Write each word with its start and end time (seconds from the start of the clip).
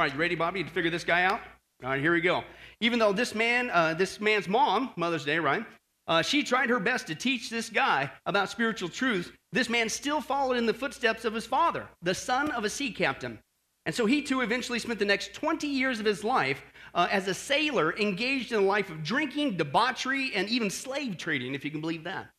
All 0.00 0.04
right, 0.04 0.14
you 0.14 0.18
ready, 0.18 0.34
Bobby, 0.34 0.64
to 0.64 0.70
figure 0.70 0.90
this 0.90 1.04
guy 1.04 1.24
out? 1.24 1.42
All 1.84 1.90
right, 1.90 2.00
here 2.00 2.14
we 2.14 2.22
go. 2.22 2.42
Even 2.80 2.98
though 2.98 3.12
this 3.12 3.34
man, 3.34 3.68
uh, 3.68 3.92
this 3.92 4.18
man's 4.18 4.48
mom, 4.48 4.94
Mother's 4.96 5.26
Day, 5.26 5.38
right? 5.38 5.62
Uh, 6.06 6.22
she 6.22 6.42
tried 6.42 6.70
her 6.70 6.80
best 6.80 7.06
to 7.08 7.14
teach 7.14 7.50
this 7.50 7.68
guy 7.68 8.10
about 8.24 8.48
spiritual 8.48 8.88
truths. 8.88 9.30
This 9.52 9.68
man 9.68 9.90
still 9.90 10.22
followed 10.22 10.56
in 10.56 10.64
the 10.64 10.72
footsteps 10.72 11.26
of 11.26 11.34
his 11.34 11.44
father, 11.44 11.86
the 12.00 12.14
son 12.14 12.50
of 12.52 12.64
a 12.64 12.70
sea 12.70 12.90
captain. 12.90 13.38
And 13.84 13.94
so 13.94 14.06
he 14.06 14.22
too 14.22 14.40
eventually 14.40 14.78
spent 14.78 14.98
the 14.98 15.04
next 15.04 15.34
20 15.34 15.66
years 15.66 16.00
of 16.00 16.06
his 16.06 16.24
life 16.24 16.62
uh, 16.94 17.06
as 17.10 17.28
a 17.28 17.34
sailor 17.34 17.94
engaged 17.98 18.52
in 18.52 18.58
a 18.58 18.62
life 18.62 18.88
of 18.88 19.02
drinking, 19.04 19.58
debauchery, 19.58 20.32
and 20.34 20.48
even 20.48 20.70
slave 20.70 21.18
trading, 21.18 21.54
if 21.54 21.62
you 21.62 21.70
can 21.70 21.82
believe 21.82 22.04
that. 22.04 22.30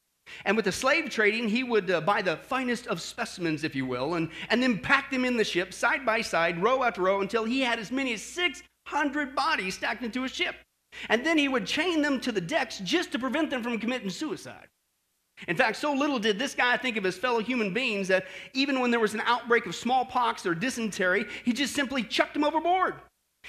And 0.45 0.55
with 0.55 0.65
the 0.65 0.71
slave 0.71 1.09
trading, 1.09 1.49
he 1.49 1.63
would 1.63 1.89
uh, 1.89 2.01
buy 2.01 2.21
the 2.21 2.37
finest 2.37 2.87
of 2.87 3.01
specimens, 3.01 3.63
if 3.63 3.75
you 3.75 3.85
will, 3.85 4.15
and, 4.15 4.29
and 4.49 4.61
then 4.61 4.79
pack 4.79 5.11
them 5.11 5.25
in 5.25 5.37
the 5.37 5.43
ship 5.43 5.73
side 5.73 6.05
by 6.05 6.21
side, 6.21 6.61
row 6.61 6.83
after 6.83 7.01
row, 7.01 7.21
until 7.21 7.45
he 7.45 7.61
had 7.61 7.79
as 7.79 7.91
many 7.91 8.13
as 8.13 8.21
600 8.21 9.35
bodies 9.35 9.75
stacked 9.75 10.03
into 10.03 10.23
a 10.23 10.29
ship. 10.29 10.55
And 11.09 11.25
then 11.25 11.37
he 11.37 11.47
would 11.47 11.65
chain 11.65 12.01
them 12.01 12.19
to 12.21 12.31
the 12.31 12.41
decks 12.41 12.79
just 12.79 13.11
to 13.11 13.19
prevent 13.19 13.49
them 13.49 13.63
from 13.63 13.79
committing 13.79 14.09
suicide. 14.09 14.67
In 15.47 15.55
fact, 15.55 15.77
so 15.77 15.93
little 15.93 16.19
did 16.19 16.37
this 16.37 16.53
guy 16.53 16.77
think 16.77 16.97
of 16.97 17.03
his 17.03 17.17
fellow 17.17 17.39
human 17.39 17.73
beings 17.73 18.07
that 18.09 18.27
even 18.53 18.79
when 18.79 18.91
there 18.91 18.99
was 18.99 19.13
an 19.13 19.23
outbreak 19.25 19.65
of 19.65 19.75
smallpox 19.75 20.45
or 20.45 20.53
dysentery, 20.53 21.25
he 21.43 21.53
just 21.53 21.73
simply 21.73 22.03
chucked 22.03 22.33
them 22.33 22.43
overboard. 22.43 22.95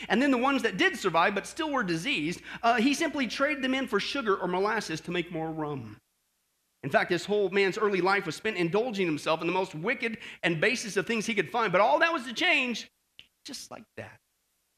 And 0.08 0.22
then 0.22 0.30
the 0.30 0.38
ones 0.38 0.62
that 0.62 0.78
did 0.78 0.98
survive 0.98 1.34
but 1.34 1.46
still 1.46 1.70
were 1.70 1.82
diseased, 1.82 2.40
uh, 2.62 2.76
he 2.76 2.94
simply 2.94 3.26
traded 3.26 3.62
them 3.62 3.74
in 3.74 3.86
for 3.86 4.00
sugar 4.00 4.36
or 4.36 4.48
molasses 4.48 5.00
to 5.02 5.10
make 5.10 5.30
more 5.30 5.50
rum. 5.50 5.98
In 6.82 6.90
fact, 6.90 7.10
this 7.10 7.24
whole 7.24 7.48
man's 7.50 7.78
early 7.78 8.00
life 8.00 8.26
was 8.26 8.34
spent 8.34 8.56
indulging 8.56 9.06
himself 9.06 9.40
in 9.40 9.46
the 9.46 9.52
most 9.52 9.74
wicked 9.74 10.18
and 10.42 10.60
basest 10.60 10.96
of 10.96 11.06
things 11.06 11.26
he 11.26 11.34
could 11.34 11.50
find. 11.50 11.70
But 11.70 11.80
all 11.80 12.00
that 12.00 12.12
was 12.12 12.24
to 12.24 12.32
change 12.32 12.90
just 13.44 13.70
like 13.70 13.84
that. 13.96 14.18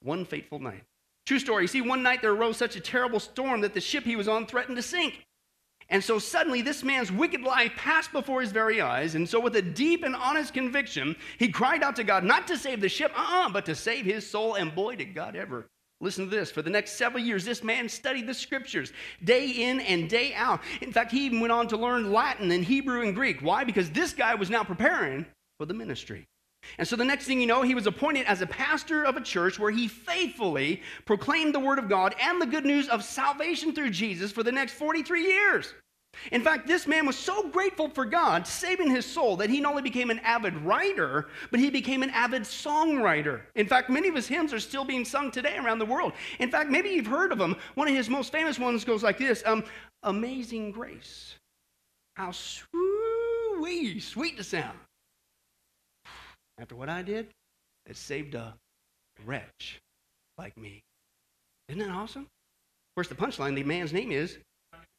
One 0.03 0.25
fateful 0.25 0.59
night. 0.59 0.83
True 1.27 1.39
story. 1.39 1.65
You 1.65 1.69
see, 1.69 1.81
one 1.81 2.03
night 2.03 2.21
there 2.21 2.33
arose 2.33 2.59
such 2.59 2.77
a 2.77 2.81
terrible 2.81 3.21
storm 3.21 3.63
that 3.63 3.73
the 3.73 3.81
ship 3.81 4.05
he 4.05 4.17
was 4.17 4.29
on 4.29 4.47
threatened 4.47 4.77
to 4.77 4.83
sink. 4.83 5.25
And 5.89 6.03
so 6.03 6.19
suddenly, 6.19 6.63
this 6.63 6.83
man's 6.83 7.13
wicked 7.13 7.43
life 7.43 7.73
passed 7.77 8.13
before 8.13 8.41
his 8.41 8.53
very 8.53 8.81
eyes. 8.81 9.15
And 9.15 9.29
so, 9.29 9.39
with 9.39 9.57
a 9.57 9.63
deep 9.63 10.03
and 10.03 10.17
honest 10.17 10.55
conviction, 10.55 11.15
he 11.39 11.49
cried 11.49 11.83
out 11.83 11.97
to 11.97 12.05
God 12.05 12.25
not 12.25 12.47
to 12.49 12.57
save 12.57 12.81
the 12.81 12.89
ship, 12.89 13.13
uh 13.15 13.21
uh-uh, 13.21 13.47
uh 13.47 13.49
but 13.51 13.67
to 13.67 13.75
save 13.75 14.05
his 14.07 14.29
soul. 14.29 14.55
And 14.55 14.75
boy, 14.75 14.97
did 14.97 15.15
God 15.15 15.37
ever. 15.37 15.69
Listen 16.05 16.29
to 16.29 16.31
this. 16.31 16.51
For 16.51 16.61
the 16.61 16.69
next 16.69 16.93
several 16.93 17.25
years, 17.25 17.47
this 17.47 17.65
man 17.65 17.89
studied 17.89 18.27
the 18.27 18.35
scriptures 18.35 18.93
day 19.25 19.49
in 19.49 19.81
and 19.81 20.07
day 20.09 20.35
out. 20.35 20.61
In 20.83 20.93
fact, 20.93 21.11
he 21.11 21.25
even 21.25 21.41
went 21.41 21.51
on 21.51 21.67
to 21.69 21.79
learn 21.79 22.13
Latin 22.13 22.51
and 22.51 22.63
Hebrew 22.63 23.01
and 23.01 23.15
Greek. 23.15 23.41
Why? 23.41 23.65
Because 23.65 23.89
this 23.91 24.13
guy 24.13 24.35
was 24.35 24.51
now 24.51 24.63
preparing 24.63 25.25
for 25.59 25.65
the 25.65 25.73
ministry. 25.73 26.27
And 26.77 26.87
so 26.87 26.95
the 26.95 27.07
next 27.07 27.25
thing 27.25 27.41
you 27.41 27.47
know, 27.47 27.63
he 27.63 27.75
was 27.75 27.87
appointed 27.87 28.27
as 28.27 28.43
a 28.43 28.47
pastor 28.47 29.05
of 29.05 29.17
a 29.17 29.21
church 29.23 29.59
where 29.59 29.71
he 29.71 29.89
faithfully 29.89 30.83
proclaimed 31.07 31.55
the 31.55 31.61
word 31.61 31.79
of 31.79 31.89
God 31.89 32.15
and 32.21 32.41
the 32.41 32.47
good 32.47 32.67
news 32.67 32.87
of 32.91 33.03
salvation 33.03 33.75
through 33.75 33.91
Jesus 33.91 34.31
for 34.31 34.43
the 34.43 34.53
next 34.53 34.75
43 34.75 35.23
years. 35.23 35.73
In 36.33 36.43
fact, 36.43 36.67
this 36.67 36.87
man 36.87 37.07
was 37.07 37.17
so 37.17 37.49
grateful 37.49 37.89
for 37.89 38.05
God 38.05 38.47
saving 38.47 38.91
his 38.91 39.07
soul 39.07 39.37
that 39.37 39.51
he 39.51 39.61
not 39.61 39.71
only 39.71 39.83
became 39.83 40.11
an 40.11 40.21
avid 40.21 40.57
writer, 40.59 41.29
but 41.51 41.61
he 41.61 41.71
became 41.71 42.03
an 42.03 42.11
avid 42.11 42.43
songwriter. 42.43 43.43
In 43.55 43.67
fact, 43.67 43.91
many 43.91 44.09
of 44.09 44.15
his 44.15 44.27
hymns 44.27 44.53
are 44.53 44.61
still 44.61 44.85
being 44.85 45.05
sung 45.05 45.31
today 45.31 45.57
around 45.57 45.79
the 45.79 45.87
world. 45.87 46.13
In 46.39 46.51
fact, 46.51 46.71
maybe 46.71 46.91
you've 46.91 47.07
heard 47.07 47.33
of 47.33 47.39
them. 47.39 47.57
One 47.75 47.89
of 47.89 47.95
his 47.95 48.09
most 48.09 48.33
famous 48.33 48.59
ones 48.59 48.85
goes 48.85 49.03
like 49.03 49.19
this 49.19 49.43
um, 49.47 49.65
Amazing 50.03 50.73
Grace. 50.73 51.35
How 52.17 52.31
sweet, 52.31 54.01
sweet 54.03 54.37
the 54.37 54.45
sound 54.45 54.79
after 56.59 56.77
what 56.77 56.89
I 56.89 57.03
did, 57.03 57.29
it 57.87 57.97
saved 57.97 58.35
a 58.35 58.55
wretch 59.25 59.81
like 60.39 60.57
me. 60.57 60.83
Isn't 61.69 61.81
that 61.81 61.91
awesome? 61.91 62.23
Of 62.23 62.97
course, 62.97 63.09
the 63.09 63.15
punchline, 63.15 63.55
the 63.55 63.65
man's 63.65 63.93
name 63.93 64.13
is 64.13 64.39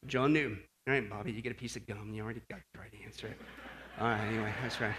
John 0.06 0.32
Newton. 0.32 0.60
All 0.88 0.94
right, 0.94 1.10
Bobby, 1.10 1.32
you 1.32 1.42
get 1.42 1.50
a 1.50 1.56
piece 1.56 1.74
of 1.74 1.84
gum. 1.86 2.12
You 2.14 2.22
already 2.22 2.40
got 2.48 2.60
the 2.72 2.78
right 2.78 2.92
answer. 3.04 3.34
All 4.00 4.06
right, 4.06 4.20
anyway, 4.28 4.52
that's 4.62 4.80
right. 4.80 4.94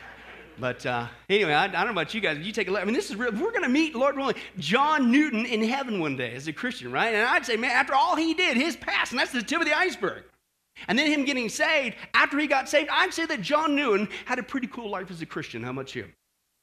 But 0.59 0.85
uh, 0.85 1.07
anyway, 1.29 1.53
I, 1.53 1.65
I, 1.65 1.67
don't 1.67 1.85
know 1.85 1.91
about 1.91 2.13
you 2.13 2.19
guys. 2.19 2.39
You 2.39 2.51
take 2.51 2.67
a 2.67 2.71
look. 2.71 2.81
I 2.81 2.85
mean, 2.85 2.93
this 2.93 3.09
is 3.09 3.15
real. 3.15 3.31
We're 3.31 3.51
going 3.51 3.63
to 3.63 3.69
meet, 3.69 3.95
Lord 3.95 4.17
willing, 4.17 4.35
John 4.57 5.11
Newton 5.11 5.45
in 5.45 5.63
heaven 5.63 6.01
one 6.01 6.17
day 6.17 6.33
as 6.33 6.47
a 6.49 6.53
Christian, 6.53 6.91
right? 6.91 7.13
And 7.13 7.23
I'd 7.23 7.45
say, 7.45 7.55
man, 7.55 7.71
after 7.71 7.93
all 7.93 8.17
he 8.17 8.33
did, 8.33 8.57
his 8.57 8.75
past, 8.75 9.11
and 9.11 9.19
that's 9.19 9.31
the 9.31 9.41
tip 9.41 9.61
of 9.61 9.65
the 9.65 9.77
iceberg. 9.77 10.23
And 10.89 10.99
then 10.99 11.07
him 11.07 11.23
getting 11.23 11.47
saved, 11.47 11.95
after 12.13 12.37
he 12.37 12.47
got 12.47 12.67
saved, 12.67 12.89
I'd 12.91 13.13
say 13.13 13.25
that 13.25 13.41
John 13.41 13.73
Newton 13.73 14.09
had 14.25 14.39
a 14.39 14.43
pretty 14.43 14.67
cool 14.67 14.89
life 14.89 15.09
as 15.09 15.21
a 15.21 15.25
Christian. 15.25 15.63
How 15.63 15.71
much 15.71 15.95
you? 15.95 16.07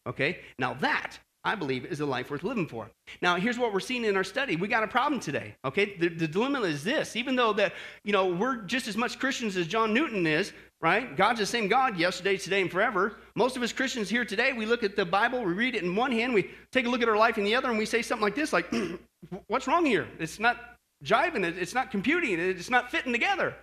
Okay? 0.06 0.40
Now 0.58 0.74
that, 0.74 1.18
I 1.44 1.54
believe, 1.54 1.84
is 1.84 2.00
a 2.00 2.06
life 2.06 2.30
worth 2.30 2.42
living 2.42 2.66
for. 2.66 2.90
Now, 3.20 3.36
here's 3.36 3.58
what 3.58 3.72
we're 3.72 3.80
seeing 3.80 4.04
in 4.04 4.16
our 4.16 4.24
study. 4.24 4.56
We 4.56 4.66
got 4.66 4.82
a 4.82 4.86
problem 4.88 5.20
today. 5.20 5.54
Okay? 5.64 5.96
The, 5.98 6.08
the 6.08 6.26
dilemma 6.26 6.62
is 6.62 6.82
this. 6.82 7.16
Even 7.16 7.36
though 7.36 7.52
that, 7.52 7.74
you 8.02 8.12
know, 8.12 8.26
we're 8.26 8.62
just 8.62 8.88
as 8.88 8.96
much 8.96 9.18
Christians 9.18 9.56
as 9.56 9.66
John 9.66 9.92
Newton 9.92 10.26
is, 10.26 10.52
right? 10.80 11.16
God's 11.16 11.40
the 11.40 11.46
same 11.46 11.68
God 11.68 11.98
yesterday, 11.98 12.38
today, 12.38 12.62
and 12.62 12.70
forever. 12.70 13.16
Most 13.34 13.56
of 13.56 13.62
us 13.62 13.72
Christians 13.72 14.08
here 14.08 14.24
today, 14.24 14.54
we 14.54 14.64
look 14.64 14.82
at 14.82 14.96
the 14.96 15.04
Bible, 15.04 15.44
we 15.44 15.52
read 15.52 15.74
it 15.74 15.82
in 15.82 15.94
one 15.94 16.12
hand, 16.12 16.32
we 16.32 16.50
take 16.72 16.86
a 16.86 16.88
look 16.88 17.02
at 17.02 17.08
our 17.08 17.16
life 17.16 17.36
in 17.36 17.44
the 17.44 17.54
other, 17.54 17.68
and 17.68 17.78
we 17.78 17.86
say 17.86 18.00
something 18.00 18.22
like 18.22 18.34
this, 18.34 18.52
like, 18.52 18.72
what's 19.48 19.66
wrong 19.66 19.84
here? 19.84 20.06
It's 20.18 20.38
not 20.38 20.76
jiving, 21.04 21.44
it's 21.44 21.74
not 21.74 21.90
computing, 21.90 22.38
it's 22.38 22.70
not 22.70 22.90
fitting 22.90 23.12
together. 23.12 23.54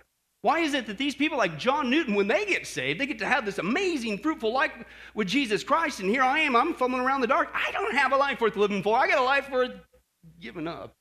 Why 0.42 0.58
is 0.58 0.74
it 0.74 0.86
that 0.86 0.98
these 0.98 1.14
people 1.14 1.38
like 1.38 1.56
John 1.56 1.88
Newton, 1.88 2.14
when 2.14 2.26
they 2.26 2.44
get 2.44 2.66
saved, 2.66 3.00
they 3.00 3.06
get 3.06 3.20
to 3.20 3.26
have 3.26 3.44
this 3.44 3.58
amazing, 3.58 4.18
fruitful 4.18 4.52
life 4.52 4.72
with 5.14 5.28
Jesus 5.28 5.62
Christ, 5.62 6.00
and 6.00 6.10
here 6.10 6.22
I 6.22 6.40
am, 6.40 6.56
I'm 6.56 6.74
fumbling 6.74 7.04
around 7.04 7.20
the 7.20 7.28
dark. 7.28 7.48
I 7.54 7.70
don't 7.70 7.94
have 7.94 8.12
a 8.12 8.16
life 8.16 8.40
worth 8.40 8.56
living 8.56 8.82
for. 8.82 8.98
I 8.98 9.06
got 9.06 9.18
a 9.18 9.22
life 9.22 9.48
worth 9.50 9.72
giving 10.40 10.66
up. 10.66 10.92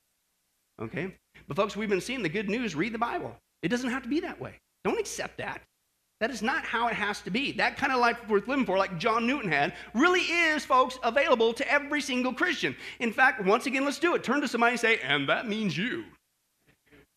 Okay? 0.79 1.16
But 1.47 1.57
folks, 1.57 1.75
we've 1.75 1.90
been 1.90 2.02
seeing 2.02 2.22
the 2.22 2.29
good 2.29 2.50
news. 2.50 2.75
Read 2.75 2.94
the 2.94 3.00
Bible. 3.00 3.35
It 3.63 3.69
doesn't 3.69 3.90
have 3.90 4.03
to 4.03 4.09
be 4.09 4.19
that 4.19 4.40
way. 4.40 4.59
Don't 4.84 5.00
accept 5.00 5.38
that. 5.40 5.62
That 6.19 6.29
is 6.29 6.44
not 6.44 6.63
how 6.63 6.88
it 6.88 6.94
has 6.94 7.22
to 7.22 7.31
be. 7.31 7.52
That 7.53 7.78
kind 7.78 7.91
of 7.91 8.00
life 8.00 8.18
worth 8.29 8.47
living 8.47 8.66
for, 8.66 8.78
like 8.78 9.00
John 9.00 9.25
Newton 9.25 9.52
had, 9.52 9.73
really 9.96 10.22
is, 10.22 10.63
folks, 10.63 11.00
available 11.03 11.52
to 11.53 11.72
every 11.72 12.00
single 12.00 12.31
Christian. 12.31 12.75
In 13.00 13.12
fact, 13.12 13.44
once 13.44 13.66
again, 13.66 13.85
let's 13.85 13.97
do 13.97 14.13
it. 14.13 14.23
Turn 14.23 14.40
to 14.41 14.47
somebody 14.47 14.73
and 14.73 14.79
say, 14.79 15.00
and 15.00 15.28
that 15.29 15.47
means 15.47 15.75
you. 15.75 16.03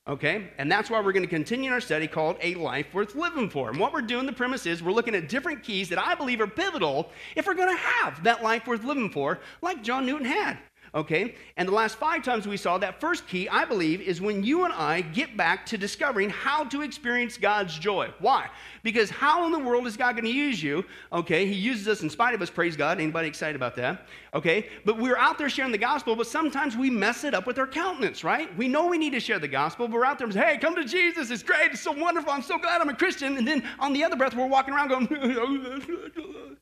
Okay? 0.07 0.51
And 0.59 0.71
that's 0.71 0.91
why 0.91 1.01
we're 1.01 1.13
going 1.13 1.25
to 1.25 1.29
continue 1.29 1.71
our 1.71 1.81
study 1.81 2.07
called 2.07 2.37
A 2.43 2.55
Life 2.57 2.93
Worth 2.93 3.15
Living 3.15 3.49
For. 3.49 3.71
And 3.71 3.81
what 3.81 3.93
we're 3.93 4.03
doing, 4.03 4.27
the 4.27 4.33
premise 4.33 4.67
is 4.67 4.83
we're 4.83 4.93
looking 4.93 5.15
at 5.15 5.29
different 5.29 5.63
keys 5.63 5.89
that 5.89 5.99
I 5.99 6.15
believe 6.15 6.41
are 6.41 6.47
pivotal 6.47 7.11
if 7.37 7.47
we're 7.47 7.55
going 7.55 7.75
to 7.75 7.83
have 7.83 8.23
that 8.25 8.43
life 8.43 8.67
worth 8.67 8.85
living 8.85 9.09
for, 9.09 9.41
like 9.63 9.83
John 9.83 10.05
Newton 10.05 10.27
had 10.27 10.59
okay? 10.95 11.35
And 11.57 11.69
the 11.69 11.73
last 11.73 11.97
five 11.97 12.23
times 12.23 12.47
we 12.47 12.57
saw 12.57 12.79
that 12.79 13.01
first 13.01 13.27
key, 13.27 13.49
I 13.49 13.65
believe, 13.65 14.01
is 14.01 14.21
when 14.21 14.45
you 14.45 14.65
and 14.65 14.73
I 14.73 15.01
get 15.01 15.37
back 15.37 15.67
to 15.67 15.79
discovering 15.79 16.31
how 16.31 16.65
to 16.65 16.83
experience 16.83 17.37
God's 17.37 17.79
joy. 17.79 18.13
Why? 18.21 18.49
Because 18.83 19.11
how 19.11 19.45
in 19.47 19.53
the 19.53 19.59
world 19.59 19.87
is 19.87 19.97
God 19.97 20.13
going 20.13 20.25
to 20.25 20.31
use 20.31 20.63
you? 20.63 20.85
Okay, 21.13 21.47
He 21.47 21.55
uses 21.55 21.89
us 21.89 22.03
in 22.03 22.11
spite 22.11 22.35
of 22.35 22.43
us, 22.43 22.51
praise 22.51 22.77
God. 22.77 23.01
Anybody 23.01 23.29
excited 23.29 23.57
about 23.57 23.75
that? 23.77 24.07
Okay, 24.33 24.69
but 24.85 24.99
we're 24.99 25.17
out 25.17 25.39
there 25.39 25.49
sharing 25.49 25.73
the 25.73 25.79
gospel, 25.79 26.15
but 26.17 26.27
sometimes 26.27 26.77
we 26.77 26.91
mess 26.91 27.25
it 27.25 27.35
up 27.35 27.47
with 27.47 27.59
our 27.59 27.67
countenance, 27.67 28.23
right? 28.25 28.55
We 28.57 28.69
know 28.69 28.87
we 28.87 28.99
need 28.99 29.13
to 29.13 29.21
share 29.21 29.39
the 29.39 29.49
gospel, 29.49 29.89
but 29.89 29.95
we're 29.95 30.05
out 30.05 30.19
there 30.19 30.27
and 30.27 30.35
say, 30.35 30.45
hey, 30.45 30.59
come 30.59 30.77
to 30.77 30.85
Jesus, 30.85 31.31
it's 31.31 31.43
great, 31.43 31.73
it's 31.73 31.81
so 31.81 31.93
wonderful, 31.93 32.31
I'm 32.31 32.43
so 32.43 32.59
glad 32.59 32.81
I'm 32.81 32.89
a 32.89 32.95
Christian. 32.95 33.37
And 33.37 33.47
then 33.47 33.69
on 33.79 33.93
the 33.93 34.05
other 34.05 34.17
breath, 34.17 34.35
we're 34.35 34.47
walking 34.47 34.75
around 34.75 34.89
going, 34.89 35.07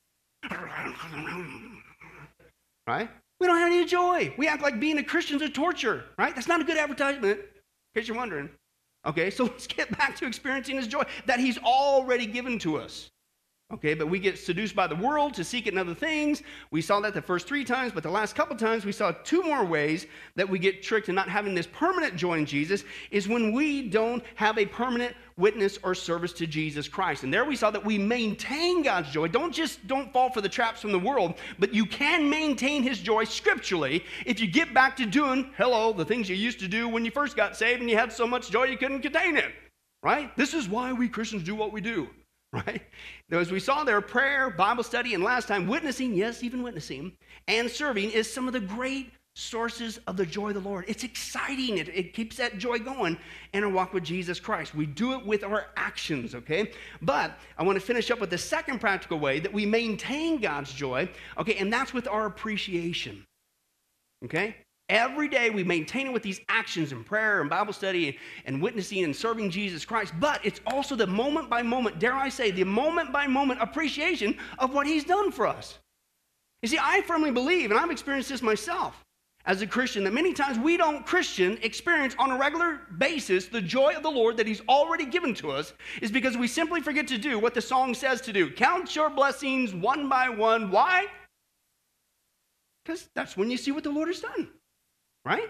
right? 2.87 3.09
We 3.43 3.47
don't 3.47 3.57
have 3.57 3.73
any 3.73 3.83
joy. 3.83 4.33
We 4.37 4.47
act 4.47 4.63
like 4.63 4.79
being 4.79 4.97
a 4.99 5.03
Christian 5.03 5.35
is 5.35 5.41
a 5.41 5.49
torture, 5.49 6.05
right? 6.17 6.33
That's 6.33 6.47
not 6.47 6.61
a 6.61 6.63
good 6.63 6.77
advertisement, 6.77 7.41
in 7.41 7.45
case 7.93 8.07
you're 8.07 8.15
wondering. 8.15 8.49
Okay, 9.05 9.29
so 9.29 9.43
let's 9.43 9.67
get 9.67 9.97
back 9.97 10.15
to 10.19 10.25
experiencing 10.25 10.77
his 10.77 10.87
joy 10.87 11.03
that 11.25 11.41
he's 11.41 11.57
already 11.57 12.25
given 12.25 12.57
to 12.59 12.77
us. 12.77 13.11
Okay, 13.73 13.95
but 13.95 14.07
we 14.07 14.17
get 14.17 14.39
seduced 14.39 14.77
by 14.77 14.87
the 14.87 14.95
world 14.95 15.33
to 15.33 15.43
seek 15.43 15.67
it 15.67 15.73
in 15.73 15.77
other 15.77 15.93
things. 15.93 16.41
We 16.71 16.81
saw 16.81 17.01
that 17.01 17.13
the 17.13 17.21
first 17.21 17.45
three 17.45 17.65
times, 17.65 17.91
but 17.91 18.03
the 18.03 18.09
last 18.09 18.33
couple 18.33 18.55
times 18.55 18.85
we 18.85 18.93
saw 18.93 19.11
two 19.11 19.43
more 19.43 19.65
ways 19.65 20.07
that 20.37 20.47
we 20.47 20.57
get 20.57 20.81
tricked 20.81 21.09
in 21.09 21.15
not 21.15 21.27
having 21.27 21.53
this 21.53 21.67
permanent 21.67 22.15
joy 22.15 22.37
in 22.37 22.45
Jesus 22.45 22.85
is 23.11 23.27
when 23.27 23.51
we 23.51 23.89
don't 23.89 24.23
have 24.35 24.57
a 24.57 24.65
permanent 24.65 25.17
witness 25.37 25.77
or 25.83 25.95
service 25.95 26.33
to 26.33 26.47
Jesus 26.47 26.87
Christ. 26.87 27.23
And 27.23 27.33
there 27.33 27.45
we 27.45 27.55
saw 27.55 27.71
that 27.71 27.83
we 27.83 27.97
maintain 27.97 28.83
God's 28.83 29.11
joy. 29.11 29.27
Don't 29.27 29.53
just 29.53 29.85
don't 29.87 30.11
fall 30.13 30.29
for 30.29 30.41
the 30.41 30.49
traps 30.49 30.81
from 30.81 30.91
the 30.91 30.99
world, 30.99 31.35
but 31.59 31.73
you 31.73 31.85
can 31.85 32.29
maintain 32.29 32.83
his 32.83 32.99
joy 32.99 33.23
scripturally 33.23 34.03
if 34.25 34.39
you 34.39 34.47
get 34.47 34.73
back 34.73 34.95
to 34.97 35.05
doing, 35.05 35.51
hello, 35.57 35.93
the 35.93 36.05
things 36.05 36.29
you 36.29 36.35
used 36.35 36.59
to 36.59 36.67
do 36.67 36.87
when 36.87 37.05
you 37.05 37.11
first 37.11 37.35
got 37.35 37.55
saved 37.55 37.81
and 37.81 37.89
you 37.89 37.97
had 37.97 38.11
so 38.11 38.27
much 38.27 38.51
joy 38.51 38.65
you 38.65 38.77
couldn't 38.77 39.01
contain 39.01 39.37
it. 39.37 39.53
Right? 40.01 40.35
This 40.35 40.53
is 40.53 40.67
why 40.67 40.91
we 40.91 41.07
Christians 41.07 41.43
do 41.43 41.55
what 41.55 41.71
we 41.71 41.81
do. 41.81 42.09
right? 42.53 42.83
As 43.31 43.51
we 43.51 43.59
saw 43.59 43.83
there, 43.83 43.99
prayer, 43.99 44.51
Bible 44.51 44.83
study, 44.83 45.15
and 45.15 45.23
last 45.23 45.47
time, 45.47 45.67
witnessing, 45.67 46.13
yes, 46.13 46.43
even 46.43 46.61
witnessing, 46.61 47.13
and 47.47 47.69
serving 47.69 48.11
is 48.11 48.31
some 48.31 48.47
of 48.47 48.53
the 48.53 48.59
great 48.59 49.11
sources 49.35 49.99
of 50.07 50.15
the 50.15 50.25
joy 50.25 50.49
of 50.49 50.55
the 50.55 50.69
Lord. 50.69 50.85
It's 50.87 51.03
exciting. 51.03 51.77
It, 51.77 51.89
it 51.89 52.13
keeps 52.13 52.37
that 52.37 52.57
joy 52.57 52.79
going 52.79 53.17
in 53.53 53.63
our 53.63 53.69
walk 53.69 53.93
with 53.93 54.03
Jesus 54.03 54.39
Christ. 54.39 54.75
We 54.75 54.85
do 54.85 55.13
it 55.13 55.25
with 55.25 55.43
our 55.43 55.67
actions, 55.75 56.35
okay? 56.35 56.71
But 57.01 57.37
I 57.57 57.63
want 57.63 57.79
to 57.79 57.85
finish 57.85 58.11
up 58.11 58.19
with 58.19 58.29
the 58.29 58.37
second 58.37 58.79
practical 58.79 59.19
way 59.19 59.39
that 59.39 59.51
we 59.51 59.65
maintain 59.65 60.39
God's 60.39 60.71
joy, 60.71 61.09
okay? 61.37 61.55
And 61.55 61.73
that's 61.73 61.93
with 61.93 62.07
our 62.07 62.25
appreciation. 62.27 63.25
Okay? 64.23 64.55
Every 64.89 65.27
day 65.27 65.49
we 65.49 65.63
maintain 65.63 66.07
it 66.07 66.13
with 66.13 66.23
these 66.23 66.41
actions 66.49 66.91
and 66.91 67.05
prayer 67.05 67.41
and 67.41 67.49
Bible 67.49 67.73
study 67.73 68.17
and 68.45 68.61
witnessing 68.61 69.03
and 69.03 69.15
serving 69.15 69.49
Jesus 69.49 69.85
Christ. 69.85 70.13
But 70.19 70.45
it's 70.45 70.61
also 70.67 70.95
the 70.95 71.07
moment 71.07 71.49
by 71.49 71.63
moment, 71.63 71.99
dare 71.99 72.13
I 72.13 72.29
say, 72.29 72.51
the 72.51 72.65
moment 72.65 73.11
by 73.11 73.25
moment 73.25 73.61
appreciation 73.61 74.37
of 74.59 74.73
what 74.73 74.85
He's 74.85 75.03
done 75.05 75.31
for 75.31 75.47
us. 75.47 75.79
You 76.61 76.69
see, 76.69 76.79
I 76.79 77.01
firmly 77.01 77.31
believe, 77.31 77.71
and 77.71 77.79
I've 77.79 77.91
experienced 77.91 78.29
this 78.29 78.41
myself 78.41 79.03
as 79.45 79.61
a 79.61 79.67
Christian, 79.67 80.03
that 80.05 80.13
many 80.13 80.33
times 80.33 80.57
we 80.57 80.77
don't 80.77 81.05
Christian 81.05 81.57
experience 81.61 82.15
on 82.17 82.31
a 82.31 82.37
regular 82.37 82.81
basis 82.97 83.47
the 83.47 83.61
joy 83.61 83.93
of 83.93 84.03
the 84.03 84.09
Lord 84.09 84.37
that 84.37 84.47
He's 84.47 84.61
already 84.69 85.05
given 85.05 85.33
to 85.35 85.51
us 85.51 85.73
is 86.01 86.11
because 86.11 86.37
we 86.37 86.47
simply 86.47 86.81
forget 86.81 87.07
to 87.09 87.17
do 87.17 87.39
what 87.39 87.53
the 87.53 87.61
song 87.61 87.93
says 87.93 88.21
to 88.21 88.33
do. 88.33 88.49
Count 88.49 88.95
your 88.95 89.09
blessings 89.09 89.73
one 89.73 90.07
by 90.07 90.29
one. 90.29 90.71
Why? 90.71 91.07
Because 92.83 93.09
that's 93.15 93.35
when 93.35 93.51
you 93.51 93.57
see 93.57 93.71
what 93.71 93.83
the 93.83 93.91
Lord 93.91 94.07
has 94.07 94.21
done 94.21 94.49
right? 95.25 95.49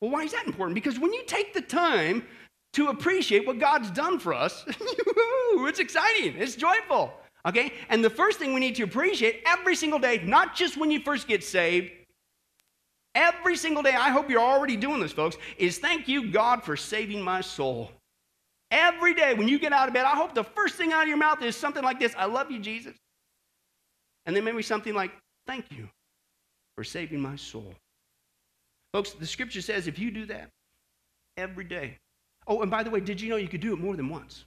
Well, 0.00 0.10
why 0.10 0.22
is 0.22 0.32
that 0.32 0.46
important? 0.46 0.74
Because 0.74 0.98
when 0.98 1.12
you 1.12 1.24
take 1.26 1.52
the 1.52 1.60
time 1.60 2.24
to 2.72 2.88
appreciate 2.88 3.46
what 3.46 3.58
God's 3.58 3.90
done 3.90 4.18
for 4.18 4.32
us, 4.32 4.64
it's 4.68 5.80
exciting, 5.80 6.36
it's 6.36 6.56
joyful. 6.56 7.12
Okay? 7.46 7.72
And 7.88 8.04
the 8.04 8.10
first 8.10 8.38
thing 8.38 8.54
we 8.54 8.60
need 8.60 8.76
to 8.76 8.82
appreciate 8.82 9.42
every 9.46 9.76
single 9.76 9.98
day, 9.98 10.22
not 10.24 10.54
just 10.54 10.76
when 10.76 10.90
you 10.90 11.00
first 11.00 11.26
get 11.28 11.42
saved, 11.44 11.92
every 13.14 13.56
single 13.56 13.82
day, 13.82 13.94
I 13.94 14.10
hope 14.10 14.30
you're 14.30 14.40
already 14.40 14.76
doing 14.76 15.00
this, 15.00 15.12
folks, 15.12 15.36
is 15.58 15.78
thank 15.78 16.08
you, 16.08 16.30
God, 16.30 16.62
for 16.62 16.76
saving 16.76 17.22
my 17.22 17.40
soul. 17.40 17.90
Every 18.70 19.14
day 19.14 19.34
when 19.34 19.48
you 19.48 19.58
get 19.58 19.72
out 19.72 19.88
of 19.88 19.94
bed, 19.94 20.04
I 20.04 20.14
hope 20.14 20.34
the 20.34 20.44
first 20.44 20.76
thing 20.76 20.92
out 20.92 21.02
of 21.02 21.08
your 21.08 21.16
mouth 21.16 21.42
is 21.42 21.56
something 21.56 21.82
like 21.82 21.98
this 21.98 22.14
I 22.16 22.26
love 22.26 22.50
you, 22.50 22.60
Jesus. 22.60 22.94
And 24.26 24.36
then 24.36 24.44
maybe 24.44 24.62
something 24.62 24.94
like, 24.94 25.10
thank 25.46 25.66
you 25.72 25.88
for 26.76 26.84
saving 26.84 27.20
my 27.20 27.36
soul. 27.36 27.74
Folks, 28.92 29.12
the 29.12 29.26
scripture 29.26 29.60
says 29.60 29.86
if 29.86 29.98
you 29.98 30.10
do 30.10 30.26
that 30.26 30.50
every 31.36 31.64
day. 31.64 31.96
Oh, 32.46 32.62
and 32.62 32.70
by 32.70 32.82
the 32.82 32.90
way, 32.90 33.00
did 33.00 33.20
you 33.20 33.28
know 33.28 33.36
you 33.36 33.48
could 33.48 33.60
do 33.60 33.72
it 33.72 33.78
more 33.78 33.96
than 33.96 34.08
once? 34.08 34.44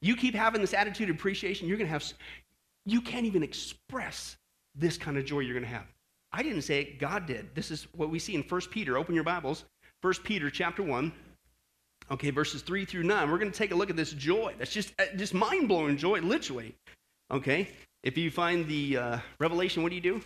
You 0.00 0.16
keep 0.16 0.34
having 0.34 0.60
this 0.60 0.74
attitude 0.74 1.08
of 1.08 1.16
appreciation, 1.16 1.66
you're 1.66 1.78
going 1.78 1.86
to 1.86 1.92
have, 1.92 2.04
you 2.84 3.00
can't 3.00 3.26
even 3.26 3.42
express 3.42 4.36
this 4.74 4.98
kind 4.98 5.16
of 5.16 5.24
joy 5.24 5.40
you're 5.40 5.54
going 5.54 5.64
to 5.64 5.74
have. 5.74 5.86
I 6.34 6.42
didn't 6.42 6.62
say 6.62 6.80
it, 6.80 6.98
God 6.98 7.26
did. 7.26 7.54
This 7.54 7.70
is 7.70 7.86
what 7.94 8.10
we 8.10 8.18
see 8.18 8.34
in 8.34 8.42
1 8.42 8.60
Peter. 8.72 8.98
Open 8.98 9.14
your 9.14 9.22
Bibles. 9.22 9.64
1 10.00 10.14
Peter 10.24 10.50
chapter 10.50 10.82
1. 10.82 11.12
Okay, 12.10 12.30
verses 12.30 12.60
3 12.62 12.84
through 12.84 13.04
9. 13.04 13.30
We're 13.30 13.38
going 13.38 13.52
to 13.52 13.56
take 13.56 13.70
a 13.70 13.76
look 13.76 13.88
at 13.88 13.96
this 13.96 14.12
joy. 14.12 14.52
That's 14.58 14.72
just, 14.72 14.92
uh, 14.98 15.04
just 15.14 15.32
mind 15.32 15.68
blowing 15.68 15.96
joy, 15.96 16.20
literally. 16.20 16.74
Okay, 17.30 17.68
if 18.02 18.18
you 18.18 18.32
find 18.32 18.66
the 18.66 18.96
uh, 18.96 19.18
revelation, 19.38 19.84
what 19.84 19.90
do 19.90 19.94
you 19.94 20.02
do? 20.02 20.20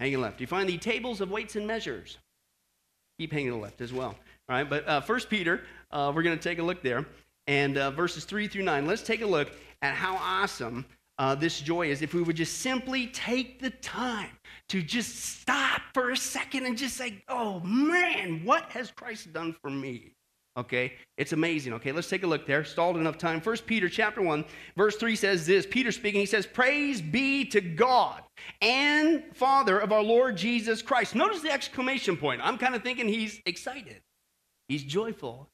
hanging 0.00 0.20
left. 0.20 0.40
You 0.40 0.48
find 0.48 0.68
the 0.68 0.78
tables 0.78 1.20
of 1.20 1.30
weights 1.30 1.54
and 1.54 1.64
measures. 1.64 2.18
Keep 3.20 3.32
hanging 3.32 3.60
left 3.60 3.80
as 3.80 3.92
well. 3.92 4.16
All 4.48 4.56
right, 4.56 4.68
but 4.68 4.86
uh, 4.88 5.00
First 5.00 5.30
Peter, 5.30 5.62
uh, 5.92 6.10
we're 6.12 6.24
going 6.24 6.36
to 6.36 6.42
take 6.42 6.58
a 6.58 6.62
look 6.62 6.82
there, 6.82 7.06
and 7.46 7.78
uh, 7.78 7.92
verses 7.92 8.24
three 8.24 8.48
through 8.48 8.64
nine. 8.64 8.86
Let's 8.88 9.02
take 9.02 9.20
a 9.20 9.26
look 9.26 9.52
at 9.80 9.94
how 9.94 10.16
awesome 10.16 10.84
uh, 11.18 11.36
this 11.36 11.60
joy 11.60 11.88
is. 11.88 12.02
If 12.02 12.14
we 12.14 12.22
would 12.22 12.34
just 12.34 12.58
simply 12.58 13.06
take 13.06 13.60
the 13.60 13.70
time 13.70 14.30
to 14.72 14.82
just 14.82 15.14
stop 15.16 15.82
for 15.94 16.10
a 16.10 16.16
second 16.16 16.66
and 16.66 16.76
just 16.76 16.96
say, 16.96 17.22
"Oh 17.28 17.60
man, 17.60 18.44
what 18.44 18.64
has 18.70 18.90
Christ 18.90 19.32
done 19.32 19.54
for 19.62 19.70
me?" 19.70 20.12
Okay, 20.56 20.94
it's 21.16 21.32
amazing. 21.32 21.72
Okay, 21.74 21.92
let's 21.92 22.10
take 22.10 22.24
a 22.24 22.26
look 22.26 22.46
there. 22.46 22.62
Stalled 22.62 22.98
enough 22.98 23.16
time. 23.16 23.40
First 23.40 23.66
Peter 23.66 23.88
chapter 23.88 24.20
1, 24.20 24.44
verse 24.76 24.96
3 24.96 25.16
says 25.16 25.46
this. 25.46 25.66
Peter 25.66 25.90
speaking, 25.90 26.20
he 26.20 26.26
says, 26.26 26.46
Praise 26.46 27.00
be 27.00 27.46
to 27.46 27.62
God 27.62 28.22
and 28.60 29.24
Father 29.32 29.78
of 29.78 29.92
our 29.92 30.02
Lord 30.02 30.36
Jesus 30.36 30.82
Christ. 30.82 31.14
Notice 31.14 31.40
the 31.40 31.50
exclamation 31.50 32.18
point. 32.18 32.42
I'm 32.44 32.58
kind 32.58 32.74
of 32.74 32.82
thinking 32.82 33.08
he's 33.08 33.40
excited. 33.46 34.02
He's 34.68 34.84
joyful. 34.84 35.48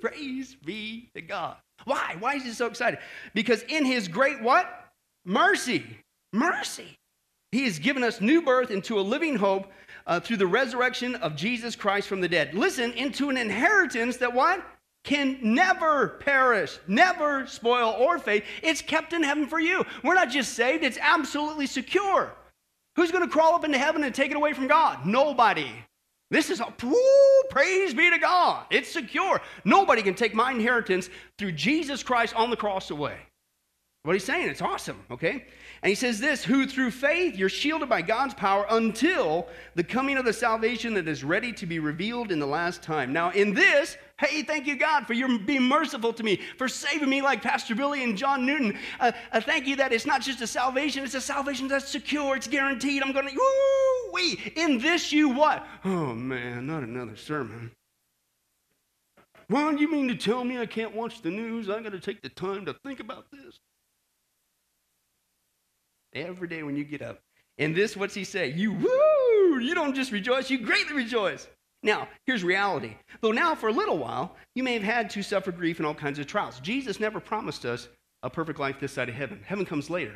praise 0.00 0.56
be 0.64 1.10
to 1.14 1.20
God. 1.20 1.56
Why? 1.84 2.14
Why 2.20 2.34
is 2.34 2.44
he 2.44 2.52
so 2.52 2.66
excited? 2.66 3.00
Because 3.34 3.62
in 3.62 3.84
his 3.84 4.06
great 4.06 4.40
what? 4.40 4.68
Mercy. 5.24 5.84
Mercy. 6.32 6.96
He 7.52 7.64
has 7.64 7.78
given 7.78 8.02
us 8.02 8.20
new 8.20 8.42
birth 8.42 8.70
into 8.70 8.98
a 8.98 9.00
living 9.00 9.36
hope 9.36 9.70
uh, 10.06 10.20
through 10.20 10.36
the 10.36 10.46
resurrection 10.46 11.14
of 11.16 11.36
Jesus 11.36 11.76
Christ 11.76 12.08
from 12.08 12.20
the 12.20 12.28
dead. 12.28 12.54
Listen, 12.54 12.92
into 12.92 13.30
an 13.30 13.36
inheritance 13.36 14.16
that 14.18 14.32
what? 14.32 14.64
Can 15.04 15.38
never 15.42 16.18
perish, 16.20 16.78
never 16.86 17.46
spoil 17.46 17.94
or 17.98 18.18
fade. 18.18 18.42
It's 18.62 18.82
kept 18.82 19.12
in 19.12 19.22
heaven 19.22 19.46
for 19.46 19.60
you. 19.60 19.84
We're 20.02 20.14
not 20.14 20.28
just 20.28 20.52
saved, 20.54 20.84
it's 20.84 20.98
absolutely 21.00 21.66
secure. 21.66 22.34
Who's 22.96 23.12
going 23.12 23.24
to 23.24 23.32
crawl 23.32 23.54
up 23.54 23.64
into 23.64 23.78
heaven 23.78 24.02
and 24.04 24.14
take 24.14 24.30
it 24.30 24.36
away 24.36 24.52
from 24.52 24.66
God? 24.66 25.06
Nobody. 25.06 25.70
This 26.30 26.50
is 26.50 26.60
a 26.60 26.74
woo, 26.82 27.42
praise 27.48 27.94
be 27.94 28.10
to 28.10 28.18
God. 28.18 28.66
It's 28.70 28.90
secure. 28.90 29.40
Nobody 29.64 30.02
can 30.02 30.14
take 30.14 30.34
my 30.34 30.50
inheritance 30.50 31.08
through 31.38 31.52
Jesus 31.52 32.02
Christ 32.02 32.34
on 32.34 32.50
the 32.50 32.56
cross 32.56 32.90
away. 32.90 33.16
What 34.02 34.12
he's 34.14 34.24
saying, 34.24 34.48
it's 34.48 34.62
awesome, 34.62 35.00
okay? 35.10 35.46
And 35.82 35.90
he 35.90 35.94
says 35.94 36.18
this 36.18 36.42
who 36.44 36.66
through 36.66 36.90
faith 36.90 37.36
you're 37.36 37.48
shielded 37.48 37.88
by 37.88 38.02
God's 38.02 38.34
power 38.34 38.66
until 38.70 39.46
the 39.74 39.84
coming 39.84 40.16
of 40.16 40.24
the 40.24 40.32
salvation 40.32 40.94
that 40.94 41.06
is 41.06 41.22
ready 41.22 41.52
to 41.52 41.66
be 41.66 41.78
revealed 41.78 42.32
in 42.32 42.40
the 42.40 42.46
last 42.46 42.82
time. 42.82 43.12
Now, 43.12 43.30
in 43.30 43.54
this, 43.54 43.96
hey, 44.18 44.42
thank 44.42 44.66
you, 44.66 44.76
God, 44.76 45.06
for 45.06 45.12
your 45.12 45.38
being 45.38 45.62
merciful 45.62 46.12
to 46.12 46.22
me, 46.24 46.40
for 46.56 46.68
saving 46.68 47.08
me 47.08 47.22
like 47.22 47.42
Pastor 47.42 47.76
Billy 47.76 48.02
and 48.02 48.16
John 48.16 48.44
Newton. 48.44 48.76
Uh, 48.98 49.12
uh, 49.32 49.40
thank 49.40 49.66
you 49.66 49.76
that 49.76 49.92
it's 49.92 50.06
not 50.06 50.20
just 50.20 50.40
a 50.40 50.46
salvation, 50.46 51.04
it's 51.04 51.14
a 51.14 51.20
salvation 51.20 51.68
that's 51.68 51.88
secure, 51.88 52.36
it's 52.36 52.48
guaranteed. 52.48 53.02
I'm 53.02 53.12
going 53.12 53.28
to, 53.28 53.34
woo, 53.34 54.12
wee. 54.12 54.52
In 54.56 54.78
this, 54.78 55.12
you 55.12 55.28
what? 55.28 55.64
Oh, 55.84 56.12
man, 56.12 56.66
not 56.66 56.82
another 56.82 57.16
sermon. 57.16 57.70
Well, 59.48 59.74
you 59.76 59.90
mean 59.90 60.08
to 60.08 60.16
tell 60.16 60.44
me 60.44 60.58
I 60.58 60.66
can't 60.66 60.94
watch 60.94 61.22
the 61.22 61.30
news? 61.30 61.70
I 61.70 61.80
got 61.80 61.92
to 61.92 62.00
take 62.00 62.20
the 62.20 62.28
time 62.28 62.66
to 62.66 62.74
think 62.74 63.00
about 63.00 63.30
this. 63.30 63.60
Every 66.14 66.48
day 66.48 66.62
when 66.62 66.76
you 66.76 66.84
get 66.84 67.02
up. 67.02 67.20
And 67.58 67.74
this, 67.74 67.96
what's 67.96 68.14
he 68.14 68.24
say? 68.24 68.50
You 68.50 68.72
woo! 68.72 69.60
You 69.60 69.74
don't 69.74 69.94
just 69.94 70.12
rejoice, 70.12 70.50
you 70.50 70.58
greatly 70.58 70.94
rejoice. 70.94 71.48
Now, 71.82 72.08
here's 72.26 72.42
reality. 72.42 72.96
Though 73.20 73.32
now, 73.32 73.54
for 73.54 73.68
a 73.68 73.72
little 73.72 73.98
while, 73.98 74.36
you 74.54 74.62
may 74.62 74.74
have 74.74 74.82
had 74.82 75.10
to 75.10 75.22
suffer 75.22 75.52
grief 75.52 75.78
and 75.78 75.86
all 75.86 75.94
kinds 75.94 76.18
of 76.18 76.26
trials. 76.26 76.60
Jesus 76.60 76.98
never 76.98 77.20
promised 77.20 77.64
us 77.64 77.88
a 78.22 78.30
perfect 78.30 78.58
life 78.58 78.80
this 78.80 78.92
side 78.92 79.08
of 79.08 79.14
heaven. 79.14 79.40
Heaven 79.44 79.64
comes 79.64 79.90
later. 79.90 80.14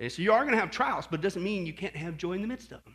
Okay, 0.00 0.08
so 0.08 0.22
you 0.22 0.32
are 0.32 0.42
going 0.42 0.54
to 0.54 0.60
have 0.60 0.70
trials, 0.70 1.06
but 1.10 1.18
it 1.18 1.22
doesn't 1.22 1.42
mean 1.42 1.66
you 1.66 1.72
can't 1.72 1.96
have 1.96 2.16
joy 2.16 2.34
in 2.34 2.42
the 2.42 2.48
midst 2.48 2.70
of 2.70 2.84
them. 2.84 2.94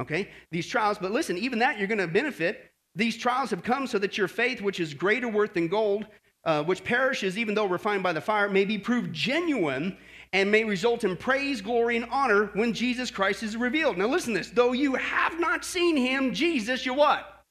Okay? 0.00 0.28
These 0.50 0.66
trials, 0.66 0.98
but 0.98 1.12
listen, 1.12 1.38
even 1.38 1.60
that 1.60 1.78
you're 1.78 1.86
going 1.86 1.98
to 1.98 2.08
benefit. 2.08 2.72
These 2.94 3.16
trials 3.16 3.50
have 3.50 3.62
come 3.62 3.86
so 3.86 3.98
that 4.00 4.18
your 4.18 4.26
faith, 4.26 4.60
which 4.60 4.80
is 4.80 4.94
greater 4.94 5.28
worth 5.28 5.54
than 5.54 5.68
gold, 5.68 6.06
uh, 6.48 6.62
which 6.62 6.82
perishes 6.82 7.36
even 7.36 7.54
though 7.54 7.66
refined 7.66 8.02
by 8.02 8.10
the 8.10 8.22
fire, 8.22 8.48
may 8.48 8.64
be 8.64 8.78
proved 8.78 9.12
genuine 9.12 9.94
and 10.32 10.50
may 10.50 10.64
result 10.64 11.04
in 11.04 11.14
praise, 11.14 11.60
glory, 11.60 11.94
and 11.94 12.06
honor 12.10 12.46
when 12.54 12.72
Jesus 12.72 13.10
Christ 13.10 13.42
is 13.42 13.54
revealed. 13.54 13.98
Now, 13.98 14.06
listen 14.06 14.32
to 14.32 14.40
this. 14.40 14.48
Though 14.48 14.72
you 14.72 14.94
have 14.94 15.38
not 15.38 15.62
seen 15.62 15.94
him, 15.94 16.32
Jesus, 16.32 16.86
you 16.86 16.94
what? 16.94 17.44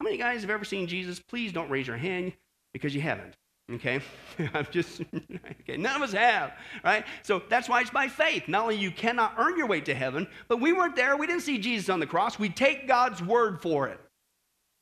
How 0.00 0.04
many 0.04 0.16
guys 0.16 0.40
have 0.40 0.50
ever 0.50 0.64
seen 0.64 0.88
Jesus? 0.88 1.20
Please 1.20 1.52
don't 1.52 1.70
raise 1.70 1.86
your 1.86 1.96
hand 1.96 2.32
because 2.72 2.92
you 2.92 3.00
haven't. 3.00 3.36
Okay? 3.72 4.00
I'm 4.52 4.66
just, 4.72 5.02
okay, 5.60 5.76
none 5.76 5.94
of 5.94 6.02
us 6.02 6.12
have, 6.12 6.54
right? 6.82 7.04
So 7.22 7.40
that's 7.48 7.68
why 7.68 7.82
it's 7.82 7.90
by 7.90 8.08
faith. 8.08 8.48
Not 8.48 8.62
only 8.64 8.78
you 8.78 8.90
cannot 8.90 9.34
earn 9.38 9.56
your 9.56 9.68
way 9.68 9.80
to 9.80 9.94
heaven, 9.94 10.26
but 10.48 10.60
we 10.60 10.72
weren't 10.72 10.96
there. 10.96 11.16
We 11.16 11.28
didn't 11.28 11.42
see 11.42 11.56
Jesus 11.56 11.88
on 11.88 12.00
the 12.00 12.06
cross. 12.08 12.36
We 12.36 12.48
take 12.48 12.88
God's 12.88 13.22
word 13.22 13.62
for 13.62 13.86
it, 13.86 14.00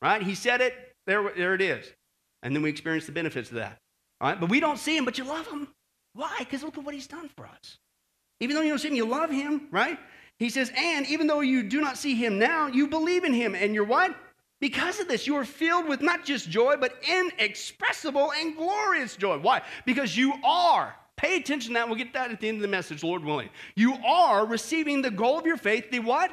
right? 0.00 0.22
He 0.22 0.34
said 0.34 0.62
it, 0.62 0.72
there, 1.06 1.30
there 1.36 1.52
it 1.52 1.60
is. 1.60 1.92
And 2.42 2.54
then 2.54 2.62
we 2.62 2.70
experience 2.70 3.06
the 3.06 3.12
benefits 3.12 3.50
of 3.50 3.56
that, 3.56 3.78
all 4.20 4.30
right? 4.30 4.40
But 4.40 4.48
we 4.48 4.60
don't 4.60 4.78
see 4.78 4.96
him, 4.96 5.04
but 5.04 5.18
you 5.18 5.24
love 5.24 5.46
him. 5.46 5.68
Why? 6.14 6.36
Because 6.38 6.62
look 6.62 6.78
at 6.78 6.84
what 6.84 6.94
he's 6.94 7.06
done 7.06 7.28
for 7.36 7.46
us. 7.46 7.78
Even 8.40 8.56
though 8.56 8.62
you 8.62 8.70
don't 8.70 8.78
see 8.78 8.88
him, 8.88 8.94
you 8.94 9.04
love 9.04 9.30
him, 9.30 9.68
right? 9.70 9.98
He 10.38 10.48
says, 10.48 10.72
and 10.74 11.06
even 11.06 11.26
though 11.26 11.40
you 11.40 11.62
do 11.62 11.80
not 11.82 11.98
see 11.98 12.14
him 12.14 12.38
now, 12.38 12.66
you 12.66 12.88
believe 12.88 13.24
in 13.24 13.34
him. 13.34 13.54
And 13.54 13.74
you're 13.74 13.84
what? 13.84 14.16
Because 14.58 15.00
of 15.00 15.08
this, 15.08 15.26
you 15.26 15.36
are 15.36 15.44
filled 15.44 15.86
with 15.86 16.00
not 16.00 16.24
just 16.24 16.48
joy, 16.48 16.76
but 16.78 16.94
inexpressible 17.06 18.32
and 18.32 18.56
glorious 18.56 19.16
joy. 19.16 19.38
Why? 19.38 19.62
Because 19.84 20.16
you 20.16 20.34
are. 20.42 20.94
Pay 21.16 21.36
attention 21.36 21.74
to 21.74 21.74
that. 21.74 21.86
We'll 21.86 21.98
get 21.98 22.14
that 22.14 22.30
at 22.30 22.40
the 22.40 22.48
end 22.48 22.56
of 22.56 22.62
the 22.62 22.68
message, 22.68 23.04
Lord 23.04 23.22
willing. 23.22 23.50
You 23.76 23.94
are 24.06 24.46
receiving 24.46 25.02
the 25.02 25.10
goal 25.10 25.38
of 25.38 25.44
your 25.44 25.58
faith, 25.58 25.90
the 25.90 25.98
what? 25.98 26.30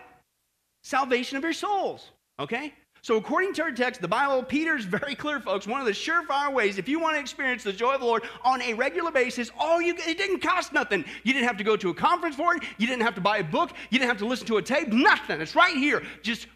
Salvation 0.83 1.37
of 1.37 1.43
your 1.43 1.51
souls. 1.51 2.11
Okay? 2.39 2.73
So, 3.01 3.15
according 3.15 3.53
to 3.53 3.63
our 3.63 3.71
text, 3.71 4.01
the 4.01 4.07
Bible, 4.07 4.43
Peter's 4.43 4.85
very 4.85 5.15
clear, 5.15 5.39
folks. 5.39 5.67
One 5.67 5.79
of 5.79 5.85
the 5.85 5.93
surefire 5.93 6.53
ways, 6.53 6.77
if 6.77 6.89
you 6.89 6.99
want 6.99 7.15
to 7.15 7.19
experience 7.19 7.63
the 7.63 7.73
joy 7.73 7.93
of 7.93 8.01
the 8.01 8.05
Lord 8.05 8.23
on 8.43 8.61
a 8.61 8.73
regular 8.73 9.11
basis, 9.11 9.51
all 9.57 9.81
you 9.81 9.95
it 9.97 10.17
didn't 10.17 10.41
cost 10.41 10.73
nothing. 10.73 11.05
You 11.23 11.33
didn't 11.33 11.47
have 11.47 11.57
to 11.57 11.63
go 11.63 11.77
to 11.77 11.89
a 11.89 11.93
conference 11.93 12.35
for 12.35 12.55
it. 12.55 12.63
You 12.77 12.87
didn't 12.87 13.03
have 13.03 13.15
to 13.15 13.21
buy 13.21 13.37
a 13.37 13.43
book. 13.43 13.71
You 13.89 13.99
didn't 13.99 14.09
have 14.09 14.19
to 14.19 14.25
listen 14.25 14.47
to 14.47 14.57
a 14.57 14.61
tape. 14.61 14.89
Nothing. 14.89 15.41
It's 15.41 15.55
right 15.55 15.75
here. 15.75 16.03
Just 16.21 16.47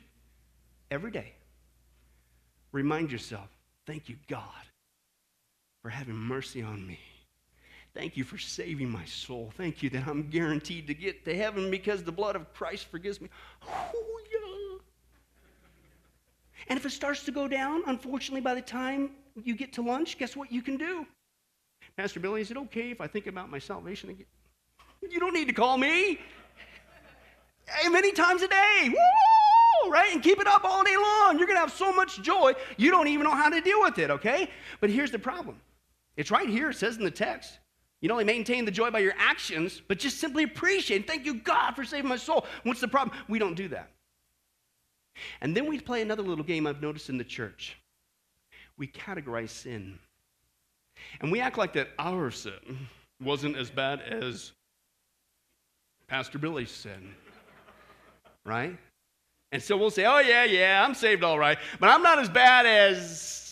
every 0.90 1.12
day, 1.12 1.34
remind 2.72 3.12
yourself, 3.12 3.48
thank 3.86 4.10
you, 4.10 4.18
God, 4.28 4.42
for 5.82 5.90
having 5.90 6.16
mercy 6.16 6.62
on 6.62 6.86
me. 6.86 7.00
Thank 7.94 8.16
you 8.16 8.24
for 8.24 8.38
saving 8.38 8.90
my 8.90 9.04
soul. 9.06 9.52
Thank 9.58 9.84
you 9.84 9.90
that 9.90 10.08
I'm 10.08 10.30
guaranteed 10.30 10.88
to 10.88 10.94
get 10.94 11.26
to 11.26 11.36
heaven 11.36 11.70
because 11.70 12.04
the 12.04 12.12
blood 12.12 12.38
of 12.38 12.54
Christ 12.54 12.86
forgives 12.86 13.20
me. 13.20 13.28
Oh, 13.68 14.21
yeah. 14.21 14.21
And 16.72 16.80
if 16.80 16.86
it 16.86 16.92
starts 16.92 17.24
to 17.24 17.34
go 17.34 17.50
down, 17.50 17.84
unfortunately, 17.86 18.40
by 18.40 18.54
the 18.54 18.62
time 18.62 19.12
you 19.44 19.56
get 19.56 19.74
to 19.74 19.82
lunch, 19.82 20.18
guess 20.18 20.38
what 20.38 20.54
you 20.54 20.62
can 20.62 20.78
do? 20.78 21.06
Pastor 21.98 22.22
Billy, 22.22 22.40
is 22.40 22.50
it 22.50 22.56
okay 22.56 22.92
if 22.92 23.02
I 23.02 23.08
think 23.08 23.28
about 23.28 23.50
my 23.50 23.60
salvation 23.60 24.10
again? 24.10 24.26
You 25.02 25.20
don't 25.20 25.34
need 25.34 25.50
to 25.50 25.54
call 25.54 25.78
me. 25.78 26.18
Many 27.90 28.14
times 28.14 28.42
a 28.42 28.48
day. 28.48 28.88
Woo! 28.88 29.92
Right? 29.92 30.14
And 30.14 30.24
keep 30.24 30.40
it 30.40 30.48
up 30.48 30.64
all 30.64 30.82
day 30.86 30.96
long. 30.96 31.38
You're 31.38 31.46
going 31.46 31.58
to 31.58 31.60
have 31.60 31.74
so 31.74 31.92
much 31.92 32.22
joy, 32.22 32.54
you 32.78 32.90
don't 32.90 33.10
even 33.10 33.26
know 33.26 33.36
how 33.36 33.50
to 33.50 33.60
deal 33.60 33.82
with 33.82 34.00
it, 34.00 34.10
okay? 34.10 34.50
But 34.80 34.90
here's 34.90 35.12
the 35.12 35.20
problem 35.20 35.60
it's 36.16 36.32
right 36.32 36.48
here, 36.48 36.70
it 36.70 36.76
says 36.76 36.96
in 36.96 37.04
the 37.04 37.12
text. 37.12 37.60
You 38.00 38.08
don't 38.08 38.16
only 38.16 38.24
maintain 38.24 38.64
the 38.64 38.72
joy 38.72 38.92
by 38.92 39.00
your 39.00 39.14
actions, 39.18 39.82
but 39.90 40.00
just 40.00 40.22
simply 40.22 40.44
appreciate. 40.46 41.06
Thank 41.06 41.26
you, 41.26 41.34
God, 41.34 41.76
for 41.76 41.84
saving 41.84 42.08
my 42.08 42.16
soul. 42.16 42.46
What's 42.64 42.80
the 42.80 42.88
problem? 42.88 43.18
We 43.28 43.40
don't 43.40 43.56
do 43.56 43.68
that. 43.68 43.90
And 45.42 45.56
then 45.56 45.68
we 45.68 45.80
play 45.80 46.02
another 46.02 46.24
little 46.24 46.44
game 46.44 46.68
I've 46.68 46.82
noticed 46.82 47.10
in 47.10 47.18
the 47.18 47.24
church. 47.24 47.78
We 48.78 48.88
categorize 48.88 49.50
sin. 49.50 50.00
And 51.20 51.32
we 51.32 51.40
act 51.40 51.58
like 51.58 51.74
that 51.74 51.90
our 52.00 52.32
sin 52.32 52.88
wasn't 53.22 53.56
as 53.56 53.70
bad 53.70 54.02
as 54.02 54.52
Pastor 56.08 56.40
Billy's 56.40 56.72
sin. 56.72 57.16
Right? 58.46 58.78
And 59.52 59.62
so 59.62 59.76
we'll 59.78 59.92
say, 59.92 60.06
oh, 60.06 60.20
yeah, 60.20 60.46
yeah, 60.46 60.84
I'm 60.86 60.96
saved 60.96 61.24
all 61.24 61.38
right, 61.38 61.58
but 61.80 61.90
I'm 61.90 62.02
not 62.02 62.20
as 62.20 62.30
bad 62.30 62.66
as 62.66 63.51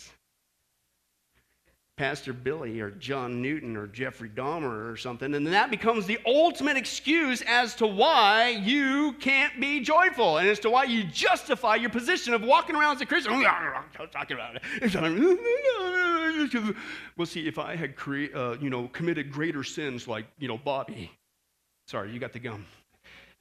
Pastor 1.99 2.31
Billy 2.31 2.79
or 2.79 2.91
John 2.91 3.41
Newton 3.41 3.75
or 3.75 3.85
Jeffrey 3.85 4.29
Dahmer 4.29 4.89
or 4.89 4.95
something, 4.95 5.35
and 5.35 5.45
then 5.45 5.51
that 5.51 5.69
becomes 5.69 6.05
the 6.05 6.17
ultimate 6.25 6.77
excuse 6.77 7.41
as 7.41 7.75
to 7.75 7.85
why 7.85 8.51
you 8.51 9.11
can't 9.19 9.59
be 9.59 9.81
joyful 9.81 10.37
and 10.37 10.47
as 10.47 10.59
to 10.59 10.69
why 10.69 10.85
you 10.85 11.03
justify 11.03 11.75
your 11.75 11.89
position 11.89 12.33
of 12.33 12.41
walking 12.41 12.77
around 12.77 12.95
as 12.95 13.01
a 13.01 13.05
Christian. 13.05 13.33
talking 14.13 14.37
about 14.37 14.55
it. 14.55 14.61
well, 17.17 17.25
see, 17.25 17.49
if 17.49 17.59
I 17.59 17.75
had 17.75 17.97
cre- 17.97 18.33
uh, 18.33 18.55
you 18.61 18.69
know 18.69 18.87
committed 18.87 19.29
greater 19.29 19.65
sins 19.65 20.07
like 20.07 20.25
you 20.37 20.47
know 20.47 20.57
Bobby, 20.57 21.11
sorry, 21.85 22.13
you 22.13 22.19
got 22.19 22.31
the 22.31 22.39
gum. 22.39 22.65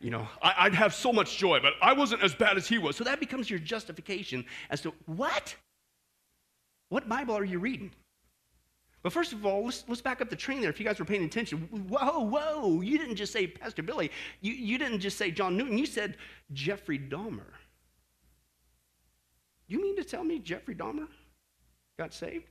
You 0.01 0.11
know, 0.11 0.27
I, 0.43 0.55
I'd 0.59 0.75
have 0.75 0.95
so 0.95 1.13
much 1.13 1.39
joy, 1.39 1.61
but 1.63 1.75
I 1.81 1.93
wasn't 1.93 2.25
as 2.25 2.35
bad 2.35 2.57
as 2.57 2.67
he 2.67 2.79
was. 2.79 2.97
So 2.97 3.05
that 3.05 3.21
becomes 3.21 3.49
your 3.49 3.61
justification 3.61 4.45
as 4.69 4.81
to 4.81 4.93
what? 5.07 5.55
What 6.89 7.09
Bible 7.09 7.39
are 7.39 7.45
you 7.45 7.61
reading? 7.61 7.93
But 9.09 9.15
first 9.15 9.33
of 9.33 9.47
all, 9.47 9.65
let's, 9.65 9.85
let's 9.89 10.03
back 10.03 10.21
up 10.21 10.29
the 10.29 10.37
train 10.37 10.61
there 10.61 10.69
if 10.69 10.79
you 10.79 10.85
guys 10.85 10.99
were 10.99 11.07
paying 11.07 11.25
attention. 11.25 11.61
Whoa, 11.89 12.21
whoa, 12.21 12.83
you 12.83 12.99
didn't 12.99 13.17
just 13.17 13.33
say 13.33 13.47
Pastor 13.47 13.83
Billy. 13.83 14.11
You, 14.43 14.53
you 14.53 14.77
didn't 14.77 15.01
just 15.01 15.17
say 15.17 15.31
John 15.31 15.57
Newton. 15.57 15.79
You 15.79 15.87
said 15.87 16.19
Jeffrey 16.53 16.99
Dahmer. 16.99 17.55
You 19.67 19.81
mean 19.81 19.97
to 19.97 20.05
tell 20.05 20.25
me 20.25 20.41
Jeffrey 20.41 20.75
Dahmer 20.75 21.09
got 21.99 22.13
saved? 22.13 22.45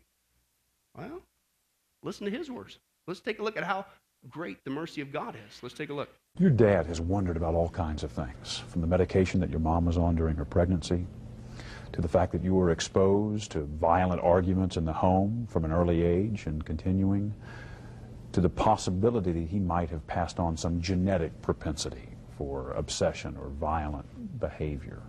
Well, 0.98 1.22
listen 2.02 2.26
to 2.26 2.36
his 2.36 2.50
words. 2.50 2.80
Let's 3.06 3.20
take 3.20 3.38
a 3.38 3.44
look 3.44 3.56
at 3.56 3.64
how 3.64 3.86
great 4.28 4.64
the 4.64 4.72
mercy 4.72 5.02
of 5.02 5.14
God 5.14 5.36
is. 5.36 5.62
Let's 5.62 5.76
take 5.76 5.92
a 5.92 5.94
look. 5.94 6.10
Your 6.40 6.50
dad 6.50 6.88
has 6.88 7.00
wondered 7.00 7.38
about 7.38 7.54
all 7.54 7.70
kinds 7.70 8.02
of 8.04 8.12
things, 8.12 8.64
from 8.68 8.82
the 8.82 8.88
medication 8.88 9.40
that 9.42 9.52
your 9.52 9.60
mom 9.60 9.86
was 9.86 10.00
on 10.00 10.16
during 10.16 10.36
her 10.38 10.46
pregnancy 10.46 11.06
to 11.94 12.02
the 12.02 12.08
fact 12.08 12.32
that 12.32 12.44
you 12.44 12.54
were 12.54 12.72
exposed 12.72 13.52
to 13.52 13.62
violent 13.62 14.22
arguments 14.22 14.78
in 14.78 14.86
the 14.86 14.94
home 14.94 15.48
from 15.50 15.66
an 15.66 15.72
early 15.72 16.04
age 16.04 16.46
and 16.46 16.66
continuing, 16.66 17.34
to 18.32 18.42
the 18.42 18.50
possibility 18.50 19.32
that 19.32 19.48
he 19.48 19.60
might 19.60 19.90
have 19.90 20.06
passed 20.08 20.40
on 20.40 20.58
some 20.58 20.82
genetic 20.82 21.42
propensity 21.42 22.10
for 22.38 22.72
obsession 22.74 23.36
or 23.38 23.48
violent 23.50 24.40
behavior. 24.40 25.02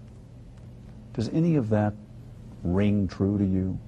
Does 1.13 1.29
any 1.31 1.57
of 1.57 1.69
that 1.71 1.95
ring 2.63 3.09
true 3.09 3.39
to 3.39 3.45
you? 3.45 3.79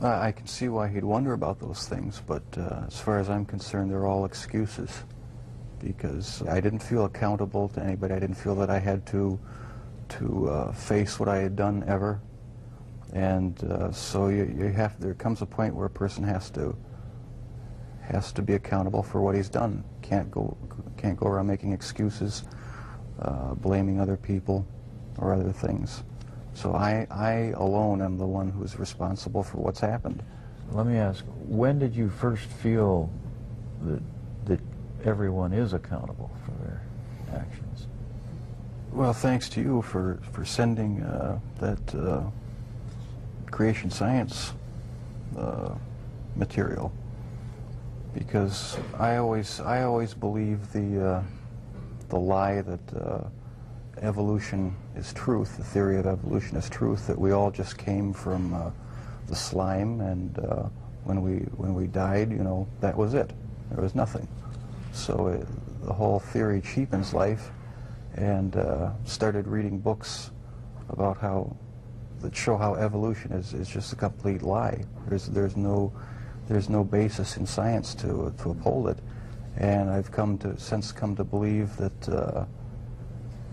I 0.00 0.32
can 0.32 0.46
see 0.46 0.68
why 0.68 0.88
he'd 0.88 1.04
wonder 1.04 1.32
about 1.32 1.58
those 1.58 1.88
things, 1.88 2.22
but 2.26 2.42
uh, 2.56 2.84
as 2.86 3.00
far 3.00 3.18
as 3.18 3.30
I'm 3.30 3.46
concerned, 3.46 3.90
they're 3.90 4.06
all 4.06 4.26
excuses 4.26 4.90
because 5.80 6.42
I 6.48 6.60
didn't 6.60 6.80
feel 6.80 7.06
accountable 7.06 7.68
to 7.70 7.82
anybody. 7.82 8.14
I 8.14 8.18
didn't 8.18 8.36
feel 8.36 8.54
that 8.56 8.70
I 8.70 8.78
had 8.78 9.06
to 9.08 9.38
to 10.08 10.48
uh, 10.48 10.72
face 10.72 11.18
what 11.18 11.28
I 11.28 11.38
had 11.38 11.56
done 11.56 11.84
ever. 11.86 12.20
And 13.12 13.62
uh, 13.64 13.92
so 13.92 14.28
you, 14.28 14.52
you 14.56 14.68
have 14.68 15.00
there 15.00 15.14
comes 15.14 15.42
a 15.42 15.46
point 15.46 15.74
where 15.74 15.86
a 15.86 15.90
person 15.90 16.24
has 16.24 16.50
to 16.50 16.76
has 18.02 18.32
to 18.32 18.42
be 18.42 18.54
accountable 18.54 19.02
for 19.02 19.20
what 19.20 19.34
he's 19.34 19.48
done. 19.48 19.84
Can't 20.02 20.30
go 20.30 20.56
can't 20.96 21.18
go 21.18 21.26
around 21.26 21.46
making 21.46 21.72
excuses, 21.72 22.44
uh, 23.20 23.54
blaming 23.54 24.00
other 24.00 24.16
people 24.16 24.66
or 25.18 25.34
other 25.34 25.52
things. 25.52 26.02
So 26.54 26.74
I, 26.74 27.06
I 27.10 27.52
alone 27.56 28.00
am 28.00 28.16
the 28.16 28.26
one 28.26 28.48
who's 28.48 28.78
responsible 28.78 29.42
for 29.42 29.58
what's 29.58 29.80
happened. 29.80 30.22
Let 30.72 30.86
me 30.86 30.96
ask, 30.96 31.24
when 31.46 31.78
did 31.78 31.94
you 31.94 32.08
first 32.08 32.44
feel 32.44 33.10
that, 33.82 34.02
that 34.46 34.60
everyone 35.04 35.52
is 35.52 35.74
accountable 35.74 36.30
for 36.44 36.52
their 36.64 36.82
actions? 37.34 37.88
Well, 38.96 39.12
thanks 39.12 39.50
to 39.50 39.60
you 39.60 39.82
for, 39.82 40.18
for 40.32 40.46
sending 40.46 41.02
uh, 41.02 41.38
that 41.58 41.94
uh, 41.94 42.22
creation 43.50 43.90
science 43.90 44.54
uh, 45.36 45.74
material 46.34 46.90
because 48.14 48.78
I 48.98 49.16
always 49.16 49.60
I 49.60 49.82
always 49.82 50.14
believe 50.14 50.72
the 50.72 51.08
uh, 51.08 51.22
the 52.08 52.16
lie 52.16 52.62
that 52.62 52.96
uh, 52.98 53.24
evolution 54.00 54.74
is 54.96 55.12
truth, 55.12 55.58
the 55.58 55.64
theory 55.64 55.98
of 55.98 56.06
evolution 56.06 56.56
is 56.56 56.70
truth, 56.70 57.06
that 57.06 57.18
we 57.18 57.32
all 57.32 57.50
just 57.50 57.76
came 57.76 58.14
from 58.14 58.54
uh, 58.54 58.70
the 59.26 59.36
slime 59.36 60.00
and 60.00 60.38
when 61.04 61.20
we 61.20 61.40
when 61.58 61.74
we 61.74 61.86
died, 61.86 62.30
you 62.30 62.42
know, 62.42 62.66
that 62.80 62.96
was 62.96 63.12
it. 63.12 63.30
There 63.72 63.82
was 63.82 63.94
nothing. 63.94 64.26
So 64.94 65.26
it, 65.26 65.46
the 65.84 65.92
whole 65.92 66.18
theory 66.18 66.62
cheapens 66.62 67.12
life 67.12 67.50
and 68.16 68.56
uh, 68.56 68.90
started 69.04 69.46
reading 69.46 69.78
books 69.78 70.30
about 70.88 71.18
how 71.18 71.54
that 72.20 72.34
show 72.34 72.56
how 72.56 72.74
evolution 72.74 73.32
is, 73.32 73.52
is 73.52 73.68
just 73.68 73.92
a 73.92 73.96
complete 73.96 74.42
lie. 74.42 74.82
There's 75.08 75.26
there's 75.26 75.56
no 75.56 75.92
there's 76.48 76.68
no 76.68 76.82
basis 76.82 77.36
in 77.36 77.46
science 77.46 77.94
to 77.96 78.34
to 78.38 78.50
uphold 78.50 78.88
it, 78.88 78.98
and 79.56 79.90
I've 79.90 80.10
come 80.10 80.38
to 80.38 80.58
since 80.58 80.92
come 80.92 81.14
to 81.16 81.24
believe 81.24 81.76
that 81.76 82.08
uh, 82.08 82.44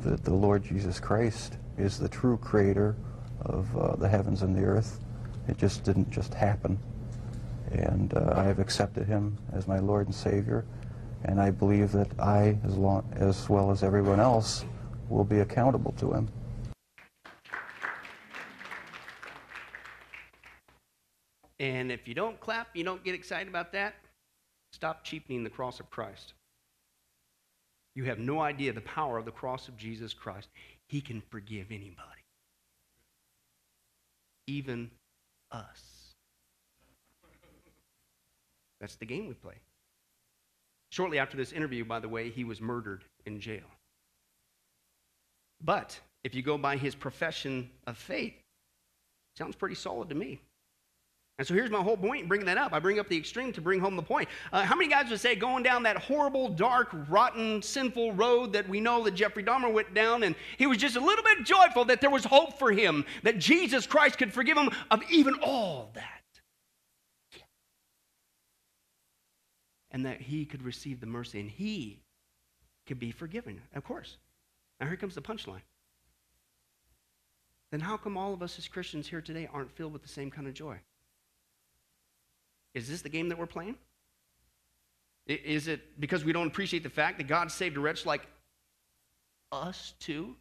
that 0.01 0.23
the 0.23 0.33
Lord 0.33 0.63
Jesus 0.63 0.99
Christ 0.99 1.57
is 1.77 1.97
the 1.97 2.09
true 2.09 2.37
creator 2.37 2.95
of 3.41 3.77
uh, 3.77 3.95
the 3.95 4.07
heavens 4.07 4.41
and 4.41 4.55
the 4.55 4.63
earth. 4.63 4.99
It 5.47 5.57
just 5.57 5.83
didn't 5.83 6.09
just 6.09 6.33
happen, 6.33 6.79
and 7.71 8.13
uh, 8.13 8.33
I 8.35 8.43
have 8.43 8.59
accepted 8.59 9.07
Him 9.07 9.37
as 9.51 9.67
my 9.67 9.79
Lord 9.79 10.07
and 10.07 10.15
Savior. 10.15 10.65
And 11.25 11.39
I 11.39 11.51
believe 11.51 11.91
that 11.93 12.09
I, 12.19 12.57
as, 12.65 12.75
long, 12.75 13.05
as 13.15 13.49
well 13.49 13.71
as 13.71 13.83
everyone 13.83 14.19
else, 14.19 14.65
will 15.09 15.23
be 15.23 15.39
accountable 15.39 15.93
to 15.93 16.11
him. 16.13 16.29
And 21.59 21.91
if 21.91 22.07
you 22.07 22.13
don't 22.13 22.39
clap, 22.39 22.75
you 22.75 22.83
don't 22.83 23.03
get 23.03 23.15
excited 23.15 23.47
about 23.47 23.71
that, 23.71 23.95
stop 24.73 25.05
cheapening 25.05 25.43
the 25.43 25.49
cross 25.49 25.79
of 25.79 25.89
Christ. 25.89 26.33
You 27.95 28.03
have 28.05 28.19
no 28.19 28.41
idea 28.41 28.73
the 28.73 28.81
power 28.81 29.17
of 29.17 29.25
the 29.25 29.31
cross 29.31 29.67
of 29.67 29.77
Jesus 29.77 30.13
Christ. 30.13 30.49
He 30.89 30.99
can 30.99 31.21
forgive 31.29 31.67
anybody, 31.69 32.25
even 34.47 34.91
us. 35.51 36.15
That's 38.81 38.95
the 38.95 39.05
game 39.05 39.27
we 39.27 39.35
play. 39.35 39.55
Shortly 40.93 41.17
after 41.17 41.35
this 41.35 41.51
interview, 41.51 41.83
by 41.83 41.99
the 41.99 42.07
way, 42.07 42.29
he 42.29 42.43
was 42.43 42.61
murdered 42.61 43.03
in 43.25 43.39
jail. 43.39 43.65
But 45.59 45.99
if 46.23 46.35
you 46.35 46.43
go 46.43 46.55
by 46.55 46.77
his 46.77 46.93
profession 46.93 47.71
of 47.87 47.97
faith, 47.97 48.35
sounds 49.35 49.55
pretty 49.55 49.73
solid 49.73 50.09
to 50.09 50.15
me. 50.15 50.39
And 51.39 51.47
so 51.47 51.55
here's 51.55 51.71
my 51.71 51.81
whole 51.81 51.97
point 51.97 52.21
in 52.21 52.27
bringing 52.27 52.45
that 52.45 52.59
up. 52.59 52.73
I 52.73 52.79
bring 52.79 52.99
up 52.99 53.07
the 53.07 53.17
extreme 53.17 53.51
to 53.53 53.59
bring 53.59 53.79
home 53.79 53.95
the 53.95 54.03
point. 54.03 54.29
Uh, 54.51 54.61
how 54.61 54.75
many 54.75 54.87
guys 54.87 55.09
would 55.09 55.19
say 55.19 55.33
going 55.33 55.63
down 55.63 55.81
that 55.81 55.97
horrible, 55.97 56.47
dark, 56.47 56.89
rotten, 57.09 57.63
sinful 57.63 58.13
road 58.13 58.53
that 58.53 58.69
we 58.69 58.79
know 58.79 59.03
that 59.03 59.15
Jeffrey 59.15 59.43
Dahmer 59.43 59.73
went 59.73 59.95
down, 59.95 60.21
and 60.21 60.35
he 60.59 60.67
was 60.67 60.77
just 60.77 60.95
a 60.95 61.03
little 61.03 61.23
bit 61.23 61.43
joyful 61.43 61.85
that 61.85 62.01
there 62.01 62.11
was 62.11 62.23
hope 62.23 62.59
for 62.59 62.71
him, 62.71 63.03
that 63.23 63.39
Jesus 63.39 63.87
Christ 63.87 64.19
could 64.19 64.31
forgive 64.31 64.59
him 64.59 64.69
of 64.91 65.01
even 65.09 65.33
all 65.41 65.89
that? 65.95 66.22
And 69.93 70.05
that 70.05 70.19
he 70.19 70.43
could 70.45 70.63
receive 70.63 70.99
the 70.99 71.05
mercy 71.05 71.39
and 71.39 71.49
he 71.49 71.99
could 72.87 72.99
be 72.99 73.11
forgiven. 73.11 73.61
Of 73.75 73.83
course. 73.83 74.17
Now 74.79 74.87
here 74.87 74.97
comes 74.97 75.15
the 75.15 75.21
punchline. 75.21 75.61
Then 77.71 77.79
how 77.79 77.95
come 77.95 78.17
all 78.17 78.33
of 78.33 78.43
us 78.43 78.57
as 78.57 78.67
Christians 78.67 79.07
here 79.07 79.21
today 79.21 79.47
aren't 79.51 79.71
filled 79.71 79.93
with 79.93 80.01
the 80.01 80.09
same 80.09 80.29
kind 80.29 80.47
of 80.47 80.53
joy? 80.53 80.77
Is 82.73 82.89
this 82.89 83.01
the 83.01 83.09
game 83.09 83.29
that 83.29 83.37
we're 83.37 83.45
playing? 83.45 83.75
Is 85.27 85.67
it 85.67 85.99
because 85.99 86.25
we 86.25 86.33
don't 86.33 86.47
appreciate 86.47 86.83
the 86.83 86.89
fact 86.89 87.17
that 87.19 87.27
God 87.27 87.51
saved 87.51 87.77
a 87.77 87.79
wretch 87.79 88.05
like 88.05 88.27
us 89.51 89.93
too? 89.99 90.35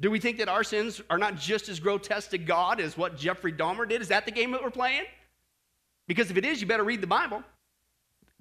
Do 0.00 0.10
we 0.10 0.18
think 0.18 0.38
that 0.38 0.48
our 0.48 0.64
sins 0.64 1.00
are 1.08 1.18
not 1.18 1.36
just 1.36 1.68
as 1.68 1.78
grotesque 1.78 2.30
to 2.30 2.38
God 2.38 2.80
as 2.80 2.98
what 2.98 3.16
Jeffrey 3.16 3.52
Dahmer 3.52 3.88
did? 3.88 4.02
Is 4.02 4.08
that 4.08 4.26
the 4.26 4.32
game 4.32 4.50
that 4.50 4.62
we're 4.62 4.70
playing? 4.70 5.04
Because 6.06 6.30
if 6.30 6.36
it 6.36 6.44
is, 6.44 6.60
you 6.60 6.66
better 6.66 6.84
read 6.84 7.00
the 7.00 7.06
Bible. 7.06 7.42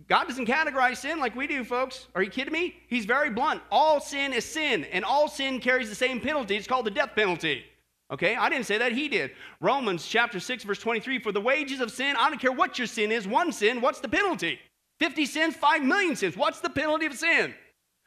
God 0.08 0.28
doesn't 0.28 0.48
categorize 0.48 0.98
sin 0.98 1.20
like 1.20 1.36
we 1.36 1.48
do, 1.48 1.64
folks. 1.64 2.08
Are 2.16 2.24
you 2.24 2.30
kidding 2.30 2.54
me? 2.54 2.76
He's 2.88 3.06
very 3.06 3.30
blunt. 3.30 3.62
All 3.72 4.00
sin 4.00 4.34
is 4.34 4.44
sin, 4.44 4.86
and 4.86 5.06
all 5.06 5.28
sin 5.28 5.60
carries 5.60 5.90
the 5.90 5.96
same 5.96 6.20
penalty. 6.20 6.56
It's 6.56 6.68
called 6.68 6.86
the 6.86 6.92
death 6.92 7.12
penalty. 7.16 7.64
Okay, 8.12 8.36
I 8.36 8.50
didn't 8.50 8.66
say 8.66 8.78
that, 8.78 8.92
he 8.92 9.08
did. 9.08 9.32
Romans 9.62 10.06
chapter 10.06 10.40
6, 10.40 10.64
verse 10.66 10.80
23 10.80 11.20
For 11.20 11.32
the 11.32 11.42
wages 11.42 11.80
of 11.80 11.92
sin, 11.92 12.16
I 12.18 12.30
don't 12.30 12.40
care 12.40 12.52
what 12.52 12.78
your 12.78 12.88
sin 12.88 13.12
is, 13.12 13.28
one 13.28 13.52
sin, 13.52 13.82
what's 13.82 14.00
the 14.00 14.10
penalty? 14.10 14.60
50 15.00 15.26
sins, 15.26 15.56
5 15.56 15.84
million 15.84 16.16
sins. 16.16 16.38
What's 16.38 16.60
the 16.60 16.70
penalty 16.70 17.06
of 17.06 17.14
sin? 17.14 17.54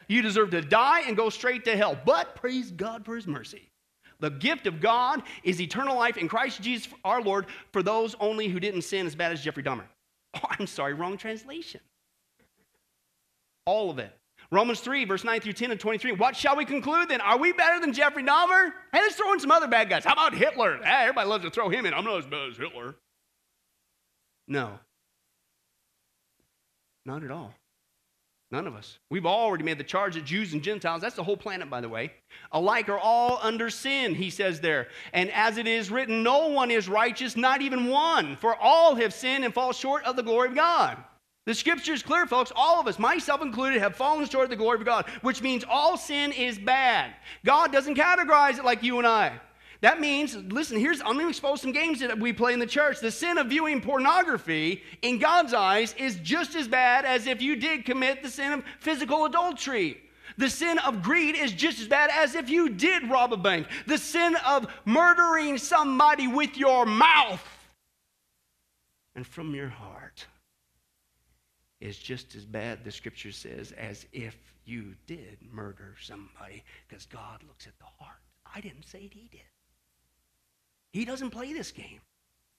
You 0.09 0.23
deserve 0.23 0.51
to 0.51 0.63
die 0.63 1.03
and 1.07 1.17
go 1.17 1.31
straight 1.31 1.65
to 1.65 1.77
hell. 1.77 1.99
But 2.05 2.37
praise 2.37 2.71
God 2.71 3.05
for 3.05 3.17
his 3.17 3.27
mercy. 3.27 3.69
The 4.21 4.31
gift 4.31 4.67
of 4.67 4.81
God 4.81 5.23
is 5.43 5.61
eternal 5.61 5.97
life 5.97 6.17
in 6.17 6.29
Christ 6.29 6.63
Jesus 6.63 6.89
our 7.05 7.21
Lord 7.21 7.47
for 7.73 7.83
those 7.83 8.15
only 8.21 8.49
who 8.49 8.59
didn't 8.61 8.83
sin 8.83 9.07
as 9.07 9.15
bad 9.15 9.33
as 9.33 9.43
Jeffrey 9.43 9.63
Dahmer. 9.63 9.85
Oh, 10.35 10.49
I'm 10.59 10.67
sorry, 10.67 10.93
wrong 10.93 11.17
translation. 11.17 11.81
All 13.65 13.89
of 13.91 13.99
it. 13.99 14.13
Romans 14.51 14.81
3, 14.81 15.07
verse 15.07 15.25
9 15.25 15.41
through 15.41 15.55
10 15.55 15.71
and 15.71 15.81
23. 15.81 16.13
What 16.13 16.37
shall 16.37 16.57
we 16.57 16.67
conclude 16.67 17.09
then? 17.09 17.23
Are 17.23 17.39
we 17.39 17.53
better 17.53 17.81
than 17.81 17.95
Jeffrey 17.95 18.23
Dahmer? 18.23 18.73
Hey, 18.93 19.01
let's 19.01 19.17
throw 19.17 19.33
in 19.33 19.41
some 19.41 19.51
other 19.51 19.67
bad 19.67 19.89
guys. 19.89 20.05
How 20.05 20.13
about 20.13 20.35
Hitler? 20.35 20.79
Hey, 20.85 21.05
everybody 21.05 21.29
loves 21.29 21.45
to 21.45 21.51
throw 21.51 21.71
him 21.71 21.87
in. 21.87 21.95
I'm 21.95 22.05
not 22.05 22.19
as 22.19 22.27
bad 22.27 22.51
as 22.51 22.57
Hitler. 22.59 22.97
No. 24.47 24.79
Not 27.05 27.25
at 27.25 27.31
all. 27.31 27.55
None 28.53 28.69
of 28.69 28.77
us. 28.77 28.99
We've 29.11 29.27
already 29.27 29.65
made 29.65 29.79
the 29.79 29.85
charge 29.85 30.15
that 30.15 30.25
Jews 30.25 30.53
and 30.53 30.63
Gentiles, 30.63 31.03
that's 31.03 31.17
the 31.17 31.25
whole 31.25 31.37
planet, 31.37 31.69
by 31.69 31.81
the 31.81 31.89
way, 31.89 32.13
alike 32.53 32.89
are 32.89 32.99
all 32.99 33.41
under 33.43 33.71
sin, 33.71 34.15
he 34.15 34.31
says 34.31 34.61
there. 34.61 34.87
And 35.13 35.31
as 35.33 35.59
it 35.59 35.67
is 35.67 35.91
written, 35.91 36.23
no 36.23 36.49
one 36.49 36.71
is 36.71 36.89
righteous, 36.89 37.37
not 37.37 37.61
even 37.61 37.89
one, 37.89 38.37
for 38.37 38.55
all 38.55 38.95
have 38.95 39.13
sinned 39.13 39.45
and 39.45 39.53
fall 39.53 39.73
short 39.73 40.05
of 40.05 40.15
the 40.15 40.23
glory 40.23 40.51
of 40.51 40.55
God. 40.55 40.97
The 41.47 41.55
scripture 41.55 41.93
is 41.93 42.03
clear, 42.03 42.27
folks. 42.27 42.53
All 42.55 42.81
of 42.81 42.87
us, 42.87 42.99
myself 42.99 43.41
included, 43.43 43.81
have 43.81 43.97
fallen 43.97 44.29
short 44.29 44.45
of 44.45 44.51
the 44.51 44.57
glory 44.57 44.79
of 44.79 44.85
God, 44.85 45.07
which 45.23 45.43
means 45.43 45.65
all 45.69 45.97
sin 45.97 46.33
is 46.33 46.59
bad. 46.59 47.15
God 47.45 47.73
doesn't 47.73 47.97
categorize 47.97 48.59
it 48.59 48.65
like 48.65 48.83
you 48.83 48.99
and 48.99 49.07
I. 49.07 49.41
That 49.81 50.01
means, 50.01 50.35
listen, 50.35 50.79
here's, 50.79 51.01
I'm 51.01 51.15
going 51.15 51.27
to 51.27 51.29
expose 51.29 51.61
some 51.61 51.73
games 51.73 52.01
that 52.01 52.19
we 52.19 52.33
play 52.33 52.53
in 52.53 52.59
the 52.59 52.67
church. 52.67 53.01
The 53.01 53.11
sin 53.11 53.39
of 53.39 53.49
viewing 53.49 53.81
pornography 53.81 54.83
in 55.03 55.19
God's 55.19 55.53
eyes 55.53 55.95
is 55.99 56.17
just 56.17 56.55
as 56.55 56.67
bad 56.67 57.05
as 57.05 57.27
if 57.27 57.43
you 57.43 57.57
did 57.57 57.85
commit 57.85 58.23
the 58.23 58.31
sin 58.31 58.53
of 58.53 58.65
physical 58.81 59.27
adultery. 59.27 59.99
The 60.39 60.51
sin 60.51 60.79
of 60.79 61.03
greed 61.03 61.35
is 61.35 61.53
just 61.53 61.81
as 61.81 61.89
bad 61.89 62.11
as 62.13 62.35
if 62.35 62.51
you 62.51 62.71
did 62.71 63.09
rob 63.09 63.33
a 63.33 63.37
bank. 63.37 63.69
The 63.87 63.99
sin 63.99 64.37
of 64.47 64.67
murdering 64.85 65.59
somebody 65.59 66.27
with 66.27 66.57
your 66.57 66.85
mouth 66.85 67.43
and 69.17 69.27
from 69.27 69.55
your 69.55 69.71
heart 69.71 70.27
is 71.81 71.99
just 71.99 72.35
as 72.35 72.45
bad, 72.45 72.85
the 72.85 72.93
scripture 72.93 73.33
says, 73.33 73.73
as 73.73 74.07
if 74.13 74.37
you 74.65 74.95
did 75.07 75.39
murder 75.51 75.95
somebody 76.01 76.63
because 76.87 77.07
God 77.07 77.43
looks 77.49 77.67
at 77.67 77.79
the 77.79 77.87
heart. 77.99 78.19
I 78.55 78.61
didn't 78.61 78.87
say 78.87 79.01
it, 79.01 79.15
He 79.15 79.29
did. 79.33 79.41
He 80.97 81.05
doesn't 81.05 81.31
play 81.31 81.53
this 81.53 81.71
game. 81.71 82.01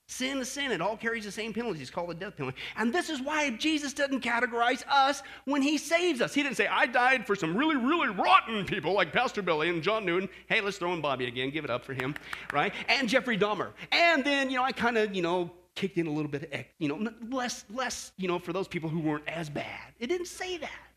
Sin 0.09 0.37
is 0.37 0.47
sin. 0.47 0.71
It 0.71 0.79
all 0.79 0.95
carries 0.95 1.25
the 1.25 1.31
same 1.31 1.53
penalty. 1.53 1.81
It's 1.81 1.89
called 1.89 2.09
the 2.09 2.13
death 2.13 2.37
penalty. 2.37 2.57
And 2.77 2.93
this 2.93 3.09
is 3.09 3.19
why 3.19 3.49
Jesus 3.49 3.93
doesn't 3.93 4.21
categorize 4.23 4.83
us 4.87 5.23
when 5.45 5.61
he 5.61 5.77
saves 5.77 6.21
us. 6.21 6.33
He 6.35 6.43
didn't 6.43 6.55
say, 6.55 6.67
I 6.67 6.85
died 6.85 7.25
for 7.25 7.35
some 7.35 7.57
really, 7.57 7.75
really 7.75 8.09
rotten 8.09 8.63
people 8.65 8.93
like 8.93 9.11
Pastor 9.11 9.41
Billy 9.41 9.69
and 9.69 9.81
John 9.81 10.05
Newton. 10.05 10.29
Hey, 10.47 10.61
let's 10.61 10.77
throw 10.77 10.93
in 10.93 11.01
Bobby 11.01 11.25
again. 11.25 11.49
Give 11.49 11.65
it 11.65 11.71
up 11.71 11.83
for 11.83 11.93
him, 11.93 12.15
right? 12.53 12.73
And 12.87 13.09
Jeffrey 13.09 13.37
Dahmer. 13.37 13.71
And 13.91 14.23
then, 14.23 14.49
you 14.49 14.57
know, 14.57 14.63
I 14.63 14.71
kind 14.71 14.97
of, 14.97 15.15
you 15.15 15.23
know, 15.23 15.51
kicked 15.75 15.97
in 15.97 16.05
a 16.05 16.11
little 16.11 16.31
bit 16.31 16.53
of, 16.53 16.63
you 16.77 16.87
know, 16.87 17.11
less, 17.29 17.65
less, 17.69 18.11
you 18.17 18.27
know, 18.27 18.39
for 18.39 18.53
those 18.53 18.67
people 18.67 18.87
who 18.89 18.99
weren't 18.99 19.27
as 19.27 19.49
bad. 19.49 19.93
It 19.99 20.07
didn't 20.07 20.27
say 20.27 20.57
that. 20.57 20.87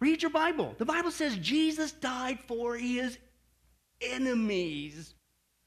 Read 0.00 0.20
your 0.20 0.32
Bible. 0.32 0.74
The 0.78 0.84
Bible 0.84 1.12
says 1.12 1.36
Jesus 1.36 1.92
died 1.92 2.40
for 2.40 2.76
his 2.76 3.18
enemies. 4.02 5.14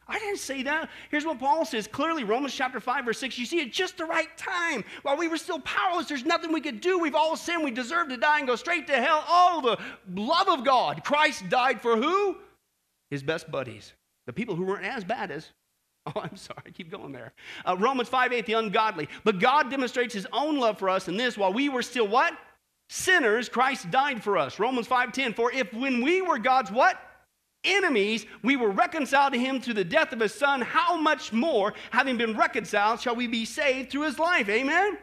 I 0.08 0.20
didn't 0.20 0.40
say 0.40 0.64
that. 0.64 0.90
Here's 1.10 1.26
what 1.26 1.40
Paul 1.40 1.64
says 1.64 1.88
clearly 1.88 2.24
Romans 2.24 2.54
chapter 2.54 2.80
5, 2.80 3.06
verse 3.06 3.20
6. 3.20 3.38
You 3.38 3.46
see, 3.46 3.62
at 3.62 3.72
just 3.72 3.98
the 3.98 4.06
right 4.06 4.36
time, 4.38 4.84
while 5.04 5.16
we 5.16 5.28
were 5.28 5.38
still 5.38 5.60
powerless, 5.60 6.08
there's 6.08 6.26
nothing 6.26 6.52
we 6.52 6.62
could 6.62 6.82
do. 6.82 7.00
We've 7.00 7.16
all 7.16 7.36
sinned. 7.36 7.64
We 7.64 7.72
deserve 7.72 8.10
to 8.10 8.18
die 8.18 8.40
and 8.40 8.48
go 8.48 8.56
straight 8.56 8.88
to 8.88 9.02
hell. 9.02 9.24
Oh, 9.28 9.62
the 9.64 10.22
love 10.22 10.50
of 10.50 10.66
God. 10.66 11.04
Christ 11.04 11.48
died 11.50 11.82
for 11.82 11.96
who? 11.96 12.38
His 13.10 13.24
best 13.24 13.52
buddies, 13.52 13.94
the 14.26 14.34
people 14.34 14.56
who 14.56 14.66
weren't 14.66 14.86
as 14.86 15.04
bad 15.04 15.32
as. 15.32 15.50
Oh, 16.08 16.20
I'm 16.20 16.36
sorry. 16.36 16.64
I 16.66 16.72
keep 16.72 16.90
going 16.90 17.12
there. 17.12 17.32
Uh, 17.64 17.78
Romans 17.78 18.10
5 18.10 18.34
8, 18.34 18.48
the 18.48 18.54
ungodly. 18.54 19.08
But 19.24 19.38
God 19.38 19.70
demonstrates 19.70 20.16
his 20.16 20.26
own 20.34 20.58
love 20.58 20.80
for 20.80 20.90
us 20.90 21.08
in 21.08 21.16
this 21.16 21.38
while 21.38 21.54
we 21.54 21.70
were 21.70 21.84
still 21.84 22.08
what? 22.08 22.36
Sinners, 22.90 23.48
Christ 23.48 23.92
died 23.92 24.24
for 24.24 24.36
us. 24.36 24.58
Romans 24.58 24.88
5 24.88 25.12
10. 25.12 25.34
For 25.36 25.52
if 25.52 25.72
when 25.76 26.02
we 26.02 26.24
were 26.24 26.40
God's 26.40 26.72
what? 26.72 27.00
Enemies, 27.64 28.26
we 28.44 28.56
were 28.56 28.72
reconciled 28.72 29.34
to 29.34 29.40
him 29.40 29.62
through 29.62 29.76
the 29.76 29.84
death 29.84 30.14
of 30.14 30.20
his 30.20 30.34
son, 30.34 30.62
how 30.62 30.98
much 30.98 31.32
more, 31.32 31.74
having 31.92 32.18
been 32.18 32.36
reconciled, 32.36 33.00
shall 33.00 33.16
we 33.16 33.28
be 33.28 33.46
saved 33.46 33.92
through 33.92 34.04
his 34.04 34.20
life? 34.20 34.50
Amen? 34.50 34.98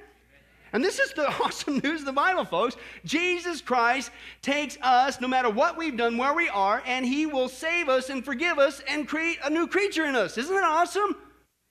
And 0.73 0.85
this 0.85 0.99
is 0.99 1.12
the 1.12 1.29
awesome 1.42 1.79
news 1.79 2.01
of 2.01 2.07
the 2.07 2.12
Bible, 2.12 2.44
folks. 2.44 2.77
Jesus 3.05 3.61
Christ 3.61 4.11
takes 4.42 4.77
us, 4.83 5.21
no 5.21 5.29
matter 5.29 5.51
what 5.51 5.77
we've 5.77 5.97
done, 5.97 6.18
where 6.18 6.35
we 6.35 6.49
are, 6.49 6.83
and 6.87 7.07
he 7.07 7.27
will 7.27 7.49
save 7.49 7.88
us 7.88 8.11
and 8.11 8.25
forgive 8.25 8.59
us 8.59 8.83
and 8.88 9.09
create 9.09 9.38
a 9.44 9.51
new 9.51 9.66
creature 9.66 10.05
in 10.05 10.14
us. 10.14 10.37
Isn't 10.37 10.55
that 10.55 10.64
awesome? 10.64 11.16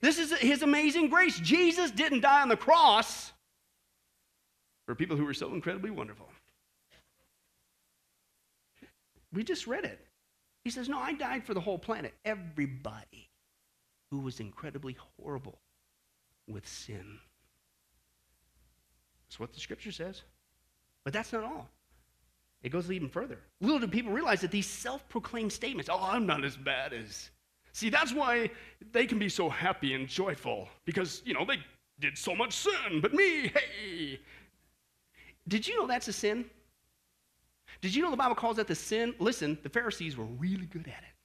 This 0.02 0.20
is 0.20 0.32
his 0.34 0.62
amazing 0.62 1.10
grace. 1.10 1.40
Jesus 1.40 1.92
didn't 1.92 2.22
die 2.22 2.42
on 2.42 2.50
the 2.50 2.58
cross 2.58 3.32
for 4.86 4.96
people 4.96 5.18
who 5.18 5.26
were 5.26 5.34
so 5.34 5.54
incredibly 5.54 5.90
wonderful. 5.90 6.28
We 9.34 9.44
just 9.44 9.68
read 9.68 9.84
it. 9.84 10.07
He 10.68 10.72
says, 10.72 10.90
No, 10.90 11.00
I 11.00 11.14
died 11.14 11.46
for 11.46 11.54
the 11.54 11.62
whole 11.62 11.80
planet. 11.80 12.14
Everybody 12.26 13.30
who 14.12 14.20
was 14.20 14.42
incredibly 14.42 14.98
horrible 15.16 15.60
with 16.46 16.68
sin. 16.68 17.20
That's 19.24 19.40
what 19.40 19.54
the 19.54 19.62
scripture 19.62 19.94
says. 19.94 20.24
But 21.06 21.14
that's 21.14 21.32
not 21.32 21.46
all. 21.46 21.70
It 22.64 22.70
goes 22.74 22.92
even 22.92 23.08
further. 23.08 23.40
Little 23.62 23.80
do 23.80 23.88
people 23.88 24.12
realize 24.12 24.42
that 24.42 24.52
these 24.52 24.68
self 24.68 25.08
proclaimed 25.08 25.54
statements, 25.54 25.90
oh, 25.90 26.02
I'm 26.02 26.26
not 26.26 26.44
as 26.44 26.58
bad 26.58 26.92
as. 26.92 27.30
See, 27.72 27.90
that's 27.90 28.14
why 28.14 28.52
they 28.92 29.06
can 29.06 29.20
be 29.20 29.30
so 29.30 29.48
happy 29.48 29.94
and 29.94 30.06
joyful 30.06 30.68
because, 30.84 31.22
you 31.24 31.34
know, 31.34 31.46
they 31.46 31.60
did 32.02 32.18
so 32.18 32.36
much 32.36 32.52
sin, 32.52 33.00
but 33.02 33.14
me, 33.14 33.54
hey. 33.54 34.20
Did 35.48 35.66
you 35.66 35.80
know 35.80 35.88
that's 35.88 36.10
a 36.10 36.14
sin? 36.14 36.44
Did 37.82 37.94
you 37.94 38.02
know 38.02 38.12
the 38.12 38.18
Bible 38.18 38.36
calls 38.36 38.58
that 38.58 38.68
the 38.68 38.76
sin? 38.76 39.14
Listen, 39.20 39.58
the 39.64 39.70
Pharisees 39.70 40.18
were 40.18 40.26
really 40.26 40.66
good 40.66 40.88
at 40.88 41.04
it. 41.04 41.18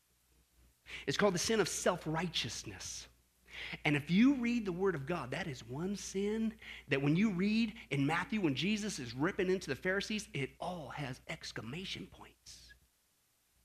It's 1.07 1.17
called 1.17 1.35
the 1.35 1.39
sin 1.39 1.61
of 1.61 1.69
self 1.69 2.03
righteousness. 2.07 3.07
And 3.85 3.97
if 3.97 4.11
you 4.11 4.35
read 4.35 4.65
the 4.65 4.73
Word 4.73 4.95
of 4.95 5.07
God, 5.07 5.31
that 5.31 5.47
is 5.47 5.67
one 5.69 5.97
sin 5.97 6.53
that 6.89 7.01
when 7.01 7.17
you 7.17 7.31
read 7.31 7.75
in 7.91 8.05
Matthew, 8.07 8.41
when 8.41 8.55
Jesus 8.55 8.99
is 8.99 9.15
ripping 9.15 9.51
into 9.51 9.69
the 9.69 9.77
Pharisees, 9.77 10.29
it 10.35 10.51
all 10.61 10.89
has 10.95 11.21
exclamation 11.29 12.09
points. 12.11 12.75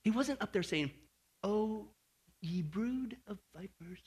He 0.03 0.11
wasn't 0.11 0.41
up 0.41 0.53
there 0.53 0.63
saying, 0.63 0.91
Oh, 1.43 1.87
ye 2.41 2.61
brood 2.61 3.17
of 3.27 3.37
vipers, 3.55 3.99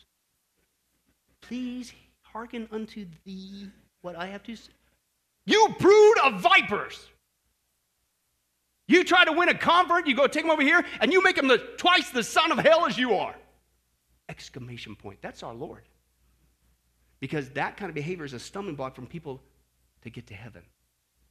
please 1.40 1.93
hearken 2.23 2.69
unto 2.71 3.07
thee 3.25 3.69
what 4.03 4.16
I 4.16 4.27
have 4.27 4.43
to 4.45 4.57
say. 4.57 4.73
You 5.47 5.75
brood 5.79 6.19
of 6.25 6.40
vipers! 6.40 7.09
You 8.90 9.05
try 9.05 9.24
to 9.24 9.31
win 9.31 9.48
a 9.48 9.55
convert, 9.55 10.09
you 10.09 10.16
go 10.16 10.26
take 10.26 10.42
him 10.42 10.50
over 10.50 10.62
here, 10.62 10.85
and 11.00 11.12
you 11.12 11.22
make 11.22 11.38
him 11.38 11.46
the, 11.46 11.59
twice 11.59 12.11
the 12.11 12.24
son 12.24 12.50
of 12.50 12.59
hell 12.59 12.87
as 12.87 12.98
you 12.98 13.14
are. 13.14 13.37
Exclamation 14.29 14.96
point. 14.96 15.20
That's 15.22 15.44
our 15.44 15.55
Lord. 15.55 15.85
Because 17.20 17.50
that 17.50 17.76
kind 17.76 17.88
of 17.88 17.94
behavior 17.94 18.24
is 18.24 18.33
a 18.33 18.40
stumbling 18.40 18.74
block 18.74 18.96
from 18.96 19.07
people 19.07 19.40
to 20.03 20.11
get 20.11 20.26
to 20.26 20.35
heaven. 20.35 20.62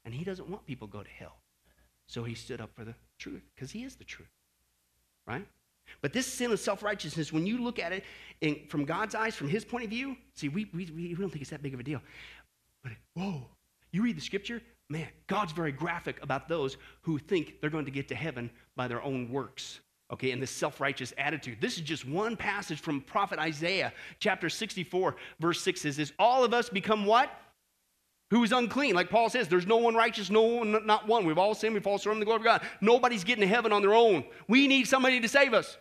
And 0.05 0.13
he 0.13 0.23
doesn't 0.23 0.49
want 0.49 0.65
people 0.67 0.87
to 0.87 0.91
go 0.93 1.03
to 1.03 1.09
hell. 1.09 1.35
So 2.07 2.23
he 2.23 2.33
stood 2.33 2.61
up 2.61 2.69
for 2.75 2.85
the 2.85 2.95
truth, 3.17 3.43
because 3.53 3.71
he 3.71 3.83
is 3.83 3.97
the 3.97 4.05
truth. 4.05 4.31
Right? 5.27 5.45
But 6.01 6.13
this 6.13 6.27
sin 6.27 6.53
of 6.53 6.61
self 6.61 6.81
righteousness, 6.81 7.33
when 7.33 7.45
you 7.45 7.61
look 7.61 7.77
at 7.77 7.91
it 7.91 8.05
in, 8.39 8.67
from 8.69 8.85
God's 8.85 9.15
eyes, 9.15 9.35
from 9.35 9.49
his 9.49 9.65
point 9.65 9.83
of 9.83 9.89
view, 9.89 10.15
see, 10.33 10.47
we, 10.47 10.69
we, 10.73 10.89
we 10.95 11.13
don't 11.13 11.29
think 11.29 11.41
it's 11.41 11.51
that 11.51 11.61
big 11.61 11.73
of 11.73 11.81
a 11.81 11.83
deal. 11.83 12.01
But 12.81 12.93
whoa, 13.15 13.49
you 13.91 14.03
read 14.03 14.17
the 14.17 14.21
scripture, 14.21 14.61
man, 14.89 15.07
God's 15.27 15.51
very 15.51 15.71
graphic 15.71 16.21
about 16.21 16.47
those 16.47 16.77
who 17.01 17.17
think 17.17 17.61
they're 17.61 17.69
going 17.69 17.85
to 17.85 17.91
get 17.91 18.07
to 18.09 18.15
heaven 18.15 18.49
by 18.75 18.87
their 18.87 19.01
own 19.01 19.29
works. 19.29 19.79
Okay, 20.11 20.31
and 20.31 20.41
this 20.41 20.51
self 20.51 20.81
righteous 20.81 21.13
attitude. 21.17 21.57
This 21.61 21.75
is 21.75 21.81
just 21.81 22.07
one 22.07 22.35
passage 22.35 22.79
from 22.79 23.01
prophet 23.01 23.37
Isaiah, 23.37 23.93
chapter 24.19 24.49
64, 24.49 25.15
verse 25.39 25.61
6 25.61 25.81
says 25.81 25.97
this 25.97 26.13
All 26.17 26.43
of 26.43 26.53
us 26.53 26.69
become 26.69 27.05
what? 27.05 27.31
who 28.31 28.43
is 28.43 28.51
unclean. 28.51 28.95
Like 28.95 29.09
Paul 29.09 29.29
says, 29.29 29.47
there's 29.47 29.65
no 29.65 29.77
one 29.77 29.95
righteous, 29.95 30.29
no 30.29 30.41
one, 30.41 30.85
not 30.85 31.07
one. 31.07 31.25
We've 31.25 31.37
all 31.37 31.55
sinned, 31.55 31.73
we 31.73 31.79
fall 31.79 31.97
short 31.97 32.15
of 32.15 32.19
the 32.19 32.25
glory 32.25 32.37
of 32.37 32.43
God. 32.43 32.61
Nobody's 32.81 33.23
getting 33.23 33.41
to 33.41 33.47
heaven 33.47 33.71
on 33.71 33.81
their 33.81 33.93
own. 33.93 34.23
We 34.47 34.67
need 34.67 34.87
somebody 34.87 35.19
to 35.19 35.27
save 35.27 35.53
us. 35.53 35.77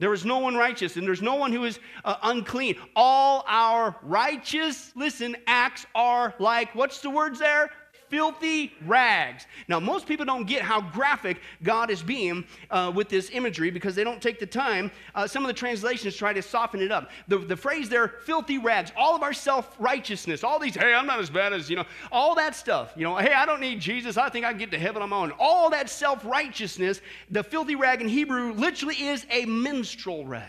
There 0.00 0.14
is 0.14 0.24
no 0.24 0.38
one 0.38 0.56
righteous, 0.56 0.96
and 0.96 1.06
there's 1.06 1.22
no 1.22 1.34
one 1.34 1.52
who 1.52 1.64
is 1.64 1.78
uh, 2.04 2.16
unclean. 2.22 2.76
All 2.96 3.44
our 3.46 3.94
righteous, 4.02 4.92
listen, 4.96 5.36
acts 5.46 5.86
are 5.94 6.34
like, 6.38 6.74
what's 6.74 7.00
the 7.00 7.10
words 7.10 7.38
there? 7.38 7.70
Filthy 8.10 8.72
rags. 8.84 9.46
Now, 9.68 9.80
most 9.80 10.06
people 10.06 10.26
don't 10.26 10.46
get 10.46 10.62
how 10.62 10.80
graphic 10.80 11.40
God 11.62 11.90
is 11.90 12.02
being 12.02 12.44
uh, 12.70 12.92
with 12.94 13.08
this 13.08 13.30
imagery 13.32 13.70
because 13.70 13.94
they 13.94 14.04
don't 14.04 14.20
take 14.20 14.38
the 14.38 14.46
time. 14.46 14.90
Uh, 15.14 15.26
some 15.26 15.44
of 15.44 15.48
the 15.48 15.54
translations 15.54 16.16
try 16.16 16.32
to 16.32 16.42
soften 16.42 16.82
it 16.82 16.92
up. 16.92 17.10
The, 17.28 17.38
the 17.38 17.56
phrase 17.56 17.88
there, 17.88 18.08
filthy 18.08 18.58
rags, 18.58 18.92
all 18.96 19.14
of 19.14 19.22
our 19.22 19.32
self 19.32 19.74
righteousness, 19.78 20.44
all 20.44 20.58
these, 20.58 20.74
hey, 20.74 20.92
I'm 20.92 21.06
not 21.06 21.20
as 21.20 21.30
bad 21.30 21.52
as, 21.52 21.70
you 21.70 21.76
know, 21.76 21.84
all 22.10 22.34
that 22.34 22.54
stuff. 22.54 22.92
You 22.96 23.04
know, 23.04 23.16
hey, 23.16 23.32
I 23.32 23.46
don't 23.46 23.60
need 23.60 23.80
Jesus. 23.80 24.16
I 24.16 24.28
think 24.28 24.44
I 24.44 24.50
can 24.50 24.58
get 24.58 24.70
to 24.72 24.78
heaven 24.78 25.02
on 25.02 25.08
my 25.08 25.16
own. 25.16 25.32
All 25.38 25.70
that 25.70 25.88
self 25.88 26.24
righteousness, 26.24 27.00
the 27.30 27.42
filthy 27.42 27.76
rag 27.76 28.00
in 28.00 28.08
Hebrew 28.08 28.52
literally 28.52 28.96
is 28.96 29.24
a 29.30 29.44
menstrual 29.46 30.26
rag. 30.26 30.46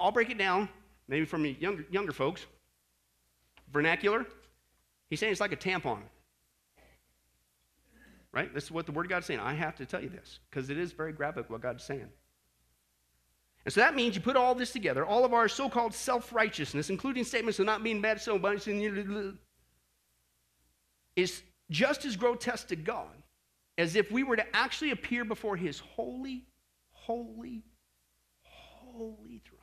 I'll 0.00 0.12
break 0.12 0.30
it 0.30 0.38
down, 0.38 0.68
maybe 1.08 1.24
from 1.24 1.44
younger, 1.44 1.86
younger 1.90 2.12
folks. 2.12 2.46
Vernacular, 3.72 4.26
He's 5.08 5.20
saying 5.20 5.32
it's 5.32 5.40
like 5.40 5.52
a 5.52 5.56
tampon. 5.56 5.98
Right? 8.32 8.52
This 8.52 8.64
is 8.64 8.70
what 8.70 8.86
the 8.86 8.92
Word 8.92 9.06
of 9.06 9.10
God 9.10 9.18
is 9.18 9.26
saying. 9.26 9.40
I 9.40 9.54
have 9.54 9.76
to 9.76 9.86
tell 9.86 10.02
you 10.02 10.08
this 10.08 10.40
because 10.50 10.68
it 10.68 10.78
is 10.78 10.92
very 10.92 11.12
graphic 11.12 11.48
what 11.48 11.62
God's 11.62 11.84
saying. 11.84 12.08
And 13.64 13.72
so 13.72 13.80
that 13.80 13.94
means 13.96 14.14
you 14.14 14.20
put 14.20 14.36
all 14.36 14.54
this 14.54 14.70
together, 14.70 15.04
all 15.04 15.24
of 15.24 15.32
our 15.32 15.48
so 15.48 15.68
called 15.68 15.94
self 15.94 16.32
righteousness, 16.32 16.90
including 16.90 17.24
statements 17.24 17.58
of 17.58 17.66
not 17.66 17.82
being 17.82 18.00
bad, 18.00 18.20
so 18.20 18.38
much, 18.38 18.68
is 21.16 21.42
just 21.70 22.04
as 22.04 22.14
grotesque 22.14 22.68
to 22.68 22.76
God 22.76 23.10
as 23.78 23.96
if 23.96 24.10
we 24.10 24.22
were 24.22 24.36
to 24.36 24.56
actually 24.56 24.90
appear 24.90 25.24
before 25.24 25.56
His 25.56 25.78
holy, 25.78 26.44
holy, 26.92 27.64
holy 28.42 29.42
throne 29.44 29.55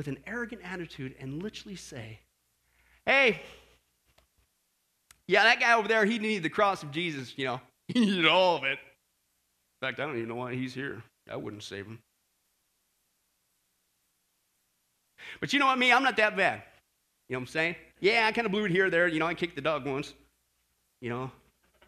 with 0.00 0.08
an 0.08 0.16
arrogant 0.26 0.62
attitude 0.64 1.14
and 1.20 1.42
literally 1.42 1.76
say, 1.76 2.18
Hey, 3.04 3.42
yeah, 5.28 5.42
that 5.42 5.60
guy 5.60 5.74
over 5.74 5.88
there, 5.88 6.06
he 6.06 6.18
needed 6.18 6.42
the 6.42 6.48
cross 6.48 6.82
of 6.82 6.90
Jesus, 6.90 7.34
you 7.36 7.44
know, 7.44 7.60
he 7.88 8.00
needed 8.00 8.26
all 8.26 8.56
of 8.56 8.64
it. 8.64 8.78
In 8.78 9.86
fact, 9.86 10.00
I 10.00 10.06
don't 10.06 10.16
even 10.16 10.30
know 10.30 10.36
why 10.36 10.54
he's 10.54 10.72
here. 10.72 11.02
I 11.30 11.36
wouldn't 11.36 11.62
save 11.64 11.84
him. 11.84 11.98
But 15.38 15.52
you 15.52 15.58
know 15.58 15.66
what, 15.66 15.78
me, 15.78 15.92
I'm 15.92 16.02
not 16.02 16.16
that 16.16 16.34
bad. 16.34 16.62
You 17.28 17.34
know 17.34 17.40
what 17.40 17.42
I'm 17.42 17.46
saying? 17.48 17.76
Yeah, 18.00 18.24
I 18.26 18.32
kind 18.32 18.46
of 18.46 18.52
blew 18.52 18.64
it 18.64 18.70
here 18.70 18.86
or 18.86 18.90
there. 18.90 19.06
You 19.06 19.18
know, 19.18 19.26
I 19.26 19.34
kicked 19.34 19.54
the 19.54 19.60
dog 19.60 19.84
once. 19.84 20.14
You 21.02 21.10
know, 21.10 21.30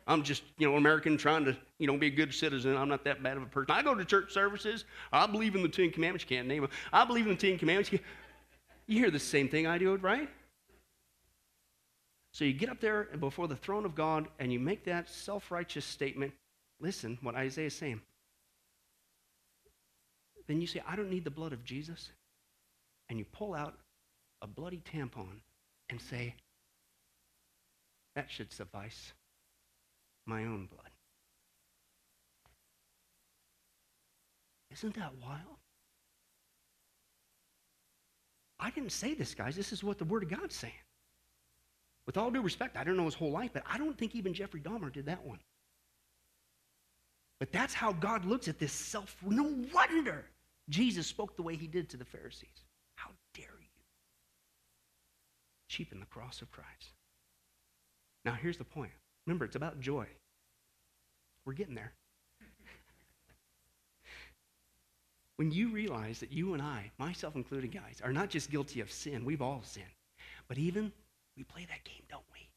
I'm 0.06 0.22
just, 0.22 0.42
you 0.58 0.68
know, 0.68 0.76
American 0.76 1.16
trying 1.16 1.44
to, 1.44 1.56
you 1.78 1.86
know, 1.86 1.96
be 1.96 2.08
a 2.08 2.10
good 2.10 2.34
citizen. 2.34 2.76
I'm 2.76 2.88
not 2.88 3.04
that 3.04 3.22
bad 3.22 3.36
of 3.36 3.42
a 3.44 3.46
person. 3.46 3.74
I 3.74 3.82
go 3.82 3.94
to 3.94 4.04
church 4.04 4.32
services. 4.32 4.84
I 5.12 5.26
believe 5.26 5.54
in 5.54 5.62
the 5.62 5.68
Ten 5.68 5.90
Commandments. 5.90 6.24
You 6.28 6.36
can't 6.36 6.48
name 6.48 6.62
them. 6.62 6.70
I 6.92 7.04
believe 7.04 7.26
in 7.26 7.36
the 7.36 7.38
Ten 7.38 7.58
Commandments. 7.58 7.92
You 8.86 8.98
hear 8.98 9.10
the 9.10 9.18
same 9.18 9.48
thing 9.48 9.66
I 9.66 9.78
do, 9.78 9.94
right? 9.96 10.28
So 12.32 12.44
you 12.44 12.52
get 12.52 12.68
up 12.68 12.80
there 12.80 13.04
before 13.20 13.46
the 13.46 13.56
throne 13.56 13.84
of 13.84 13.94
God 13.94 14.26
and 14.38 14.52
you 14.52 14.58
make 14.58 14.84
that 14.84 15.08
self 15.08 15.50
righteous 15.50 15.84
statement. 15.84 16.32
Listen, 16.80 17.18
what 17.22 17.34
Isaiah 17.34 17.66
is 17.66 17.76
saying. 17.76 18.00
Then 20.48 20.60
you 20.60 20.66
say, 20.66 20.82
I 20.86 20.96
don't 20.96 21.10
need 21.10 21.24
the 21.24 21.30
blood 21.30 21.52
of 21.52 21.62
Jesus. 21.64 22.10
And 23.08 23.18
you 23.18 23.24
pull 23.24 23.54
out 23.54 23.78
a 24.40 24.46
bloody 24.46 24.82
tampon 24.92 25.40
and 25.90 26.00
say, 26.00 26.34
that 28.16 28.30
should 28.30 28.52
suffice 28.52 29.12
my 30.26 30.44
own 30.44 30.66
blood. 30.66 30.90
Isn't 34.70 34.94
that 34.94 35.12
wild? 35.22 35.58
I 38.58 38.70
didn't 38.70 38.92
say 38.92 39.14
this, 39.14 39.35
guys. 39.35 39.56
This 39.56 39.72
is 39.72 39.82
what 39.82 39.98
the 39.98 40.04
Word 40.04 40.22
of 40.22 40.30
God's 40.30 40.54
saying. 40.54 40.72
With 42.06 42.16
all 42.16 42.30
due 42.30 42.40
respect, 42.40 42.76
I 42.76 42.85
don't 42.85 42.96
know 42.96 43.04
his 43.04 43.14
whole 43.14 43.30
life, 43.30 43.50
but 43.52 43.64
I 43.70 43.78
don't 43.78 43.96
think 43.98 44.14
even 44.14 44.35
Jeffrey 44.35 44.61
Dahmer 44.61 44.92
did 44.92 45.06
that 45.06 45.24
one. 45.24 45.40
But 47.38 47.52
that's 47.52 47.74
how 47.74 47.92
God 47.92 48.24
looks 48.24 48.48
at 48.48 48.58
this 48.58 48.72
self. 48.72 49.16
No 49.24 49.54
wonder 49.74 50.26
Jesus 50.68 51.06
spoke 51.06 51.37
the 51.37 51.42
way 51.42 51.56
he 51.56 51.66
did 51.66 51.90
to 51.90 51.96
the 51.96 52.04
Pharisees. 52.04 52.64
How 52.94 53.11
dare 53.35 53.58
you 53.61 53.66
cheapen 55.68 55.98
the 55.98 56.06
cross 56.06 56.40
of 56.40 56.50
Christ? 56.50 56.94
Now, 58.24 58.35
here's 58.40 58.58
the 58.58 58.64
point 58.64 58.92
Remember, 59.26 59.44
it's 59.44 59.56
about 59.56 59.80
joy. 59.80 60.06
We're 61.44 61.52
getting 61.52 61.74
there. 61.74 61.92
when 65.37 65.50
you 65.50 65.70
realize 65.70 66.20
that 66.20 66.32
you 66.32 66.54
and 66.54 66.62
I, 66.62 66.90
myself 66.98 67.37
included, 67.37 67.72
guys, 67.72 68.00
are 68.02 68.12
not 68.12 68.30
just 68.30 68.50
guilty 68.50 68.80
of 68.80 68.90
sin, 68.90 69.24
we've 69.24 69.42
all 69.42 69.62
sinned, 69.64 69.87
but 70.48 70.58
even 70.58 70.92
we 71.37 71.44
play 71.44 71.66
that 71.68 71.85
game, 71.85 72.02
don't 72.08 72.24
we? 72.32 72.48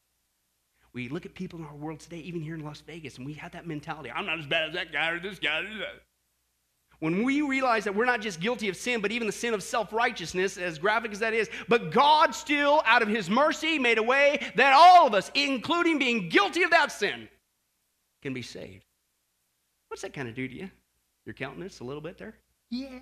We 0.93 1.09
look 1.09 1.25
at 1.25 1.33
people 1.33 1.59
in 1.59 1.65
our 1.65 1.75
world 1.75 1.99
today, 1.99 2.19
even 2.19 2.41
here 2.41 2.55
in 2.55 2.63
Las 2.63 2.81
Vegas, 2.81 3.17
and 3.17 3.25
we 3.25 3.33
have 3.33 3.51
that 3.51 3.67
mentality 3.67 4.09
I'm 4.09 4.25
not 4.25 4.39
as 4.39 4.47
bad 4.47 4.69
as 4.69 4.75
that 4.75 4.93
guy 4.93 5.09
or 5.09 5.19
this 5.19 5.39
guy. 5.39 5.59
Or 5.59 5.63
that. 5.63 6.03
When 6.99 7.23
we 7.23 7.41
realize 7.41 7.83
that 7.83 7.95
we're 7.95 8.05
not 8.05 8.21
just 8.21 8.39
guilty 8.39 8.69
of 8.69 8.75
sin, 8.75 9.01
but 9.01 9.11
even 9.11 9.27
the 9.27 9.33
sin 9.33 9.53
of 9.53 9.61
self 9.61 9.91
righteousness, 9.91 10.57
as 10.57 10.79
graphic 10.79 11.11
as 11.11 11.19
that 11.19 11.33
is, 11.33 11.49
but 11.67 11.91
God 11.91 12.33
still, 12.33 12.81
out 12.85 13.01
of 13.01 13.07
His 13.07 13.29
mercy, 13.29 13.77
made 13.79 13.97
a 13.97 14.03
way 14.03 14.39
that 14.55 14.73
all 14.73 15.07
of 15.07 15.13
us, 15.13 15.31
including 15.33 15.99
being 15.99 16.29
guilty 16.29 16.63
of 16.63 16.71
that 16.71 16.91
sin, 16.91 17.27
can 18.21 18.33
be 18.33 18.41
saved. 18.41 18.85
What's 19.89 20.01
that 20.01 20.13
kind 20.13 20.27
of 20.27 20.35
do 20.35 20.47
to 20.47 20.53
you? 20.53 20.69
Your 21.25 21.33
countenance 21.33 21.79
a 21.79 21.83
little 21.83 22.01
bit 22.01 22.17
there? 22.17 22.35
Yeah. 22.69 22.99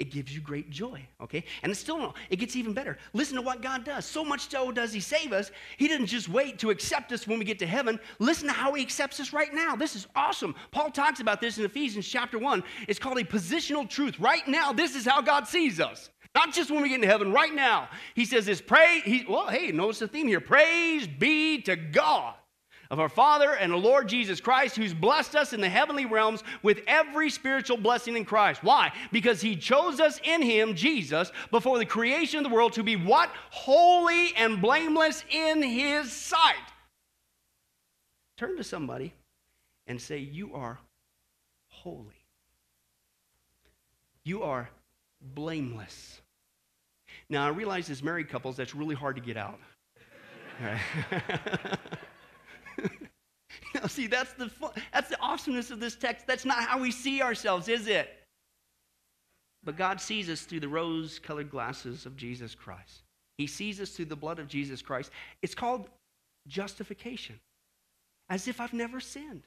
It 0.00 0.10
gives 0.10 0.34
you 0.34 0.40
great 0.40 0.70
joy, 0.70 1.06
okay? 1.20 1.44
And 1.62 1.70
it's 1.70 1.78
still 1.78 1.98
no, 1.98 2.14
it 2.30 2.36
gets 2.36 2.56
even 2.56 2.72
better. 2.72 2.96
Listen 3.12 3.36
to 3.36 3.42
what 3.42 3.60
God 3.60 3.84
does. 3.84 4.06
So 4.06 4.24
much 4.24 4.48
so 4.48 4.72
does 4.72 4.94
He 4.94 5.00
save 5.00 5.34
us. 5.34 5.50
He 5.76 5.88
didn't 5.88 6.06
just 6.06 6.26
wait 6.26 6.58
to 6.60 6.70
accept 6.70 7.12
us 7.12 7.26
when 7.26 7.38
we 7.38 7.44
get 7.44 7.58
to 7.58 7.66
heaven. 7.66 8.00
Listen 8.18 8.48
to 8.48 8.54
how 8.54 8.72
He 8.72 8.82
accepts 8.82 9.20
us 9.20 9.34
right 9.34 9.52
now. 9.52 9.76
This 9.76 9.94
is 9.94 10.06
awesome. 10.16 10.54
Paul 10.70 10.90
talks 10.90 11.20
about 11.20 11.42
this 11.42 11.58
in 11.58 11.66
Ephesians 11.66 12.08
chapter 12.08 12.38
1. 12.38 12.64
It's 12.88 12.98
called 12.98 13.18
a 13.18 13.24
positional 13.24 13.86
truth. 13.86 14.18
Right 14.18 14.48
now, 14.48 14.72
this 14.72 14.96
is 14.96 15.04
how 15.04 15.20
God 15.20 15.46
sees 15.46 15.80
us. 15.80 16.08
Not 16.34 16.54
just 16.54 16.70
when 16.70 16.80
we 16.80 16.88
get 16.88 16.94
into 16.94 17.06
heaven, 17.06 17.30
right 17.30 17.54
now. 17.54 17.90
He 18.14 18.24
says 18.24 18.46
this 18.46 18.62
pray, 18.62 19.02
he, 19.04 19.26
well, 19.28 19.48
hey, 19.48 19.70
notice 19.70 19.98
the 19.98 20.08
theme 20.08 20.28
here. 20.28 20.40
Praise 20.40 21.06
be 21.06 21.60
to 21.62 21.76
God 21.76 22.36
of 22.90 22.98
our 22.98 23.08
Father 23.08 23.52
and 23.52 23.72
the 23.72 23.76
Lord 23.76 24.08
Jesus 24.08 24.40
Christ, 24.40 24.76
who's 24.76 24.92
blessed 24.92 25.36
us 25.36 25.52
in 25.52 25.60
the 25.60 25.68
heavenly 25.68 26.06
realms 26.06 26.42
with 26.62 26.80
every 26.88 27.30
spiritual 27.30 27.76
blessing 27.76 28.16
in 28.16 28.24
Christ. 28.24 28.64
Why? 28.64 28.92
Because 29.12 29.40
he 29.40 29.54
chose 29.54 30.00
us 30.00 30.20
in 30.24 30.42
him, 30.42 30.74
Jesus, 30.74 31.30
before 31.52 31.78
the 31.78 31.86
creation 31.86 32.38
of 32.38 32.44
the 32.44 32.54
world 32.54 32.72
to 32.74 32.82
be 32.82 32.96
what? 32.96 33.30
Holy 33.50 34.34
and 34.34 34.60
blameless 34.60 35.24
in 35.30 35.62
his 35.62 36.12
sight. 36.12 36.54
Turn 38.36 38.56
to 38.56 38.64
somebody 38.64 39.14
and 39.86 40.00
say, 40.00 40.18
You 40.18 40.54
are 40.54 40.78
holy. 41.68 42.16
You 44.24 44.42
are 44.42 44.68
blameless. 45.34 46.20
Now, 47.28 47.46
I 47.46 47.50
realize 47.50 47.88
as 47.88 48.02
married 48.02 48.28
couples, 48.28 48.56
that's 48.56 48.74
really 48.74 48.96
hard 48.96 49.14
to 49.16 49.22
get 49.22 49.36
out. 49.36 49.60
know, 53.80 53.86
see, 53.86 54.06
that's 54.06 54.32
the 54.34 54.50
that's 54.92 55.08
the 55.08 55.20
awesomeness 55.20 55.70
of 55.70 55.80
this 55.80 55.96
text. 55.96 56.26
That's 56.26 56.44
not 56.44 56.62
how 56.64 56.80
we 56.80 56.90
see 56.90 57.22
ourselves, 57.22 57.68
is 57.68 57.86
it? 57.86 58.08
But 59.62 59.76
God 59.76 60.00
sees 60.00 60.30
us 60.30 60.42
through 60.42 60.60
the 60.60 60.68
rose-colored 60.68 61.50
glasses 61.50 62.06
of 62.06 62.16
Jesus 62.16 62.54
Christ. 62.54 63.02
He 63.36 63.46
sees 63.46 63.80
us 63.80 63.90
through 63.90 64.06
the 64.06 64.16
blood 64.16 64.38
of 64.38 64.48
Jesus 64.48 64.80
Christ. 64.80 65.10
It's 65.42 65.54
called 65.54 65.88
justification, 66.48 67.38
as 68.30 68.48
if 68.48 68.60
I've 68.60 68.72
never 68.72 69.00
sinned. 69.00 69.42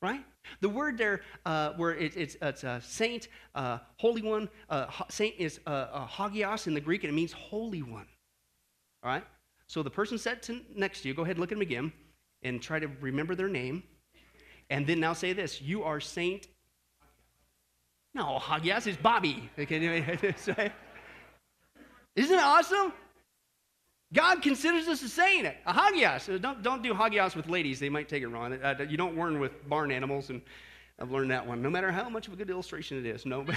Right? 0.00 0.24
The 0.60 0.68
word 0.68 0.98
there, 0.98 1.20
uh, 1.46 1.74
where 1.76 1.94
it, 1.94 2.16
it's, 2.16 2.36
it's 2.42 2.64
a 2.64 2.80
saint, 2.82 3.28
uh, 3.54 3.78
holy 3.98 4.22
one, 4.22 4.48
uh, 4.68 4.86
saint 5.08 5.36
is 5.38 5.60
uh, 5.64 6.04
hagios 6.08 6.66
in 6.66 6.74
the 6.74 6.80
Greek, 6.80 7.04
and 7.04 7.12
it 7.12 7.14
means 7.14 7.30
holy 7.30 7.82
one. 7.82 8.06
All 9.04 9.10
right? 9.12 9.24
So 9.68 9.84
the 9.84 9.90
person 9.90 10.18
sat 10.18 10.50
next 10.74 11.02
to 11.02 11.08
you, 11.08 11.14
go 11.14 11.22
ahead 11.22 11.36
and 11.36 11.40
look 11.40 11.52
at 11.52 11.56
him 11.56 11.62
again 11.62 11.92
and 12.42 12.60
try 12.60 12.78
to 12.78 12.88
remember 13.00 13.34
their 13.34 13.48
name. 13.48 13.82
And 14.70 14.86
then 14.86 15.00
now 15.00 15.12
say 15.12 15.32
this 15.32 15.60
You 15.60 15.84
are 15.84 16.00
Saint. 16.00 16.48
No, 18.14 18.38
Hagios 18.38 18.86
is 18.86 18.96
Bobby. 18.96 19.50
Okay, 19.58 19.76
Isn't 22.14 22.38
it 22.38 22.42
awesome? 22.42 22.92
God 24.12 24.42
considers 24.42 24.86
us 24.88 25.02
a 25.02 25.08
saint. 25.08 25.46
A 25.46 25.72
hagios. 25.72 26.28
Don't, 26.40 26.62
don't 26.62 26.82
do 26.82 26.92
hagios 26.92 27.34
with 27.34 27.48
ladies. 27.48 27.80
They 27.80 27.88
might 27.88 28.08
take 28.08 28.22
it 28.22 28.28
wrong. 28.28 28.52
Uh, 28.52 28.74
you 28.86 28.98
don't 28.98 29.16
warn 29.16 29.40
with 29.40 29.66
barn 29.66 29.90
animals, 29.90 30.28
and 30.28 30.42
I've 30.98 31.10
learned 31.10 31.30
that 31.30 31.46
one. 31.46 31.62
No 31.62 31.70
matter 31.70 31.90
how 31.90 32.10
much 32.10 32.26
of 32.28 32.34
a 32.34 32.36
good 32.36 32.50
illustration 32.50 32.98
it 32.98 33.06
is. 33.06 33.24
No. 33.24 33.46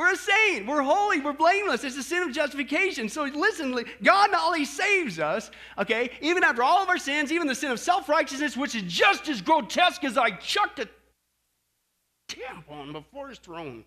We're 0.00 0.14
a 0.14 0.16
saint. 0.16 0.66
We're 0.66 0.80
holy. 0.80 1.20
We're 1.20 1.34
blameless. 1.34 1.84
It's 1.84 1.98
a 1.98 2.02
sin 2.02 2.22
of 2.22 2.32
justification. 2.32 3.10
So 3.10 3.24
listen, 3.24 3.72
God 4.02 4.30
not 4.32 4.46
only 4.46 4.64
saves 4.64 5.18
us, 5.18 5.50
okay, 5.76 6.08
even 6.22 6.42
after 6.42 6.62
all 6.62 6.82
of 6.82 6.88
our 6.88 6.96
sins, 6.96 7.30
even 7.30 7.46
the 7.46 7.54
sin 7.54 7.70
of 7.70 7.78
self 7.78 8.08
righteousness, 8.08 8.56
which 8.56 8.74
is 8.74 8.84
just 8.84 9.28
as 9.28 9.42
grotesque 9.42 10.02
as 10.04 10.16
I 10.16 10.30
chucked 10.30 10.78
a 10.78 10.88
tampon 12.30 12.94
before 12.94 13.28
his 13.28 13.40
throne. 13.40 13.84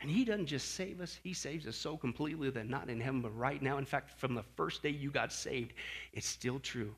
And 0.00 0.10
he 0.10 0.24
doesn't 0.24 0.46
just 0.46 0.72
save 0.74 1.00
us, 1.00 1.20
he 1.22 1.34
saves 1.34 1.64
us 1.68 1.76
so 1.76 1.96
completely 1.96 2.50
that 2.50 2.68
not 2.68 2.90
in 2.90 3.00
heaven, 3.00 3.20
but 3.20 3.38
right 3.38 3.62
now. 3.62 3.78
In 3.78 3.84
fact, 3.84 4.18
from 4.18 4.34
the 4.34 4.42
first 4.56 4.82
day 4.82 4.90
you 4.90 5.12
got 5.12 5.32
saved, 5.32 5.72
it's 6.12 6.26
still 6.26 6.58
true. 6.58 6.96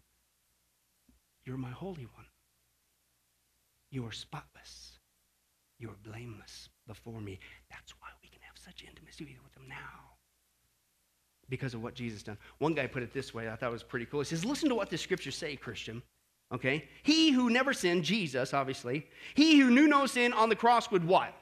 You're 1.44 1.58
my 1.58 1.72
Holy 1.72 2.06
One. 2.06 2.26
You 3.90 4.06
are 4.06 4.12
spotless. 4.12 4.92
You 5.78 5.90
are 5.90 6.10
blameless 6.10 6.70
before 6.86 7.20
me. 7.20 7.38
That's 7.70 7.92
why 8.00 8.08
we 8.22 8.28
can 8.28 8.40
have 8.42 8.56
such 8.56 8.84
intimacy 8.86 9.24
with 9.42 9.56
him 9.56 9.68
now. 9.68 10.14
Because 11.48 11.74
of 11.74 11.82
what 11.82 11.94
Jesus 11.94 12.22
done. 12.22 12.38
One 12.58 12.74
guy 12.74 12.86
put 12.86 13.02
it 13.02 13.12
this 13.12 13.34
way, 13.34 13.50
I 13.50 13.56
thought 13.56 13.68
it 13.68 13.72
was 13.72 13.82
pretty 13.82 14.06
cool. 14.06 14.20
He 14.20 14.26
says, 14.26 14.44
Listen 14.44 14.68
to 14.70 14.74
what 14.74 14.90
the 14.90 14.98
scriptures 14.98 15.36
say, 15.36 15.56
Christian. 15.56 16.02
Okay? 16.52 16.88
He 17.02 17.32
who 17.32 17.50
never 17.50 17.72
sinned, 17.72 18.04
Jesus, 18.04 18.54
obviously, 18.54 19.06
he 19.34 19.58
who 19.58 19.70
knew 19.70 19.88
no 19.88 20.06
sin 20.06 20.32
on 20.32 20.48
the 20.48 20.56
cross 20.56 20.90
would 20.90 21.06
what? 21.06 21.34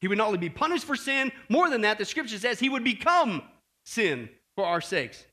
He 0.00 0.08
would 0.08 0.18
not 0.18 0.28
only 0.28 0.38
be 0.38 0.50
punished 0.50 0.84
for 0.84 0.96
sin, 0.96 1.32
more 1.48 1.70
than 1.70 1.80
that, 1.82 1.98
the 1.98 2.04
scripture 2.04 2.38
says 2.38 2.58
he 2.58 2.68
would 2.68 2.84
become 2.84 3.42
sin 3.84 4.28
for 4.54 4.64
our 4.64 4.80
sakes. 4.80 5.24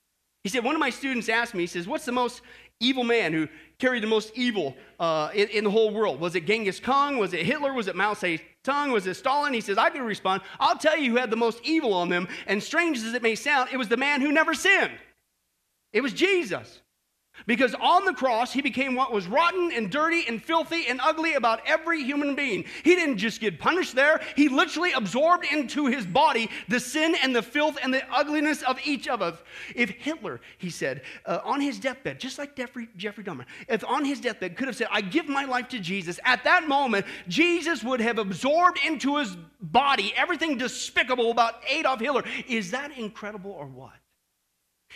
He 0.44 0.50
said, 0.50 0.64
one 0.64 0.76
of 0.76 0.80
my 0.80 0.90
students 0.90 1.30
asked 1.30 1.54
me, 1.54 1.64
he 1.64 1.68
says, 1.68 1.88
What's 1.88 2.06
the 2.06 2.12
most 2.12 2.42
evil 2.80 3.04
man 3.04 3.34
who 3.34 3.48
carried 3.80 4.04
the 4.04 4.08
most 4.08 4.32
evil 4.36 4.76
uh, 5.00 5.30
in, 5.34 5.48
in, 5.50 5.64
the 5.64 5.72
whole 5.72 5.94
world? 5.94 6.20
Was 6.20 6.36
it 6.36 6.46
Genghis 6.46 6.80
Khan? 6.80 7.18
Was 7.18 7.34
it 7.34 7.46
Hitler? 7.46 7.74
Was 7.74 7.88
it 7.88 7.96
Mao 7.96 8.14
Zedong? 8.14 8.42
Was 8.68 9.08
it 9.08 9.16
Stalin? 9.16 9.54
He 9.54 9.62
says, 9.62 9.78
I 9.78 9.90
can 9.90 10.04
respond. 10.04 10.42
I'll 10.60 10.78
tell 10.78 10.98
you 10.98 11.12
who 11.12 11.18
had 11.18 11.30
the 11.30 11.36
most 11.36 11.60
evil 11.64 11.94
on 11.94 12.10
them. 12.10 12.28
And 12.48 12.62
strange 12.62 12.98
as 12.98 13.14
it 13.14 13.22
may 13.22 13.36
sound, 13.36 13.70
it 13.72 13.78
was 13.78 13.90
the 13.90 13.98
man 13.98 14.22
who 14.22 14.32
never 14.32 14.54
sinned. 14.54 14.98
It 15.94 16.02
was 16.02 16.14
Jesus. 16.14 16.82
Because 17.48 17.76
on 17.76 18.06
the 18.06 18.14
cross, 18.14 18.54
he 18.54 18.62
became 18.62 18.96
what 18.96 19.12
was 19.12 19.28
rotten 19.28 19.72
and 19.74 19.92
dirty 19.92 20.26
and 20.28 20.42
filthy 20.42 20.88
and 20.88 21.00
ugly 21.04 21.34
about 21.34 21.62
every 21.66 22.04
human 22.04 22.34
being. 22.34 22.66
He 22.84 22.96
didn't 22.96 23.18
just 23.18 23.40
get 23.40 23.60
punished 23.60 23.96
there, 23.96 24.22
he 24.36 24.50
literally 24.50 24.94
absorbed 24.94 25.46
into 25.52 25.86
his 25.88 26.06
body 26.06 26.50
the 26.68 26.80
sin 26.80 27.16
and 27.22 27.36
the 27.36 27.42
filth 27.42 27.78
and 27.84 27.94
the 27.94 28.04
ugliness 28.14 28.64
of 28.64 28.80
each 28.86 29.08
of 29.08 29.22
us. 29.22 29.38
If 29.76 29.90
Hitler, 29.90 30.42
he 30.58 30.70
said, 30.70 31.02
uh, 31.26 31.40
on 31.44 31.62
his 31.62 31.80
deathbed, 31.80 32.20
just 32.20 32.40
like 32.40 32.56
Jeffrey, 32.56 32.88
Jeffrey 32.96 33.24
Dahmer, 33.24 33.46
if 33.68 33.84
on 33.86 34.06
his 34.06 34.22
deathbed 34.22 34.56
could 34.56 34.68
have 34.68 34.76
said, 34.76 34.88
I 34.92 35.02
give 35.02 35.28
my 35.28 35.46
life 35.46 35.68
to 35.70 35.80
Jesus, 35.80 36.20
at 36.24 36.44
that 36.46 36.68
moment, 36.68 37.06
Jesus 37.28 37.84
would 37.84 38.00
have 38.00 38.18
absorbed 38.18 38.80
into 38.86 39.18
his 39.18 39.36
body 39.62 40.14
everything 40.16 40.58
despicable 40.58 41.32
about 41.32 41.56
Adolf 41.70 42.00
Hitler. 42.00 42.24
Is 42.48 42.72
that 42.72 42.98
incredible 42.98 43.52
or 43.52 43.68
what? 43.68 43.94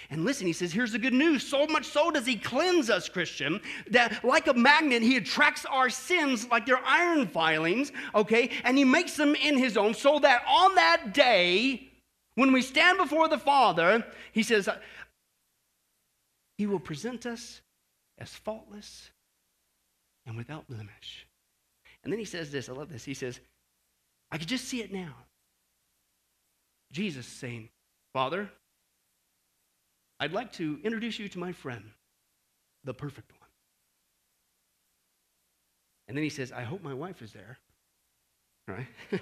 And 0.09 0.25
listen, 0.25 0.47
he 0.47 0.53
says, 0.53 0.71
here's 0.71 0.91
the 0.91 0.99
good 0.99 1.13
news. 1.13 1.45
So 1.45 1.67
much 1.67 1.85
so 1.85 2.11
does 2.11 2.25
he 2.25 2.35
cleanse 2.35 2.89
us, 2.89 3.09
Christian, 3.09 3.61
that 3.91 4.23
like 4.23 4.47
a 4.47 4.53
magnet, 4.53 5.01
he 5.01 5.17
attracts 5.17 5.65
our 5.65 5.89
sins 5.89 6.47
like 6.49 6.65
they're 6.65 6.83
iron 6.85 7.27
filings, 7.27 7.91
okay? 8.15 8.49
And 8.63 8.77
he 8.77 8.83
makes 8.83 9.15
them 9.15 9.35
in 9.35 9.57
his 9.57 9.77
own 9.77 9.93
so 9.93 10.19
that 10.19 10.43
on 10.47 10.75
that 10.75 11.13
day, 11.13 11.89
when 12.35 12.51
we 12.51 12.61
stand 12.61 12.97
before 12.97 13.27
the 13.27 13.37
Father, 13.37 14.05
he 14.31 14.43
says, 14.43 14.69
he 16.57 16.65
will 16.65 16.79
present 16.79 17.25
us 17.25 17.61
as 18.17 18.29
faultless 18.29 19.11
and 20.25 20.37
without 20.37 20.67
blemish. 20.67 21.27
And 22.03 22.11
then 22.11 22.19
he 22.19 22.25
says 22.25 22.51
this, 22.51 22.69
I 22.69 22.73
love 22.73 22.89
this. 22.89 23.03
He 23.03 23.13
says, 23.13 23.39
I 24.31 24.37
could 24.37 24.47
just 24.47 24.65
see 24.65 24.81
it 24.81 24.91
now. 24.91 25.13
Jesus 26.91 27.25
saying, 27.25 27.69
Father, 28.13 28.49
I'd 30.19 30.33
like 30.33 30.51
to 30.53 30.79
introduce 30.83 31.17
you 31.17 31.29
to 31.29 31.39
my 31.39 31.51
friend, 31.53 31.83
the 32.83 32.93
perfect 32.93 33.31
one. 33.31 33.49
And 36.07 36.17
then 36.17 36.23
he 36.23 36.29
says, 36.29 36.51
I 36.51 36.63
hope 36.63 36.81
my 36.83 36.93
wife 36.93 37.21
is 37.21 37.31
there. 37.31 37.57
Right? 38.67 38.87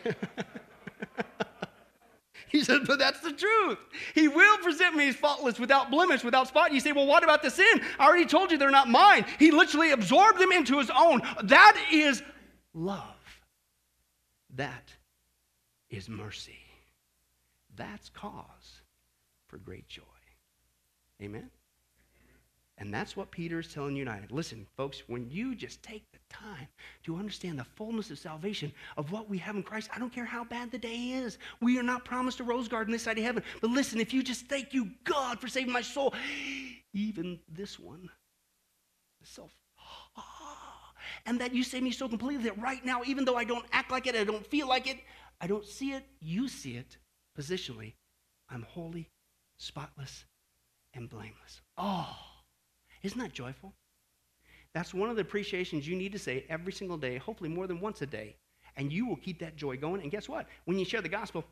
he 2.50 2.64
says, 2.64 2.80
but 2.88 2.98
that's 2.98 3.20
the 3.20 3.34
truth. 3.34 3.78
He 4.16 4.28
will 4.28 4.58
present 4.60 4.96
me 4.96 5.10
as 5.10 5.16
faultless, 5.16 5.60
without 5.60 5.92
blemish, 5.92 6.24
without 6.24 6.48
spot. 6.48 6.74
You 6.74 6.80
say, 6.80 6.94
well, 6.94 7.06
what 7.06 7.24
about 7.24 7.44
the 7.44 7.52
sin? 7.52 7.82
I 8.00 8.08
already 8.08 8.26
told 8.26 8.52
you 8.52 8.58
they're 8.58 8.72
not 8.72 8.90
mine. 8.90 9.26
He 9.38 9.52
literally 9.52 9.92
absorbed 9.92 10.40
them 10.40 10.52
into 10.52 10.80
his 10.80 10.90
own. 10.90 11.22
That 11.44 11.78
is 11.92 12.24
love. 12.74 13.04
That 14.56 14.94
is 15.90 16.10
mercy. 16.10 16.58
That's 17.76 18.10
cause 18.10 18.82
for 19.48 19.58
great 19.58 19.88
joy. 19.88 20.04
Amen? 21.22 21.50
And 22.80 22.94
that's 22.94 23.18
what 23.18 23.32
Peter 23.32 23.60
is 23.60 23.74
telling 23.74 23.96
United. 23.96 24.32
Listen, 24.32 24.68
folks, 24.76 25.02
when 25.08 25.28
you 25.32 25.56
just 25.56 25.82
take 25.82 26.04
the 26.12 26.20
time 26.30 26.68
to 27.04 27.16
understand 27.16 27.58
the 27.58 27.64
fullness 27.64 28.12
of 28.12 28.20
salvation 28.20 28.72
of 28.98 29.12
what 29.12 29.28
we 29.28 29.40
have 29.40 29.56
in 29.56 29.64
Christ, 29.64 29.90
I 29.96 29.98
don't 29.98 30.14
care 30.14 30.26
how 30.26 30.44
bad 30.44 30.70
the 30.70 30.78
day 30.78 31.10
is. 31.14 31.40
We 31.60 31.80
are 31.80 31.84
not 31.84 32.06
promised 32.06 32.40
a 32.40 32.44
rose 32.44 32.68
garden 32.68 32.92
this 32.92 33.02
side 33.02 33.18
of 33.18 33.24
heaven. 33.24 33.42
But 33.62 33.72
listen, 33.72 34.00
if 34.00 34.14
you 34.14 34.22
just 34.22 34.46
thank 34.46 34.76
you, 34.76 34.92
God, 35.06 35.40
for 35.40 35.48
saving 35.48 35.74
my 35.74 35.82
soul, 35.82 36.14
even 36.94 37.40
this 37.52 37.80
one, 37.80 38.10
self, 39.24 39.52
ah, 40.16 40.94
and 41.26 41.42
that 41.42 41.56
you 41.56 41.64
save 41.64 41.82
me 41.82 41.92
so 41.92 42.08
completely 42.08 42.44
that 42.44 42.62
right 42.62 42.86
now, 42.86 43.02
even 43.08 43.26
though 43.26 43.38
I 43.38 43.44
don't 43.44 43.66
act 43.72 43.90
like 43.90 44.06
it, 44.06 44.16
I 44.16 44.24
don't 44.24 44.46
feel 44.46 44.68
like 44.68 44.88
it, 44.88 44.98
I 45.42 45.48
don't 45.48 45.66
see 45.66 45.94
it, 45.94 46.04
you 46.22 46.48
see 46.48 46.78
it 46.78 46.98
positionally. 47.38 47.94
I'm 48.50 48.62
holy, 48.62 49.10
spotless, 49.58 50.26
and 50.94 51.10
blameless. 51.10 51.62
Oh, 51.78 52.16
isn't 53.04 53.20
that 53.20 53.34
joyful? 53.34 53.74
That's 54.74 54.94
one 54.94 55.10
of 55.10 55.16
the 55.16 55.22
appreciations 55.22 55.88
you 55.88 55.96
need 55.96 56.12
to 56.12 56.20
say 56.20 56.46
every 56.50 56.74
single 56.74 56.98
day, 56.98 57.18
hopefully 57.18 57.50
more 57.50 57.68
than 57.68 57.80
once 57.80 58.02
a 58.02 58.06
day. 58.06 58.36
And 58.76 58.94
you 58.94 59.08
will 59.08 59.16
keep 59.16 59.40
that 59.40 59.56
joy 59.56 59.76
going. 59.76 60.02
And 60.02 60.12
guess 60.12 60.30
what? 60.30 60.46
When 60.66 60.78
you 60.78 60.86
share 60.86 61.02
the 61.02 61.10
gospel, 61.10 61.44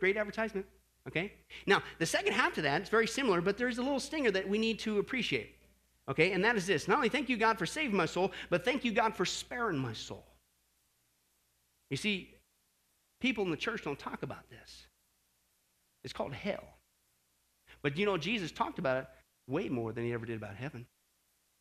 great 0.00 0.16
advertisement. 0.16 0.66
Okay? 1.06 1.32
Now, 1.66 1.82
the 1.98 2.04
second 2.04 2.34
half 2.34 2.54
to 2.54 2.62
that 2.62 2.82
is 2.82 2.88
very 2.90 3.06
similar, 3.06 3.40
but 3.40 3.56
there's 3.56 3.78
a 3.78 3.82
little 3.82 4.00
stinger 4.00 4.30
that 4.32 4.46
we 4.46 4.58
need 4.58 4.78
to 4.80 4.98
appreciate. 4.98 5.56
Okay? 6.10 6.32
And 6.32 6.44
that 6.44 6.56
is 6.56 6.66
this 6.66 6.86
not 6.86 6.98
only 6.98 7.08
thank 7.08 7.28
you, 7.30 7.38
God, 7.38 7.58
for 7.58 7.64
saving 7.64 7.96
my 7.96 8.06
soul, 8.06 8.32
but 8.50 8.64
thank 8.64 8.84
you, 8.84 8.92
God, 8.92 9.14
for 9.14 9.24
sparing 9.24 9.78
my 9.78 9.94
soul. 9.94 10.26
You 11.90 11.96
see, 11.96 12.34
people 13.20 13.44
in 13.44 13.50
the 13.50 13.56
church 13.56 13.82
don't 13.84 13.98
talk 13.98 14.22
about 14.22 14.50
this. 14.50 14.86
It's 16.04 16.12
called 16.12 16.34
hell. 16.34 16.64
But 17.82 17.96
you 17.96 18.06
know, 18.06 18.16
Jesus 18.16 18.50
talked 18.50 18.78
about 18.78 18.98
it 18.98 19.06
way 19.46 19.68
more 19.68 19.92
than 19.92 20.04
he 20.04 20.12
ever 20.12 20.26
did 20.26 20.36
about 20.36 20.56
heaven. 20.56 20.86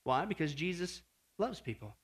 Why? 0.03 0.25
Because 0.25 0.53
Jesus 0.53 1.01
loves 1.39 1.59
people. 1.59 1.95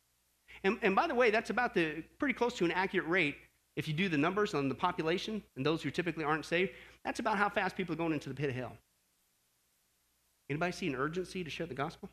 And, 0.63 0.77
and 0.81 0.95
by 0.95 1.07
the 1.07 1.15
way, 1.15 1.31
that's 1.31 1.49
about 1.49 1.73
the 1.73 2.03
pretty 2.19 2.33
close 2.33 2.53
to 2.55 2.65
an 2.65 2.71
accurate 2.71 3.07
rate. 3.07 3.35
If 3.75 3.87
you 3.87 3.93
do 3.93 4.07
the 4.07 4.17
numbers 4.17 4.53
on 4.53 4.69
the 4.69 4.75
population 4.75 5.41
and 5.55 5.65
those 5.65 5.81
who 5.81 5.89
typically 5.89 6.23
aren't 6.23 6.45
saved, 6.45 6.71
that's 7.03 7.19
about 7.19 7.37
how 7.37 7.49
fast 7.49 7.75
people 7.75 7.93
are 7.93 7.97
going 7.97 8.13
into 8.13 8.29
the 8.29 8.35
pit 8.35 8.49
of 8.49 8.55
hell. 8.55 8.77
Anybody 10.49 10.71
see 10.71 10.87
an 10.87 10.95
urgency 10.95 11.43
to 11.43 11.49
share 11.49 11.65
the 11.65 11.73
gospel? 11.73 12.09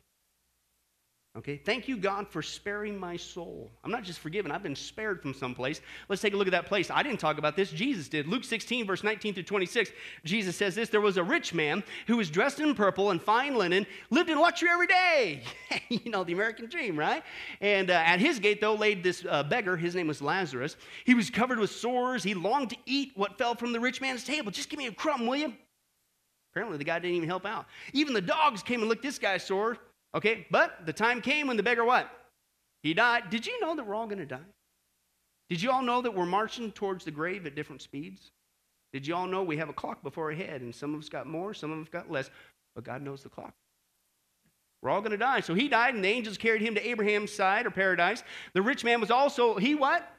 Okay, 1.37 1.55
thank 1.55 1.87
you, 1.87 1.95
God, 1.95 2.27
for 2.27 2.41
sparing 2.41 2.99
my 2.99 3.15
soul. 3.15 3.71
I'm 3.85 3.91
not 3.91 4.03
just 4.03 4.19
forgiven, 4.19 4.51
I've 4.51 4.63
been 4.63 4.75
spared 4.75 5.21
from 5.21 5.33
someplace. 5.33 5.79
Let's 6.09 6.21
take 6.21 6.33
a 6.33 6.37
look 6.37 6.47
at 6.47 6.51
that 6.51 6.65
place. 6.65 6.91
I 6.91 7.03
didn't 7.03 7.21
talk 7.21 7.37
about 7.37 7.55
this, 7.55 7.71
Jesus 7.71 8.09
did. 8.09 8.27
Luke 8.27 8.43
16, 8.43 8.85
verse 8.85 9.01
19 9.01 9.35
through 9.35 9.43
26, 9.43 9.91
Jesus 10.25 10.57
says 10.57 10.75
this 10.75 10.89
There 10.89 10.99
was 10.99 11.15
a 11.15 11.23
rich 11.23 11.53
man 11.53 11.85
who 12.07 12.17
was 12.17 12.29
dressed 12.29 12.59
in 12.59 12.75
purple 12.75 13.11
and 13.11 13.21
fine 13.21 13.55
linen, 13.55 13.87
lived 14.09 14.29
in 14.29 14.37
luxury 14.39 14.69
every 14.69 14.87
day. 14.87 15.43
you 15.89 16.11
know, 16.11 16.25
the 16.25 16.33
American 16.33 16.67
dream, 16.67 16.99
right? 16.99 17.23
And 17.61 17.89
uh, 17.89 17.93
at 17.93 18.19
his 18.19 18.37
gate, 18.37 18.59
though, 18.59 18.75
laid 18.75 19.01
this 19.01 19.25
uh, 19.29 19.43
beggar. 19.43 19.77
His 19.77 19.95
name 19.95 20.07
was 20.07 20.21
Lazarus. 20.21 20.75
He 21.05 21.13
was 21.13 21.29
covered 21.29 21.59
with 21.59 21.71
sores. 21.71 22.23
He 22.23 22.33
longed 22.33 22.71
to 22.71 22.77
eat 22.85 23.13
what 23.15 23.37
fell 23.37 23.55
from 23.55 23.71
the 23.71 23.79
rich 23.79 24.01
man's 24.01 24.25
table. 24.25 24.51
Just 24.51 24.69
give 24.69 24.77
me 24.77 24.87
a 24.87 24.91
crumb, 24.91 25.25
will 25.25 25.37
you? 25.37 25.53
Apparently, 26.51 26.77
the 26.77 26.83
guy 26.83 26.99
didn't 26.99 27.15
even 27.15 27.29
help 27.29 27.45
out. 27.45 27.67
Even 27.93 28.13
the 28.13 28.19
dogs 28.19 28.61
came 28.61 28.81
and 28.81 28.89
licked 28.89 29.03
this 29.03 29.17
guy's 29.17 29.45
sore. 29.45 29.77
Okay, 30.15 30.45
but 30.51 30.85
the 30.85 30.93
time 30.93 31.21
came 31.21 31.47
when 31.47 31.57
the 31.57 31.63
beggar 31.63 31.85
what? 31.85 32.09
He 32.83 32.93
died. 32.93 33.29
Did 33.29 33.45
you 33.45 33.59
know 33.61 33.75
that 33.75 33.85
we're 33.85 33.95
all 33.95 34.07
going 34.07 34.19
to 34.19 34.25
die? 34.25 34.39
Did 35.49 35.61
you 35.61 35.71
all 35.71 35.81
know 35.81 36.01
that 36.01 36.13
we're 36.13 36.25
marching 36.25 36.71
towards 36.71 37.05
the 37.05 37.11
grave 37.11 37.45
at 37.45 37.55
different 37.55 37.81
speeds? 37.81 38.31
Did 38.93 39.07
you 39.07 39.15
all 39.15 39.27
know 39.27 39.43
we 39.43 39.57
have 39.57 39.69
a 39.69 39.73
clock 39.73 40.03
before 40.03 40.31
our 40.31 40.35
head 40.35 40.61
and 40.61 40.73
some 40.73 40.93
of 40.93 40.99
us 40.99 41.09
got 41.09 41.27
more, 41.27 41.53
some 41.53 41.71
of 41.71 41.79
us 41.79 41.89
got 41.89 42.11
less, 42.11 42.29
but 42.75 42.83
God 42.83 43.01
knows 43.01 43.23
the 43.23 43.29
clock. 43.29 43.53
We're 44.81 44.89
all 44.89 45.01
going 45.01 45.11
to 45.11 45.17
die. 45.17 45.41
So 45.41 45.53
he 45.53 45.67
died 45.67 45.93
and 45.95 46.03
the 46.03 46.09
angels 46.09 46.37
carried 46.37 46.61
him 46.61 46.75
to 46.75 46.87
Abraham's 46.87 47.31
side 47.31 47.65
or 47.65 47.71
paradise. 47.71 48.23
The 48.53 48.61
rich 48.61 48.83
man 48.83 48.99
was 48.99 49.11
also, 49.11 49.55
he 49.57 49.75
what? 49.75 50.09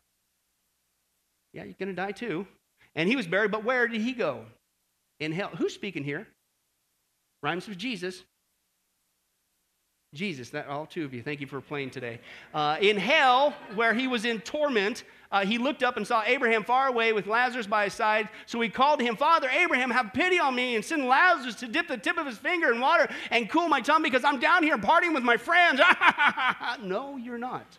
Yeah, 1.53 1.65
you're 1.65 1.75
going 1.79 1.89
to 1.89 1.95
die 1.95 2.13
too. 2.13 2.47
And 2.95 3.09
he 3.09 3.17
was 3.17 3.27
buried, 3.27 3.51
but 3.51 3.65
where 3.65 3.89
did 3.89 4.01
he 4.01 4.13
go? 4.13 4.45
In 5.19 5.33
hell. 5.33 5.51
Who's 5.57 5.75
speaking 5.75 6.05
here? 6.05 6.29
Rhymes 7.43 7.67
with 7.69 7.79
Jesus. 7.79 8.23
Jesus, 10.15 10.51
that 10.51 10.67
all 10.67 10.85
two 10.85 11.05
of 11.05 11.15
you, 11.15 11.23
thank 11.23 11.41
you 11.41 11.47
for 11.47 11.61
playing 11.61 11.91
today. 11.91 12.21
Uh, 12.53 12.77
in 12.81 12.99
hell, 12.99 13.55
where 13.75 13.95
he 13.95 14.07
was 14.07 14.27
in 14.27 14.41
torment, 14.41 15.05
uh, 15.31 15.47
he 15.47 15.57
looked 15.57 15.83
up 15.83 15.97
and 15.97 16.07
saw 16.07 16.23
Abraham 16.27 16.63
far 16.65 16.89
away 16.89 17.15
with 17.15 17.27
Lazarus 17.27 17.67
by 17.67 17.85
his 17.85 17.95
side. 17.95 18.29
So 18.45 18.61
he 18.61 18.69
called 18.69 18.99
to 18.99 19.05
him, 19.07 19.17
Father 19.17 19.49
Abraham, 19.49 19.91
have 19.91 20.13
pity 20.13 20.39
on 20.39 20.55
me 20.55 20.77
and 20.77 20.85
send 20.85 21.07
Lazarus 21.07 21.55
to 21.57 21.67
dip 21.67 21.89
the 21.89 21.97
tip 21.97 22.19
of 22.19 22.27
his 22.27 22.37
finger 22.37 22.71
in 22.71 22.81
water 22.81 23.09
and 23.31 23.49
cool 23.49 23.69
my 23.69 23.81
tongue 23.81 24.03
because 24.03 24.23
I'm 24.23 24.39
down 24.39 24.63
here 24.63 24.77
partying 24.77 25.15
with 25.15 25.23
my 25.23 25.39
friends. 25.39 25.81
no, 26.83 27.17
you're 27.17 27.39
not. 27.39 27.79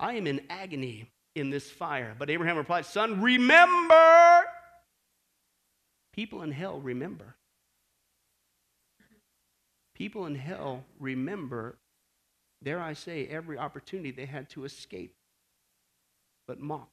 I 0.00 0.14
am 0.14 0.26
in 0.26 0.40
agony 0.50 1.08
in 1.36 1.50
this 1.50 1.70
fire. 1.70 2.16
But 2.18 2.28
Abraham 2.28 2.56
replied, 2.56 2.86
Son, 2.86 3.20
remember. 3.22 4.42
People 6.12 6.42
in 6.42 6.50
hell 6.50 6.80
remember. 6.80 7.36
People 10.00 10.24
in 10.24 10.34
hell 10.34 10.82
remember, 10.98 11.76
dare 12.64 12.80
I 12.80 12.94
say, 12.94 13.26
every 13.26 13.58
opportunity 13.58 14.10
they 14.10 14.24
had 14.24 14.48
to 14.48 14.64
escape, 14.64 15.14
but 16.48 16.58
mock. 16.58 16.88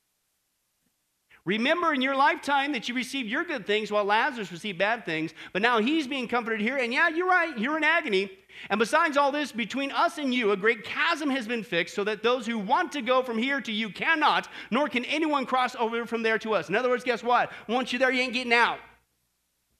Remember 1.46 1.94
in 1.94 2.02
your 2.02 2.18
lifetime 2.18 2.74
that 2.74 2.90
you 2.90 2.94
received 2.94 3.30
your 3.30 3.46
good 3.46 3.66
things 3.66 3.90
while 3.90 4.04
Lazarus 4.04 4.52
received 4.52 4.78
bad 4.78 5.06
things, 5.06 5.34
but 5.54 5.62
now 5.62 5.80
he's 5.80 6.06
being 6.06 6.28
comforted 6.28 6.60
here. 6.60 6.76
And 6.76 6.94
yeah, 6.94 7.08
you're 7.08 7.30
right, 7.30 7.58
you're 7.58 7.78
in 7.78 7.86
agony. 7.86 8.30
And 8.70 8.78
besides 8.78 9.16
all 9.16 9.32
this, 9.32 9.54
between 9.54 9.94
us 9.94 10.18
and 10.18 10.34
you, 10.34 10.52
a 10.52 10.58
great 10.58 10.84
chasm 10.84 11.30
has 11.30 11.48
been 11.48 11.64
fixed 11.64 11.96
so 11.96 12.04
that 12.04 12.24
those 12.24 12.46
who 12.46 12.60
want 12.60 12.92
to 12.92 13.02
go 13.02 13.24
from 13.24 13.38
here 13.38 13.62
to 13.62 13.72
you 13.72 13.90
cannot, 13.90 14.50
nor 14.70 14.90
can 14.90 15.06
anyone 15.06 15.46
cross 15.46 15.78
over 15.78 16.06
from 16.06 16.24
there 16.24 16.40
to 16.40 16.54
us. 16.54 16.68
In 16.68 16.76
other 16.76 16.90
words, 16.90 17.06
guess 17.06 17.24
what? 17.24 17.54
Once 17.70 17.94
you're 17.94 18.00
there, 18.00 18.12
you 18.12 18.22
ain't 18.22 18.34
getting 18.34 18.52
out. 18.52 18.80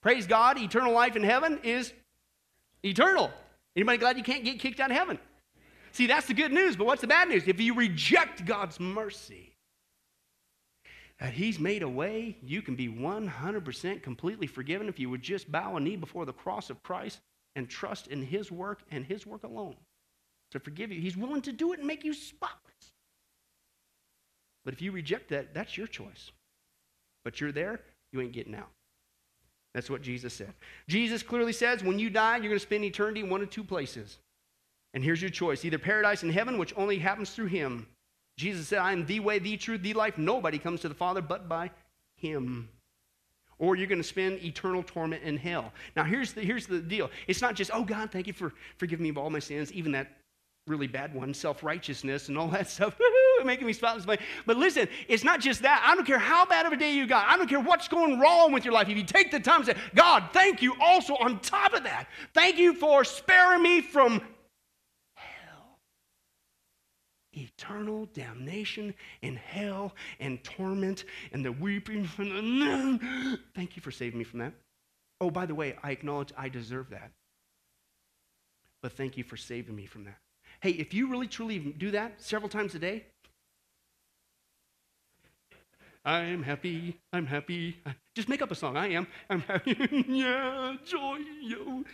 Praise 0.00 0.26
God, 0.26 0.56
eternal 0.56 0.94
life 0.94 1.14
in 1.14 1.22
heaven 1.22 1.60
is 1.62 1.92
eternal. 2.84 3.30
Anybody 3.76 3.98
glad 3.98 4.16
you 4.18 4.24
can't 4.24 4.44
get 4.44 4.58
kicked 4.58 4.80
out 4.80 4.90
of 4.90 4.96
heaven? 4.96 5.18
See, 5.92 6.06
that's 6.06 6.26
the 6.26 6.34
good 6.34 6.52
news, 6.52 6.76
but 6.76 6.86
what's 6.86 7.00
the 7.00 7.06
bad 7.06 7.28
news? 7.28 7.44
If 7.46 7.60
you 7.60 7.74
reject 7.74 8.44
God's 8.44 8.78
mercy, 8.78 9.54
that 11.20 11.32
He's 11.32 11.58
made 11.58 11.82
a 11.82 11.88
way, 11.88 12.36
you 12.42 12.62
can 12.62 12.76
be 12.76 12.88
100% 12.88 14.02
completely 14.02 14.46
forgiven 14.46 14.88
if 14.88 14.98
you 14.98 15.10
would 15.10 15.22
just 15.22 15.50
bow 15.50 15.76
a 15.76 15.80
knee 15.80 15.96
before 15.96 16.24
the 16.24 16.32
cross 16.32 16.70
of 16.70 16.82
Christ 16.82 17.20
and 17.56 17.68
trust 17.68 18.06
in 18.08 18.22
His 18.22 18.52
work 18.52 18.82
and 18.90 19.04
His 19.04 19.26
work 19.26 19.44
alone 19.44 19.76
to 20.52 20.60
forgive 20.60 20.92
you. 20.92 21.00
He's 21.00 21.16
willing 21.16 21.42
to 21.42 21.52
do 21.52 21.72
it 21.72 21.78
and 21.78 21.88
make 21.88 22.04
you 22.04 22.14
spotless. 22.14 22.92
But 24.64 24.74
if 24.74 24.82
you 24.82 24.92
reject 24.92 25.30
that, 25.30 25.54
that's 25.54 25.76
your 25.76 25.86
choice. 25.86 26.30
But 27.24 27.40
you're 27.40 27.52
there, 27.52 27.80
you 28.12 28.20
ain't 28.20 28.32
getting 28.32 28.54
out. 28.54 28.70
That's 29.74 29.90
what 29.90 30.02
Jesus 30.02 30.34
said. 30.34 30.52
Jesus 30.88 31.22
clearly 31.22 31.52
says 31.52 31.84
when 31.84 31.98
you 31.98 32.10
die, 32.10 32.36
you're 32.36 32.48
going 32.48 32.54
to 32.54 32.60
spend 32.60 32.84
eternity 32.84 33.20
in 33.20 33.30
one 33.30 33.42
of 33.42 33.50
two 33.50 33.64
places. 33.64 34.18
And 34.94 35.04
here's 35.04 35.20
your 35.20 35.30
choice 35.30 35.64
either 35.64 35.78
paradise 35.78 36.22
in 36.22 36.30
heaven, 36.30 36.58
which 36.58 36.74
only 36.76 36.98
happens 36.98 37.30
through 37.30 37.46
Him. 37.46 37.86
Jesus 38.36 38.68
said, 38.68 38.78
I 38.78 38.92
am 38.92 39.04
the 39.06 39.20
way, 39.20 39.38
the 39.38 39.56
truth, 39.56 39.82
the 39.82 39.92
life. 39.94 40.16
Nobody 40.16 40.58
comes 40.58 40.80
to 40.80 40.88
the 40.88 40.94
Father 40.94 41.20
but 41.20 41.48
by 41.48 41.70
Him. 42.16 42.68
Or 43.58 43.74
you're 43.74 43.88
going 43.88 44.00
to 44.00 44.04
spend 44.04 44.42
eternal 44.44 44.84
torment 44.84 45.24
in 45.24 45.36
hell. 45.36 45.72
Now, 45.96 46.04
here's 46.04 46.32
the, 46.32 46.42
here's 46.42 46.66
the 46.66 46.78
deal. 46.78 47.10
It's 47.26 47.42
not 47.42 47.56
just, 47.56 47.72
oh, 47.74 47.82
God, 47.82 48.12
thank 48.12 48.28
you 48.28 48.32
for 48.32 48.52
forgiving 48.76 49.02
me 49.02 49.08
of 49.08 49.18
all 49.18 49.30
my 49.30 49.40
sins, 49.40 49.72
even 49.72 49.90
that 49.92 50.16
really 50.68 50.86
bad 50.86 51.12
one, 51.14 51.34
self 51.34 51.62
righteousness 51.64 52.28
and 52.28 52.38
all 52.38 52.48
that 52.48 52.68
stuff, 52.70 52.96
making 53.44 53.66
me 53.66 53.72
spotless. 53.72 54.06
But 54.06 54.20
listen, 54.56 54.88
it's 55.08 55.24
not 55.24 55.40
just 55.40 55.62
that. 55.62 55.84
I 55.86 55.94
don't 55.94 56.06
care 56.06 56.18
how 56.18 56.46
bad 56.46 56.66
of 56.66 56.72
a 56.72 56.76
day 56.76 56.92
you 56.92 57.06
got. 57.06 57.26
I 57.28 57.36
don't 57.36 57.48
care 57.48 57.60
what's 57.60 57.88
going 57.88 58.18
wrong 58.18 58.52
with 58.52 58.64
your 58.64 58.74
life. 58.74 58.88
If 58.88 58.96
you 58.96 59.04
take 59.04 59.30
the 59.30 59.40
time 59.40 59.64
to 59.64 59.72
say, 59.72 59.78
God, 59.94 60.30
thank 60.32 60.62
you 60.62 60.74
also 60.80 61.14
on 61.16 61.40
top 61.40 61.74
of 61.74 61.84
that. 61.84 62.08
Thank 62.34 62.58
you 62.58 62.74
for 62.74 63.04
sparing 63.04 63.62
me 63.62 63.80
from 63.80 64.20
hell. 65.14 65.78
Eternal 67.32 68.08
damnation 68.14 68.94
in 69.22 69.36
hell 69.36 69.94
and 70.20 70.42
torment 70.44 71.04
and 71.32 71.44
the 71.44 71.52
weeping. 71.52 72.08
And 72.18 72.62
the... 72.62 73.38
Thank 73.54 73.76
you 73.76 73.82
for 73.82 73.90
saving 73.90 74.18
me 74.18 74.24
from 74.24 74.40
that. 74.40 74.52
Oh, 75.20 75.30
by 75.30 75.46
the 75.46 75.54
way, 75.54 75.76
I 75.82 75.90
acknowledge 75.90 76.32
I 76.36 76.48
deserve 76.48 76.90
that. 76.90 77.10
But 78.80 78.92
thank 78.92 79.16
you 79.16 79.24
for 79.24 79.36
saving 79.36 79.74
me 79.74 79.86
from 79.86 80.04
that. 80.04 80.18
Hey, 80.60 80.70
if 80.70 80.94
you 80.94 81.08
really 81.08 81.26
truly 81.26 81.58
do 81.58 81.90
that 81.90 82.22
several 82.22 82.48
times 82.48 82.76
a 82.76 82.78
day, 82.78 83.06
I'm 86.08 86.42
happy, 86.42 86.98
I'm 87.12 87.26
happy. 87.26 87.76
Just 88.14 88.30
make 88.30 88.40
up 88.40 88.50
a 88.50 88.54
song. 88.54 88.78
I 88.78 88.88
am. 88.92 89.06
I'm 89.28 89.42
happy. 89.42 89.76
yeah, 90.08 90.74
joy, 90.82 91.18
yo. 91.42 91.84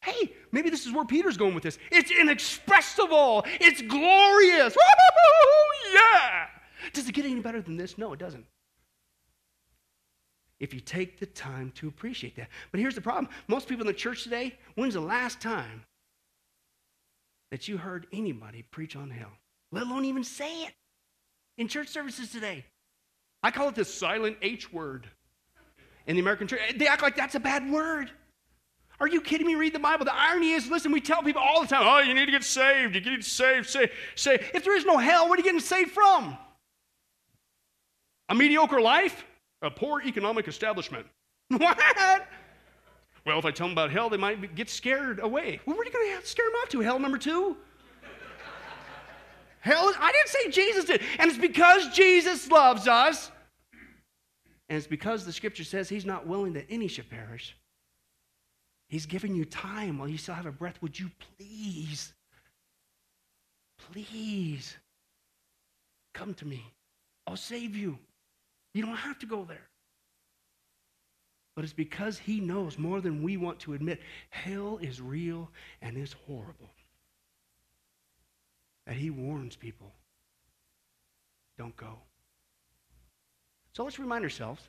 Hey, 0.00 0.32
maybe 0.52 0.70
this 0.70 0.86
is 0.86 0.92
where 0.92 1.04
Peter's 1.04 1.36
going 1.36 1.52
with 1.52 1.64
this. 1.64 1.76
It's 1.90 2.12
inexpressible. 2.12 3.44
It's 3.60 3.82
glorious. 3.82 4.76
Woo-hoo-hoo, 4.76 5.92
yeah. 5.92 6.46
Does 6.92 7.08
it 7.08 7.16
get 7.16 7.24
any 7.24 7.40
better 7.40 7.60
than 7.60 7.76
this? 7.76 7.98
No, 7.98 8.12
it 8.12 8.20
doesn't. 8.20 8.46
If 10.60 10.72
you 10.72 10.78
take 10.78 11.18
the 11.18 11.26
time 11.26 11.72
to 11.74 11.88
appreciate 11.88 12.36
that. 12.36 12.48
But 12.70 12.78
here's 12.78 12.94
the 12.94 13.00
problem 13.00 13.28
most 13.48 13.66
people 13.66 13.82
in 13.82 13.88
the 13.88 13.98
church 13.98 14.22
today, 14.22 14.56
when's 14.76 14.94
the 14.94 15.00
last 15.00 15.40
time 15.40 15.82
that 17.50 17.66
you 17.66 17.76
heard 17.76 18.06
anybody 18.12 18.62
preach 18.70 18.94
on 18.94 19.10
hell, 19.10 19.32
let 19.72 19.82
alone 19.82 20.04
even 20.04 20.22
say 20.22 20.62
it 20.62 20.74
in 21.58 21.66
church 21.66 21.88
services 21.88 22.30
today. 22.30 22.66
I 23.42 23.50
call 23.50 23.68
it 23.68 23.74
the 23.74 23.84
silent 23.84 24.36
H 24.42 24.72
word 24.72 25.08
in 26.06 26.16
the 26.16 26.20
American 26.20 26.46
church. 26.46 26.60
They 26.76 26.86
act 26.86 27.02
like 27.02 27.16
that's 27.16 27.34
a 27.34 27.40
bad 27.40 27.70
word. 27.70 28.10
Are 29.00 29.08
you 29.08 29.20
kidding 29.20 29.46
me? 29.46 29.56
Read 29.56 29.74
the 29.74 29.80
Bible. 29.80 30.04
The 30.04 30.14
irony 30.14 30.52
is, 30.52 30.70
listen, 30.70 30.92
we 30.92 31.00
tell 31.00 31.22
people 31.22 31.42
all 31.42 31.60
the 31.60 31.66
time, 31.66 31.82
oh, 31.84 31.98
you 31.98 32.14
need 32.14 32.26
to 32.26 32.30
get 32.30 32.44
saved. 32.44 32.94
You 32.94 33.00
need 33.00 33.22
to 33.22 33.28
save, 33.28 33.68
say, 33.68 33.90
say. 34.14 34.34
If 34.54 34.64
there 34.64 34.76
is 34.76 34.84
no 34.84 34.98
hell, 34.98 35.28
what 35.28 35.38
are 35.38 35.42
you 35.42 35.44
getting 35.44 35.60
saved 35.60 35.90
from? 35.90 36.38
A 38.28 38.34
mediocre 38.34 38.80
life? 38.80 39.24
A 39.60 39.70
poor 39.70 40.00
economic 40.02 40.48
establishment. 40.48 41.06
What? 41.58 41.78
Well, 43.26 43.38
if 43.38 43.44
I 43.44 43.50
tell 43.50 43.66
them 43.66 43.72
about 43.72 43.90
hell, 43.90 44.08
they 44.08 44.16
might 44.16 44.54
get 44.54 44.70
scared 44.70 45.20
away. 45.20 45.60
Well, 45.66 45.76
where 45.76 45.82
are 45.82 45.86
you 45.86 45.92
going 45.92 46.20
to 46.20 46.26
scare 46.26 46.46
them 46.46 46.54
off 46.62 46.68
to? 46.70 46.80
Hell 46.80 46.98
number 46.98 47.18
two? 47.18 47.56
Hell, 49.62 49.92
I 49.98 50.12
didn't 50.12 50.28
say 50.28 50.50
Jesus 50.50 50.84
did. 50.84 51.00
And 51.18 51.30
it's 51.30 51.40
because 51.40 51.88
Jesus 51.94 52.50
loves 52.50 52.86
us. 52.86 53.30
And 54.68 54.76
it's 54.76 54.86
because 54.86 55.24
the 55.24 55.32
scripture 55.32 55.64
says 55.64 55.88
he's 55.88 56.04
not 56.04 56.26
willing 56.26 56.52
that 56.54 56.66
any 56.68 56.88
should 56.88 57.08
perish. 57.08 57.56
He's 58.88 59.06
giving 59.06 59.34
you 59.34 59.44
time 59.44 59.98
while 59.98 60.08
you 60.08 60.18
still 60.18 60.34
have 60.34 60.46
a 60.46 60.52
breath. 60.52 60.80
Would 60.82 60.98
you 60.98 61.10
please, 61.38 62.12
please 63.90 64.76
come 66.12 66.34
to 66.34 66.44
me? 66.44 66.62
I'll 67.26 67.36
save 67.36 67.76
you. 67.76 67.98
You 68.74 68.84
don't 68.84 68.96
have 68.96 69.18
to 69.20 69.26
go 69.26 69.44
there. 69.44 69.68
But 71.54 71.64
it's 71.64 71.72
because 71.72 72.18
he 72.18 72.40
knows 72.40 72.78
more 72.78 73.00
than 73.00 73.22
we 73.22 73.36
want 73.36 73.60
to 73.60 73.74
admit 73.74 74.00
hell 74.30 74.78
is 74.80 75.00
real 75.00 75.50
and 75.82 75.96
is 75.96 76.14
horrible. 76.26 76.70
That 78.86 78.96
he 78.96 79.10
warns 79.10 79.56
people 79.56 79.92
don't 81.58 81.76
go. 81.76 81.98
So 83.74 83.84
let's 83.84 83.98
remind 83.98 84.24
ourselves 84.24 84.60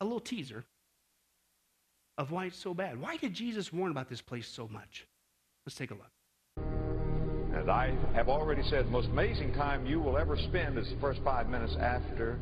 a 0.00 0.04
little 0.04 0.20
teaser 0.20 0.64
of 2.18 2.30
why 2.30 2.46
it's 2.46 2.58
so 2.58 2.74
bad. 2.74 3.00
Why 3.00 3.16
did 3.16 3.34
Jesus 3.34 3.72
warn 3.72 3.90
about 3.90 4.08
this 4.08 4.20
place 4.20 4.48
so 4.48 4.68
much? 4.68 5.06
Let's 5.64 5.76
take 5.76 5.90
a 5.90 5.94
look. 5.94 6.10
As 7.54 7.68
I 7.68 7.94
have 8.14 8.28
already 8.28 8.62
said, 8.68 8.86
the 8.86 8.90
most 8.90 9.08
amazing 9.08 9.54
time 9.54 9.86
you 9.86 10.00
will 10.00 10.18
ever 10.18 10.36
spend 10.36 10.78
is 10.78 10.90
the 10.90 11.00
first 11.00 11.20
five 11.24 11.48
minutes 11.48 11.74
after 11.80 12.38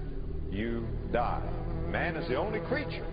you 0.50 0.86
die. 1.12 1.42
Man 1.88 2.16
is 2.16 2.28
the 2.28 2.36
only 2.36 2.60
creature 2.60 3.06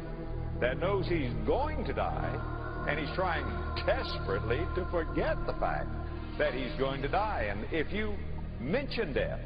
that 0.60 0.80
knows 0.80 1.08
he's 1.08 1.34
going 1.46 1.86
to 1.86 1.94
die, 1.94 2.86
and 2.88 3.00
he's 3.00 3.16
trying 3.16 3.46
desperately 3.86 4.60
to 4.76 4.86
forget 4.92 5.38
the 5.46 5.54
fact 5.54 5.90
that 6.42 6.56
he's 6.56 6.74
going 6.80 7.04
to 7.04 7.08
die. 7.08 7.50
And 7.52 7.68
if 7.72 7.94
you 7.94 8.16
mention 8.60 9.14
death, 9.14 9.40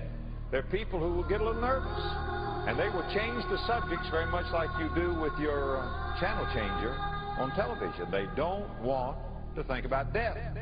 there 0.50 0.62
are 0.62 0.72
people 0.72 0.98
who 0.98 1.14
will 1.14 1.28
get 1.28 1.42
a 1.42 1.44
little 1.44 1.60
nervous, 1.60 1.92
and 2.70 2.80
they 2.80 2.88
will 2.88 3.04
change 3.14 3.44
the 3.52 3.58
subjects 3.68 4.08
very 4.10 4.32
much 4.32 4.46
like 4.54 4.70
you 4.80 4.90
do 4.96 5.14
with 5.20 5.34
your 5.38 5.78
uh, 5.78 6.20
channel 6.22 6.46
changer 6.54 6.96
on 7.38 7.52
television. 7.54 8.10
They 8.12 8.28
don't 8.38 8.70
want 8.82 9.18
to 9.58 9.64
think 9.66 9.84
about 9.84 10.14
death. 10.14 10.38
hell 10.38 10.54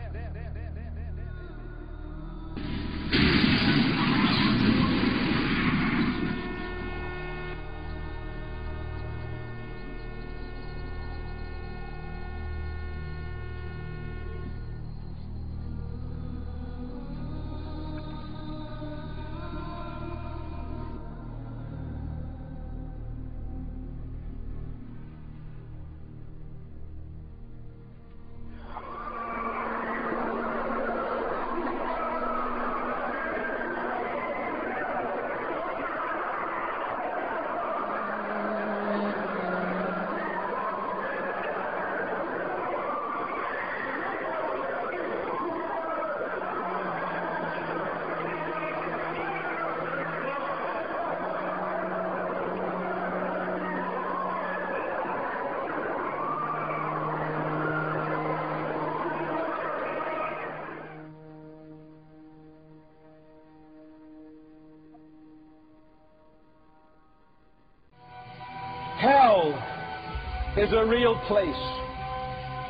is 70.63 70.71
a 70.71 70.85
real 70.85 71.19
place. 71.27 71.63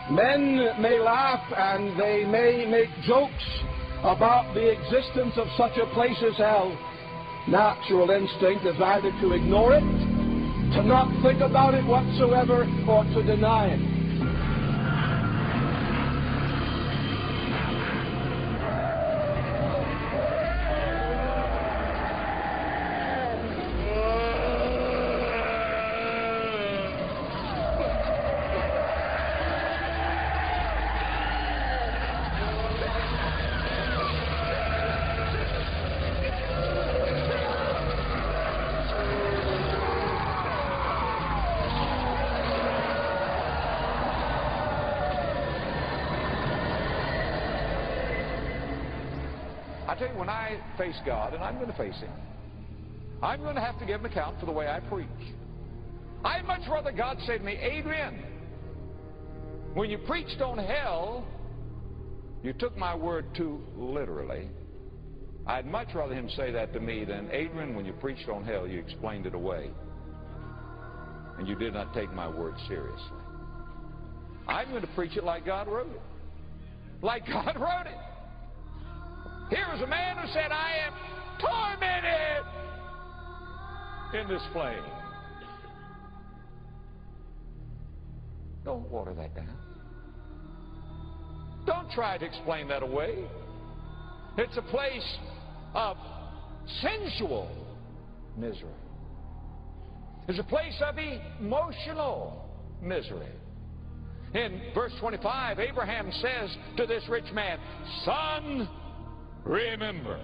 Men 0.09 0.81
may 0.81 0.97
laugh 0.99 1.45
and 1.55 1.93
they 1.99 2.25
may 2.25 2.65
make 2.65 2.89
jokes 3.05 3.45
about 4.01 4.53
the 4.55 4.65
existence 4.71 5.37
of 5.37 5.45
such 5.55 5.77
a 5.77 5.85
place 5.93 6.17
as 6.25 6.35
hell. 6.37 6.73
Natural 7.47 8.09
instinct 8.09 8.65
is 8.65 8.81
either 8.81 9.11
to 9.21 9.33
ignore 9.33 9.75
it, 9.75 9.85
to 10.73 10.81
not 10.81 11.05
think 11.21 11.41
about 11.41 11.75
it 11.75 11.85
whatsoever, 11.85 12.65
or 12.89 13.03
to 13.13 13.21
deny 13.21 13.67
it. 13.67 13.92
I 49.93 49.95
tell 49.95 50.07
you, 50.07 50.17
when 50.17 50.29
I 50.29 50.59
face 50.75 50.95
God, 51.05 51.35
and 51.35 51.43
I'm 51.43 51.57
going 51.57 51.67
to 51.67 51.77
face 51.77 51.95
Him, 51.97 52.09
I'm 53.21 53.41
going 53.41 53.53
to 53.53 53.61
have 53.61 53.77
to 53.77 53.85
give 53.85 53.99
Him 53.99 54.07
account 54.07 54.39
for 54.39 54.47
the 54.47 54.51
way 54.51 54.67
I 54.67 54.79
preach. 54.79 55.07
I'd 56.25 56.45
much 56.45 56.61
rather 56.67 56.91
God 56.91 57.17
say 57.27 57.37
to 57.37 57.43
me, 57.43 57.51
Adrian, 57.53 58.23
when 59.75 59.91
you 59.91 59.99
preached 59.99 60.41
on 60.41 60.57
hell, 60.57 61.27
you 62.41 62.53
took 62.53 62.75
my 62.75 62.95
word 62.95 63.35
too 63.35 63.61
literally. 63.77 64.49
I'd 65.45 65.67
much 65.67 65.89
rather 65.93 66.15
Him 66.15 66.27
say 66.35 66.49
that 66.51 66.73
to 66.73 66.79
me 66.79 67.05
than, 67.05 67.29
Adrian, 67.31 67.75
when 67.75 67.85
you 67.85 67.93
preached 67.93 68.27
on 68.29 68.43
hell, 68.43 68.67
you 68.67 68.79
explained 68.79 69.27
it 69.27 69.35
away. 69.35 69.69
And 71.37 71.47
you 71.47 71.53
did 71.53 71.75
not 71.75 71.93
take 71.93 72.11
my 72.11 72.27
word 72.27 72.55
seriously. 72.67 72.97
I'm 74.47 74.69
going 74.69 74.81
to 74.81 74.95
preach 74.95 75.17
it 75.17 75.23
like 75.23 75.45
God 75.45 75.67
wrote 75.67 75.91
it. 75.91 76.01
Like 77.03 77.27
God 77.27 77.55
wrote 77.59 77.85
it. 77.85 78.12
Here 79.49 79.67
is 79.75 79.81
a 79.81 79.87
man 79.87 80.17
who 80.17 80.27
said, 80.33 80.51
I 80.51 80.73
am 80.85 80.93
tormented 81.39 82.45
in 84.21 84.27
this 84.27 84.41
flame. 84.51 84.83
Don't 88.63 88.89
water 88.89 89.13
that 89.13 89.35
down. 89.35 89.57
Don't 91.65 91.89
try 91.91 92.17
to 92.17 92.25
explain 92.25 92.67
that 92.69 92.83
away. 92.83 93.25
It's 94.37 94.57
a 94.57 94.61
place 94.61 95.17
of 95.73 95.97
sensual 96.81 97.49
misery. 98.37 98.69
It's 100.27 100.39
a 100.39 100.43
place 100.43 100.81
of 100.81 100.95
emotional 100.97 102.49
misery. 102.81 103.27
In 104.33 104.61
verse 104.73 104.93
25, 104.99 105.59
Abraham 105.59 106.11
says 106.11 106.55
to 106.77 106.87
this 106.87 107.03
rich 107.07 107.31
man, 107.33 107.59
Son, 108.03 108.67
remember, 109.43 110.19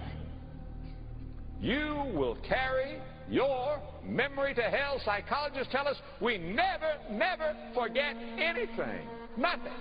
you 1.60 2.10
will 2.14 2.36
carry 2.48 2.98
your 3.28 3.80
memory 4.04 4.54
to 4.54 4.62
hell. 4.62 5.00
Psychologists 5.04 5.72
tell 5.72 5.86
us 5.86 5.96
we 6.20 6.38
never, 6.38 6.94
never 7.10 7.54
forget 7.74 8.16
anything. 8.38 9.06
Nothing. 9.36 9.72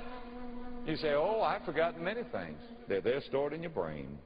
You 0.85 0.95
say, 0.97 1.13
Oh, 1.13 1.41
I've 1.41 1.63
forgotten 1.63 2.03
many 2.03 2.21
things. 2.31 2.57
They're 2.87 3.01
there 3.01 3.21
stored 3.27 3.53
in 3.53 3.61
your 3.61 3.71
brain. 3.71 4.17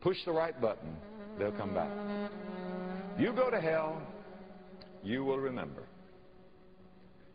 Push 0.00 0.16
the 0.24 0.32
right 0.32 0.58
button, 0.60 0.96
they'll 1.38 1.52
come 1.52 1.74
back. 1.74 1.90
You 3.18 3.32
go 3.32 3.50
to 3.50 3.60
hell, 3.60 4.02
you 5.04 5.24
will 5.24 5.38
remember. 5.38 5.84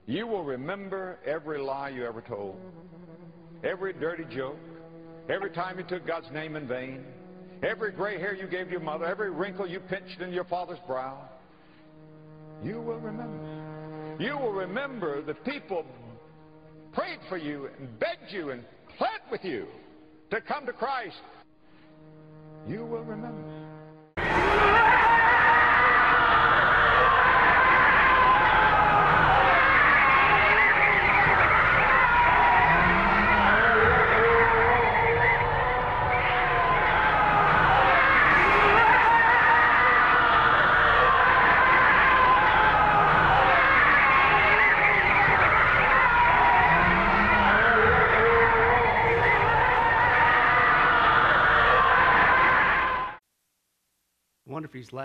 You 0.05 0.27
will 0.27 0.43
remember 0.43 1.19
every 1.25 1.59
lie 1.59 1.89
you 1.89 2.05
ever 2.05 2.21
told, 2.21 2.57
every 3.63 3.93
dirty 3.93 4.23
joke, 4.33 4.57
every 5.29 5.51
time 5.51 5.77
you 5.77 5.83
took 5.83 6.05
God's 6.05 6.31
name 6.31 6.55
in 6.55 6.67
vain, 6.67 7.03
every 7.63 7.91
gray 7.91 8.19
hair 8.19 8.35
you 8.35 8.47
gave 8.47 8.69
your 8.69 8.79
mother, 8.79 9.05
every 9.05 9.31
wrinkle 9.31 9.67
you 9.67 9.79
pinched 9.79 10.21
in 10.21 10.31
your 10.31 10.45
father's 10.45 10.79
brow. 10.87 11.29
You 12.63 12.81
will 12.81 12.99
remember. 12.99 14.17
You 14.19 14.37
will 14.37 14.51
remember 14.51 15.21
the 15.21 15.35
people 15.35 15.85
prayed 16.93 17.19
for 17.29 17.37
you 17.37 17.69
and 17.79 17.99
begged 17.99 18.31
you 18.31 18.49
and 18.49 18.63
pled 18.97 19.21
with 19.31 19.43
you 19.43 19.67
to 20.31 20.41
come 20.41 20.65
to 20.65 20.73
Christ. 20.73 21.21
You 22.67 22.85
will 22.85 23.03
remember. 23.03 23.56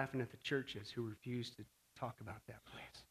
Laughing 0.03 0.21
at 0.21 0.33
the 0.33 0.37
churches 0.39 0.91
who 0.91 1.03
refuse 1.03 1.51
to 1.51 1.63
talk 1.97 2.17
about 2.21 2.41
that 2.49 2.59
place. 2.65 3.05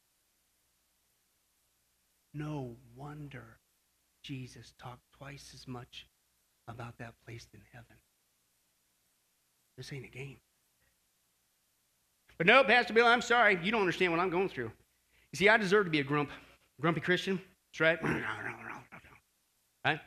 No 2.34 2.76
wonder 2.98 3.60
Jesus 4.24 4.74
talked 4.78 5.10
twice 5.18 5.52
as 5.54 5.70
much 5.70 6.06
about 6.68 6.98
that 6.98 7.14
place 7.26 7.48
than 7.54 7.62
heaven. 7.72 7.96
This 9.78 9.94
ain't 9.94 10.04
a 10.04 10.10
game. 10.10 10.36
But 12.38 12.46
no, 12.46 12.62
Pastor 12.66 12.92
Bill, 12.92 13.08
I'm 13.08 13.22
sorry. 13.22 13.58
You 13.64 13.72
don't 13.72 13.80
understand 13.80 14.12
what 14.12 14.20
I'm 14.20 14.30
going 14.30 14.50
through. 14.50 14.72
You 15.32 15.38
see, 15.38 15.48
I 15.48 15.56
deserve 15.56 15.86
to 15.86 15.92
be 15.92 16.02
a 16.02 16.04
grump, 16.04 16.30
grumpy 16.82 17.00
Christian. 17.00 17.40
That's 17.72 17.80
right. 17.80 18.04
right? 19.86 20.00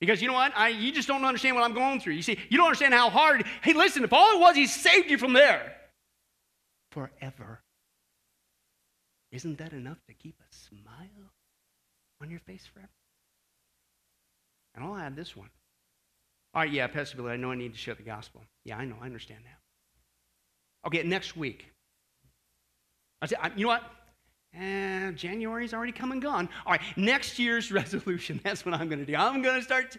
Because 0.00 0.22
you 0.22 0.28
know 0.28 0.34
what? 0.34 0.52
I, 0.56 0.68
you 0.68 0.92
just 0.92 1.08
don't 1.08 1.26
understand 1.26 1.56
what 1.56 1.64
I'm 1.64 1.74
going 1.74 2.00
through. 2.00 2.14
You 2.14 2.22
see, 2.22 2.38
you 2.48 2.56
don't 2.56 2.68
understand 2.68 2.94
how 2.94 3.10
hard. 3.10 3.44
Hey, 3.60 3.74
listen, 3.74 4.02
if 4.02 4.14
all 4.14 4.38
it 4.38 4.40
was, 4.40 4.56
he 4.56 4.66
saved 4.66 5.10
you 5.10 5.18
from 5.18 5.34
there 5.34 5.76
forever. 6.96 7.60
Isn't 9.30 9.58
that 9.58 9.72
enough 9.72 9.98
to 10.08 10.14
keep 10.14 10.40
a 10.40 10.54
smile 10.54 11.30
on 12.22 12.30
your 12.30 12.40
face 12.40 12.66
forever? 12.72 12.88
And 14.74 14.82
I'll 14.82 14.96
add 14.96 15.14
this 15.14 15.36
one. 15.36 15.50
All 16.54 16.62
right, 16.62 16.72
yeah, 16.72 16.86
Pastor 16.86 17.18
Billy, 17.18 17.32
I 17.32 17.36
know 17.36 17.50
I 17.50 17.54
need 17.54 17.74
to 17.74 17.78
share 17.78 17.94
the 17.94 18.02
gospel. 18.02 18.42
Yeah, 18.64 18.78
I 18.78 18.86
know, 18.86 18.96
I 19.02 19.04
understand 19.04 19.40
that. 19.44 20.88
Okay, 20.88 21.02
next 21.02 21.36
week. 21.36 21.66
I 23.20 23.26
said, 23.26 23.38
you 23.56 23.64
know 23.64 23.68
what? 23.68 23.82
Eh, 24.54 25.10
January's 25.12 25.74
already 25.74 25.92
come 25.92 26.12
and 26.12 26.22
gone. 26.22 26.48
All 26.64 26.72
right, 26.72 26.80
next 26.96 27.38
year's 27.38 27.70
resolution. 27.80 28.40
That's 28.42 28.64
what 28.64 28.74
I'm 28.74 28.88
going 28.88 29.00
to 29.00 29.06
do. 29.06 29.16
I'm 29.16 29.42
going 29.42 29.56
to 29.56 29.62
start. 29.62 29.98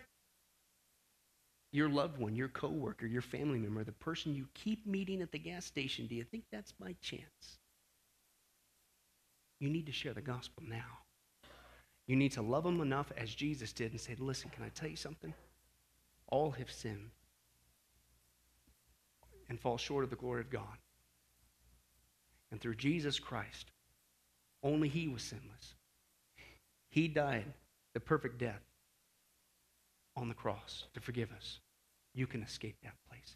Your 1.78 1.90
loved 1.90 2.18
one, 2.18 2.36
your 2.36 2.48
coworker, 2.48 3.06
your 3.06 3.22
family 3.22 3.60
member, 3.60 3.84
the 3.84 3.92
person 3.92 4.34
you 4.34 4.48
keep 4.56 4.88
meeting 4.88 5.22
at 5.22 5.32
the 5.32 5.38
gas 5.38 5.64
station. 5.64 6.08
Do 6.08 6.16
you 6.16 6.24
think 6.24 6.46
that's 6.52 6.74
my 6.80 6.96
chance? 7.04 7.60
You 9.60 9.70
need 9.70 9.86
to 9.86 9.92
share 9.92 10.16
the 10.16 10.22
gospel 10.22 10.64
now. 10.68 10.98
You 12.08 12.16
need 12.16 12.32
to 12.32 12.42
love 12.42 12.64
them 12.64 12.82
enough 12.82 13.12
as 13.16 13.36
Jesus 13.36 13.74
did 13.74 13.92
and 13.92 14.02
say, 14.02 14.16
"Listen, 14.16 14.50
can 14.50 14.64
I 14.64 14.70
tell 14.70 14.90
you 14.90 14.96
something? 14.96 15.36
All 16.26 16.50
have 16.50 16.72
sinned 16.72 17.12
and 19.48 19.60
fall 19.60 19.78
short 19.78 20.04
of 20.04 20.10
the 20.10 20.16
glory 20.16 20.42
of 20.42 20.50
God. 20.50 20.80
And 22.50 22.60
through 22.60 22.78
Jesus 22.78 23.20
Christ, 23.20 23.70
only 24.64 24.90
he 24.90 25.08
was 25.08 25.22
sinless. 25.22 25.76
He 26.90 27.08
died 27.08 27.54
the 27.94 28.00
perfect 28.00 28.40
death 28.40 28.64
on 30.16 30.28
the 30.28 30.34
cross 30.34 30.88
to 30.96 31.00
forgive 31.00 31.32
us. 31.32 31.60
You 32.18 32.26
can 32.26 32.42
escape 32.42 32.78
that 32.82 32.96
place. 33.08 33.36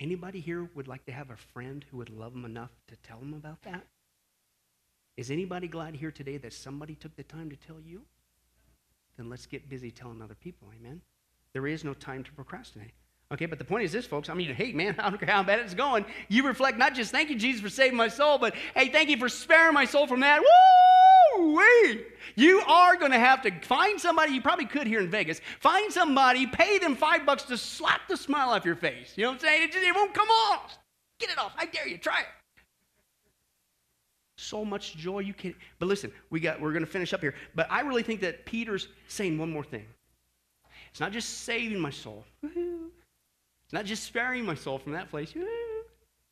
Anybody 0.00 0.40
here 0.40 0.70
would 0.74 0.88
like 0.88 1.04
to 1.04 1.12
have 1.12 1.28
a 1.28 1.36
friend 1.36 1.84
who 1.90 1.98
would 1.98 2.08
love 2.08 2.32
them 2.32 2.46
enough 2.46 2.70
to 2.88 2.96
tell 3.06 3.18
them 3.18 3.34
about 3.34 3.60
that? 3.64 3.84
Is 5.18 5.30
anybody 5.30 5.68
glad 5.68 5.94
here 5.94 6.10
today 6.10 6.38
that 6.38 6.54
somebody 6.54 6.94
took 6.94 7.14
the 7.16 7.22
time 7.22 7.50
to 7.50 7.56
tell 7.56 7.76
you? 7.78 8.00
Then 9.18 9.28
let's 9.28 9.44
get 9.44 9.68
busy 9.68 9.90
telling 9.90 10.22
other 10.22 10.34
people, 10.34 10.68
amen? 10.74 11.02
There 11.52 11.66
is 11.66 11.84
no 11.84 11.92
time 11.92 12.24
to 12.24 12.32
procrastinate. 12.32 12.92
Okay, 13.30 13.44
but 13.44 13.58
the 13.58 13.64
point 13.66 13.84
is 13.84 13.92
this, 13.92 14.06
folks. 14.06 14.30
I 14.30 14.34
mean, 14.34 14.54
hey, 14.54 14.72
man, 14.72 14.96
I 14.98 15.10
don't 15.10 15.18
care 15.18 15.28
how 15.28 15.42
bad 15.42 15.58
it's 15.58 15.74
going. 15.74 16.06
You 16.30 16.46
reflect 16.46 16.78
not 16.78 16.94
just 16.94 17.12
thank 17.12 17.28
you, 17.28 17.36
Jesus, 17.36 17.60
for 17.60 17.68
saving 17.68 17.98
my 17.98 18.08
soul, 18.08 18.38
but 18.38 18.54
hey, 18.74 18.88
thank 18.88 19.10
you 19.10 19.18
for 19.18 19.28
sparing 19.28 19.74
my 19.74 19.84
soul 19.84 20.06
from 20.06 20.20
that. 20.20 20.40
Woo! 20.40 20.89
Wee! 21.38 22.04
You 22.34 22.60
are 22.60 22.96
going 22.96 23.12
to 23.12 23.18
have 23.18 23.42
to 23.42 23.50
find 23.60 24.00
somebody, 24.00 24.32
you 24.32 24.40
probably 24.40 24.66
could 24.66 24.86
here 24.86 25.00
in 25.00 25.10
Vegas, 25.10 25.40
find 25.60 25.92
somebody, 25.92 26.46
pay 26.46 26.78
them 26.78 26.96
five 26.96 27.26
bucks 27.26 27.44
to 27.44 27.56
slap 27.56 28.08
the 28.08 28.16
smile 28.16 28.50
off 28.50 28.64
your 28.64 28.76
face. 28.76 29.12
You 29.16 29.24
know 29.24 29.30
what 29.30 29.34
I'm 29.34 29.40
saying? 29.40 29.62
It, 29.64 29.72
just, 29.72 29.84
it 29.84 29.94
won't 29.94 30.14
come 30.14 30.28
off. 30.28 30.78
Get 31.18 31.30
it 31.30 31.38
off. 31.38 31.52
I 31.56 31.66
dare 31.66 31.86
you. 31.86 31.98
Try 31.98 32.20
it. 32.20 32.26
So 34.36 34.64
much 34.64 34.96
joy 34.96 35.18
you 35.18 35.34
can. 35.34 35.54
But 35.78 35.86
listen, 35.86 36.10
we 36.30 36.40
got. 36.40 36.60
We're 36.60 36.72
going 36.72 36.84
to 36.84 36.90
finish 36.90 37.12
up 37.12 37.20
here. 37.20 37.34
But 37.54 37.70
I 37.70 37.82
really 37.82 38.02
think 38.02 38.20
that 38.22 38.46
Peter's 38.46 38.88
saying 39.06 39.36
one 39.36 39.52
more 39.52 39.64
thing. 39.64 39.84
It's 40.90 41.00
not 41.00 41.12
just 41.12 41.40
saving 41.40 41.78
my 41.78 41.90
soul. 41.90 42.24
It's 42.42 43.72
not 43.72 43.84
just 43.84 44.04
sparing 44.04 44.46
my 44.46 44.54
soul 44.54 44.78
from 44.78 44.92
that 44.92 45.10
place. 45.10 45.34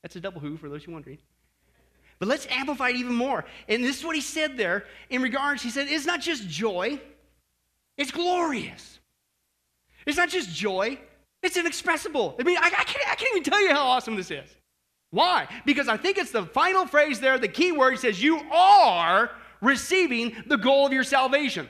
That's 0.03 0.17
a 0.17 0.21
double 0.21 0.41
who 0.41 0.57
for 0.57 0.71
those 0.71 0.85
who 0.85 0.93
are 0.93 0.95
wondering. 0.95 1.19
But 2.19 2.29
let's 2.29 2.47
amplify 2.51 2.91
it 2.91 2.97
even 2.97 3.15
more. 3.15 3.45
And 3.69 3.85
this 3.85 3.99
is 3.99 4.05
what 4.05 4.17
he 4.17 4.21
said 4.23 4.57
there 4.57 4.85
in 5.11 5.23
regards. 5.23 5.63
He 5.63 5.71
said, 5.71 5.87
it's 5.89 6.07
not 6.07 6.21
just 6.21 6.49
joy, 6.49 7.01
it's 7.97 8.11
glorious. 8.11 8.99
It's 10.07 10.17
not 10.17 10.29
just 10.29 10.55
joy, 10.55 10.99
it's 11.43 11.57
inexpressible. 11.57 12.35
I 12.41 12.43
mean, 12.43 12.57
I, 12.57 12.67
I, 12.67 12.71
can't, 12.71 13.11
I 13.11 13.15
can't 13.15 13.37
even 13.37 13.43
tell 13.43 13.61
you 13.63 13.71
how 13.71 13.87
awesome 13.87 14.17
this 14.17 14.31
is. 14.31 14.49
Why? 15.11 15.49
Because 15.65 15.89
I 15.89 15.97
think 15.97 16.19
it's 16.19 16.33
the 16.33 16.45
final 16.45 16.87
phrase 16.87 17.21
there, 17.21 17.39
the 17.39 17.49
key 17.49 17.73
word 17.73 17.99
says, 17.99 18.23
You 18.23 18.41
are 18.51 19.31
receiving 19.61 20.35
the 20.47 20.57
goal 20.57 20.87
of 20.87 20.93
your 20.93 21.05
salvation. 21.05 21.69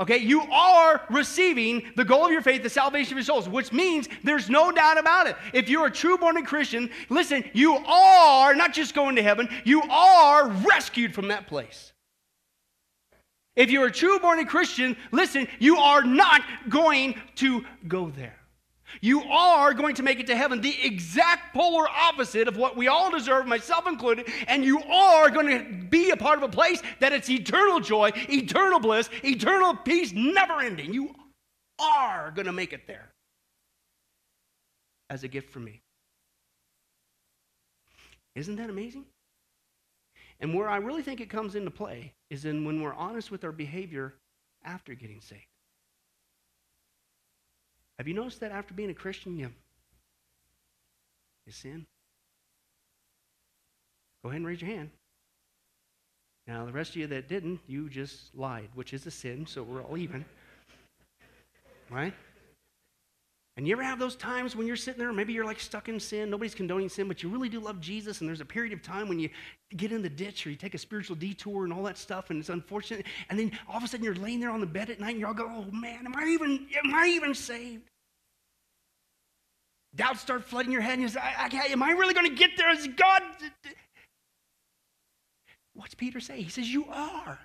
Okay, 0.00 0.16
you 0.18 0.40
are 0.40 1.02
receiving 1.08 1.84
the 1.94 2.04
goal 2.04 2.24
of 2.24 2.32
your 2.32 2.42
faith, 2.42 2.64
the 2.64 2.70
salvation 2.70 3.12
of 3.12 3.18
your 3.18 3.24
souls, 3.24 3.48
which 3.48 3.72
means 3.72 4.08
there's 4.24 4.50
no 4.50 4.72
doubt 4.72 4.98
about 4.98 5.28
it. 5.28 5.36
If 5.52 5.68
you're 5.68 5.86
a 5.86 5.90
true 5.90 6.18
born 6.18 6.36
again 6.36 6.46
Christian, 6.46 6.90
listen, 7.10 7.44
you 7.52 7.76
are 7.76 8.54
not 8.56 8.72
just 8.72 8.94
going 8.94 9.14
to 9.16 9.22
heaven, 9.22 9.48
you 9.64 9.82
are 9.82 10.48
rescued 10.48 11.14
from 11.14 11.28
that 11.28 11.46
place. 11.46 11.92
If 13.54 13.70
you're 13.70 13.86
a 13.86 13.92
true 13.92 14.18
born 14.18 14.40
again 14.40 14.50
Christian, 14.50 14.96
listen, 15.12 15.46
you 15.60 15.76
are 15.76 16.02
not 16.02 16.42
going 16.68 17.14
to 17.36 17.64
go 17.86 18.10
there. 18.10 18.43
You 19.00 19.22
are 19.24 19.74
going 19.74 19.94
to 19.96 20.02
make 20.02 20.20
it 20.20 20.26
to 20.28 20.36
heaven, 20.36 20.60
the 20.60 20.76
exact 20.82 21.54
polar 21.54 21.88
opposite 21.88 22.48
of 22.48 22.56
what 22.56 22.76
we 22.76 22.88
all 22.88 23.10
deserve, 23.10 23.46
myself 23.46 23.86
included, 23.86 24.28
and 24.46 24.64
you 24.64 24.82
are 24.82 25.30
going 25.30 25.46
to 25.46 25.86
be 25.86 26.10
a 26.10 26.16
part 26.16 26.38
of 26.38 26.44
a 26.44 26.48
place 26.48 26.82
that 27.00 27.12
it's 27.12 27.28
eternal 27.28 27.80
joy, 27.80 28.12
eternal 28.28 28.80
bliss, 28.80 29.08
eternal 29.22 29.74
peace, 29.74 30.12
never 30.12 30.60
ending. 30.60 30.92
You 30.92 31.14
are 31.78 32.30
going 32.30 32.46
to 32.46 32.52
make 32.52 32.72
it 32.72 32.86
there 32.86 33.10
as 35.10 35.24
a 35.24 35.28
gift 35.28 35.50
from 35.50 35.64
me. 35.64 35.80
Isn't 38.34 38.56
that 38.56 38.70
amazing? 38.70 39.04
And 40.40 40.54
where 40.54 40.68
I 40.68 40.78
really 40.78 41.02
think 41.02 41.20
it 41.20 41.30
comes 41.30 41.54
into 41.54 41.70
play 41.70 42.12
is 42.30 42.44
in 42.44 42.64
when 42.64 42.82
we're 42.82 42.94
honest 42.94 43.30
with 43.30 43.44
our 43.44 43.52
behavior 43.52 44.14
after 44.64 44.94
getting 44.94 45.20
saved. 45.20 45.42
Have 47.98 48.08
you 48.08 48.14
noticed 48.14 48.40
that 48.40 48.50
after 48.50 48.74
being 48.74 48.90
a 48.90 48.94
Christian, 48.94 49.36
you, 49.36 49.50
you 51.46 51.52
sin? 51.52 51.86
Go 54.22 54.30
ahead 54.30 54.38
and 54.38 54.46
raise 54.46 54.60
your 54.60 54.70
hand. 54.70 54.90
Now, 56.46 56.66
the 56.66 56.72
rest 56.72 56.90
of 56.90 56.96
you 56.96 57.06
that 57.06 57.28
didn't, 57.28 57.60
you 57.66 57.88
just 57.88 58.34
lied, 58.34 58.68
which 58.74 58.92
is 58.92 59.06
a 59.06 59.10
sin, 59.10 59.46
so 59.46 59.62
we're 59.62 59.82
all 59.82 59.96
even. 59.96 60.24
Right? 61.90 62.14
And 63.56 63.68
you 63.68 63.72
ever 63.74 63.84
have 63.84 64.00
those 64.00 64.16
times 64.16 64.56
when 64.56 64.66
you're 64.66 64.74
sitting 64.74 64.98
there, 64.98 65.12
maybe 65.12 65.32
you're 65.32 65.44
like 65.44 65.60
stuck 65.60 65.88
in 65.88 66.00
sin, 66.00 66.28
nobody's 66.28 66.56
condoning 66.56 66.88
sin, 66.88 67.06
but 67.06 67.22
you 67.22 67.28
really 67.28 67.48
do 67.48 67.60
love 67.60 67.80
Jesus, 67.80 68.20
and 68.20 68.28
there's 68.28 68.40
a 68.40 68.44
period 68.44 68.72
of 68.72 68.82
time 68.82 69.08
when 69.08 69.20
you 69.20 69.28
get 69.76 69.92
in 69.92 70.02
the 70.02 70.10
ditch 70.10 70.44
or 70.44 70.50
you 70.50 70.56
take 70.56 70.74
a 70.74 70.78
spiritual 70.78 71.14
detour 71.14 71.62
and 71.62 71.72
all 71.72 71.84
that 71.84 71.96
stuff, 71.96 72.30
and 72.30 72.40
it's 72.40 72.48
unfortunate, 72.48 73.06
and 73.30 73.38
then 73.38 73.52
all 73.68 73.76
of 73.76 73.84
a 73.84 73.86
sudden 73.86 74.04
you're 74.04 74.16
laying 74.16 74.40
there 74.40 74.50
on 74.50 74.60
the 74.60 74.66
bed 74.66 74.90
at 74.90 74.98
night 74.98 75.10
and 75.10 75.20
you're 75.20 75.28
all 75.28 75.34
go, 75.34 75.46
oh 75.48 75.70
man, 75.70 76.04
am 76.04 76.16
I 76.16 76.26
even, 76.26 76.66
am 76.84 76.94
I 76.94 77.06
even 77.06 77.32
saved? 77.32 77.88
Doubts 79.94 80.20
start 80.20 80.44
flooding 80.44 80.72
your 80.72 80.80
head, 80.80 80.94
and 80.94 81.02
you 81.02 81.08
say, 81.08 81.20
I, 81.20 81.48
I, 81.52 81.66
am 81.68 81.82
I 81.82 81.92
really 81.92 82.14
going 82.14 82.28
to 82.28 82.34
get 82.34 82.56
there? 82.56 82.72
Is 82.72 82.88
God? 82.96 83.22
What's 85.74 85.94
Peter 85.94 86.18
say? 86.18 86.42
He 86.42 86.50
says, 86.50 86.68
You 86.68 86.86
are. 86.86 87.38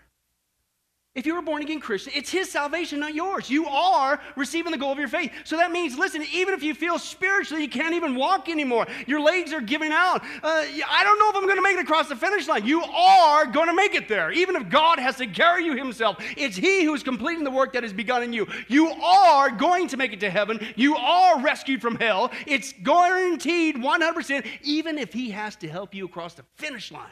If 1.16 1.26
you're 1.26 1.40
a 1.40 1.42
born 1.42 1.64
again 1.64 1.80
Christian, 1.80 2.14
it's 2.16 2.30
his 2.30 2.52
salvation, 2.52 3.00
not 3.00 3.16
yours. 3.16 3.50
You 3.50 3.66
are 3.66 4.22
receiving 4.36 4.72
the 4.72 4.78
goal 4.78 4.92
of 4.92 5.00
your 5.00 5.08
faith. 5.08 5.32
So 5.44 5.58
that 5.58 5.72
means, 5.72 5.98
listen, 5.98 6.24
even 6.32 6.54
if 6.54 6.62
you 6.62 6.76
feel 6.76 7.00
spiritually 7.00 7.64
you 7.64 7.70
can't 7.70 7.96
even 7.96 8.14
walk 8.14 8.48
anymore, 8.48 8.86
your 9.08 9.20
legs 9.20 9.52
are 9.52 9.60
giving 9.60 9.92
out. 9.92 10.24
Uh, 10.24 10.48
I 10.88 11.04
don't 11.04 11.18
know 11.18 11.30
if 11.32 11.36
I'm 11.36 11.46
going 11.46 11.56
to 11.56 11.64
make 11.64 11.78
it 11.78 11.82
across 11.82 12.10
the 12.10 12.16
finish 12.16 12.48
line. 12.48 12.64
You 12.64 12.84
are 12.84 13.48
going 13.48 13.68
to 13.68 13.74
make 13.74 13.96
it 13.96 14.08
there. 14.08 14.32
Even 14.32 14.56
if 14.56 14.70
God 14.70 15.00
has 15.00 15.16
to 15.16 15.26
carry 15.26 15.66
you 15.66 15.76
himself, 15.76 16.18
it's 16.38 16.56
he 16.56 16.84
who 16.84 16.94
is 16.94 17.02
completing 17.02 17.44
the 17.44 17.52
work 17.52 17.74
that 17.74 17.82
has 17.82 17.92
begun 17.92 18.22
in 18.22 18.32
you. 18.32 18.48
You 18.68 18.90
are 18.92 19.50
going 19.50 19.88
to 19.88 19.98
make 19.98 20.14
it 20.14 20.20
to 20.20 20.30
heaven. 20.30 20.60
You 20.76 20.96
are 20.96 21.42
rescued 21.42 21.82
from 21.82 21.96
hell. 21.96 22.32
It's 22.46 22.72
guaranteed 22.84 23.78
100%, 23.78 24.46
even 24.62 25.00
if 25.00 25.12
he 25.12 25.32
has 25.32 25.56
to 25.58 25.68
help 25.68 25.96
you 25.96 26.06
across 26.06 26.36
the 26.36 26.44
finish 26.54 26.92
line. 26.92 27.10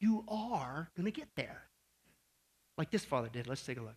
You 0.00 0.24
are 0.28 0.90
going 0.96 1.06
to 1.06 1.12
get 1.12 1.28
there 1.36 1.67
like 2.78 2.90
this 2.90 3.04
father 3.04 3.28
did. 3.28 3.46
Let's 3.46 3.66
take 3.66 3.78
a 3.78 3.82
look. 3.82 3.96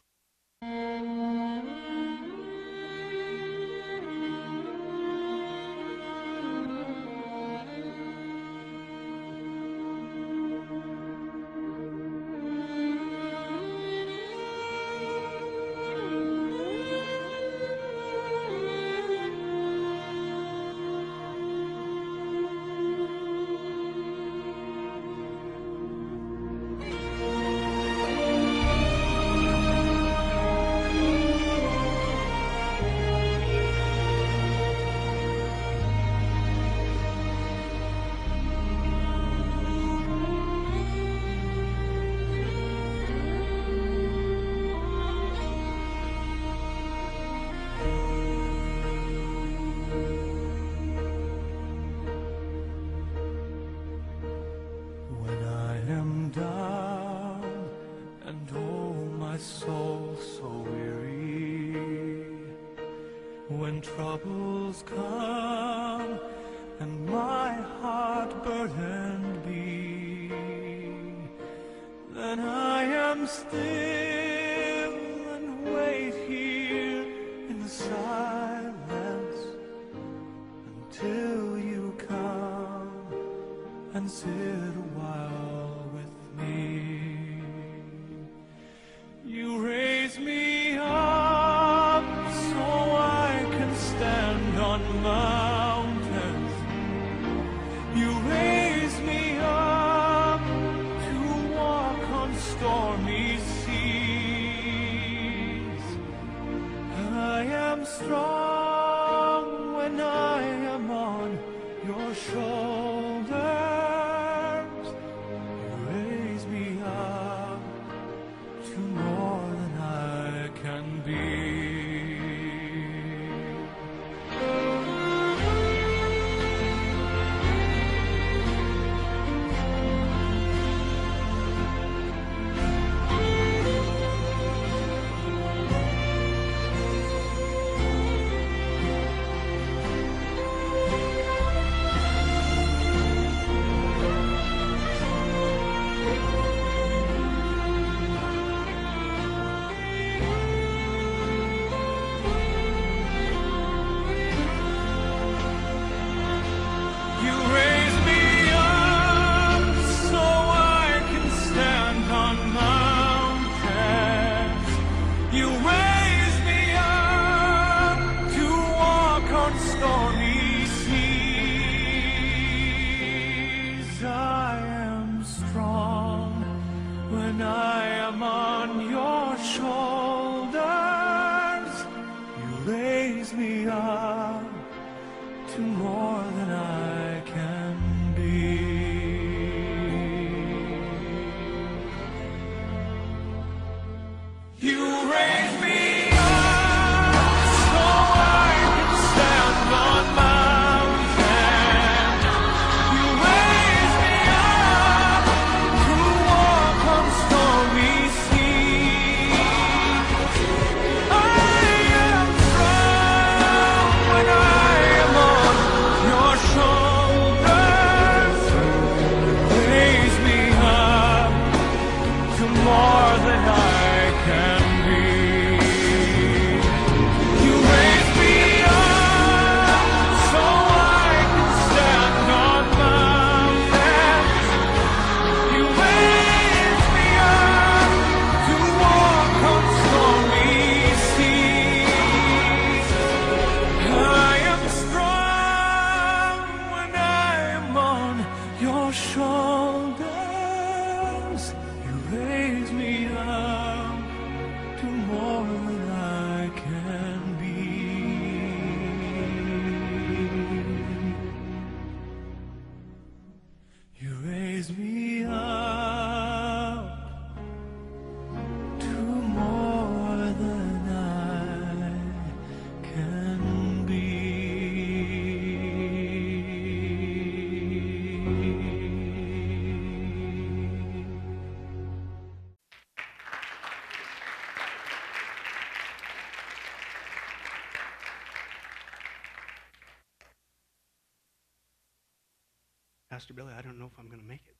Pastor 293.32 293.44
Billy, 293.44 293.54
I 293.58 293.62
don't 293.62 293.80
know 293.80 293.86
if 293.86 293.98
I'm 293.98 294.08
going 294.08 294.20
to 294.20 294.28
make 294.28 294.44
it 294.46 294.56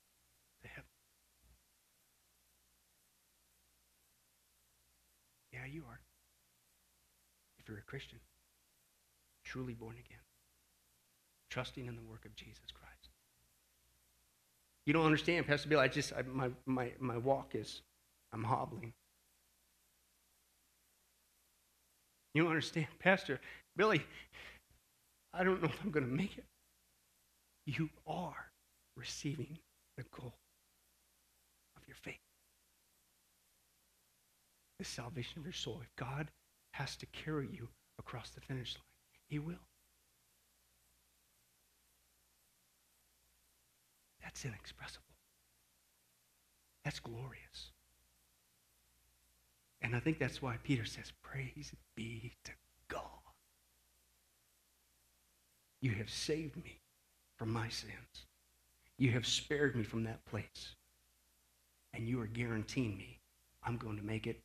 to 0.62 0.68
heaven. 0.68 0.84
Yeah, 5.52 5.66
you 5.70 5.82
are. 5.88 6.00
If 7.58 7.68
you're 7.68 7.78
a 7.78 7.82
Christian, 7.82 8.18
truly 9.44 9.74
born 9.74 9.96
again, 9.96 10.20
trusting 11.50 11.86
in 11.86 11.96
the 11.96 12.02
work 12.02 12.24
of 12.24 12.34
Jesus 12.34 12.72
Christ. 12.72 13.10
You 14.86 14.94
don't 14.94 15.04
understand, 15.04 15.46
Pastor 15.46 15.68
Billy. 15.68 15.82
I 15.82 15.88
just, 15.88 16.14
I, 16.14 16.22
my, 16.22 16.48
my, 16.64 16.92
my 16.98 17.18
walk 17.18 17.54
is, 17.54 17.82
I'm 18.32 18.42
hobbling. 18.42 18.94
You 22.32 22.42
don't 22.42 22.50
understand, 22.50 22.86
Pastor 22.98 23.38
Billy. 23.76 24.02
I 25.34 25.44
don't 25.44 25.62
know 25.62 25.68
if 25.68 25.78
I'm 25.84 25.90
going 25.90 26.06
to 26.06 26.12
make 26.12 26.38
it 26.38 26.44
you 27.66 27.88
are 28.06 28.51
receiving 28.96 29.58
the 29.96 30.04
goal 30.16 30.34
of 31.76 31.86
your 31.86 31.96
faith. 31.96 32.20
The 34.78 34.84
salvation 34.84 35.38
of 35.38 35.44
your 35.44 35.52
soul. 35.52 35.80
If 35.82 35.94
God 35.96 36.30
has 36.72 36.96
to 36.96 37.06
carry 37.06 37.48
you 37.52 37.68
across 37.98 38.30
the 38.30 38.40
finish 38.40 38.74
line, 38.74 38.82
He 39.28 39.38
will. 39.38 39.66
That's 44.22 44.44
inexpressible. 44.44 45.04
That's 46.84 47.00
glorious. 47.00 47.70
And 49.82 49.96
I 49.96 50.00
think 50.00 50.18
that's 50.18 50.40
why 50.40 50.56
Peter 50.62 50.84
says, 50.84 51.12
Praise 51.22 51.72
be 51.96 52.32
to 52.44 52.52
God. 52.88 53.02
You 55.80 55.92
have 55.92 56.08
saved 56.10 56.56
me 56.56 56.80
from 57.36 57.52
my 57.52 57.68
sins. 57.68 58.26
You 59.02 59.10
have 59.10 59.26
spared 59.26 59.74
me 59.74 59.82
from 59.82 60.04
that 60.04 60.24
place. 60.26 60.76
And 61.92 62.06
you 62.06 62.20
are 62.20 62.28
guaranteeing 62.28 62.96
me 62.96 63.18
I'm 63.64 63.76
going 63.76 63.96
to 63.96 64.04
make 64.04 64.28
it 64.28 64.40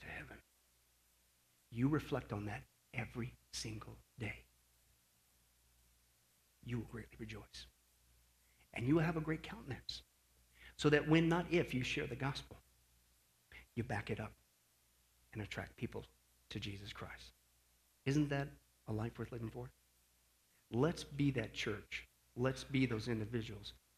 to 0.00 0.06
heaven. 0.06 0.36
You 1.70 1.88
reflect 1.88 2.30
on 2.30 2.44
that 2.44 2.64
every 2.92 3.32
single 3.54 3.96
day. 4.18 4.42
You 6.66 6.76
will 6.76 6.86
greatly 6.92 7.16
rejoice. 7.18 7.64
And 8.74 8.86
you 8.86 8.96
will 8.96 9.02
have 9.02 9.16
a 9.16 9.22
great 9.22 9.42
countenance. 9.42 10.02
So 10.76 10.90
that 10.90 11.08
when, 11.08 11.26
not 11.26 11.46
if, 11.50 11.72
you 11.72 11.82
share 11.82 12.06
the 12.06 12.14
gospel, 12.14 12.58
you 13.74 13.84
back 13.84 14.10
it 14.10 14.20
up 14.20 14.32
and 15.32 15.40
attract 15.40 15.78
people 15.78 16.04
to 16.50 16.60
Jesus 16.60 16.92
Christ. 16.92 17.32
Isn't 18.04 18.28
that 18.28 18.48
a 18.86 18.92
life 18.92 19.18
worth 19.18 19.32
living 19.32 19.48
for? 19.48 19.70
Let's 20.70 21.04
be 21.04 21.30
that 21.30 21.54
church 21.54 22.06
Let's 22.36 22.64
be 22.64 22.86
those 22.86 23.08
individuals 23.08 23.74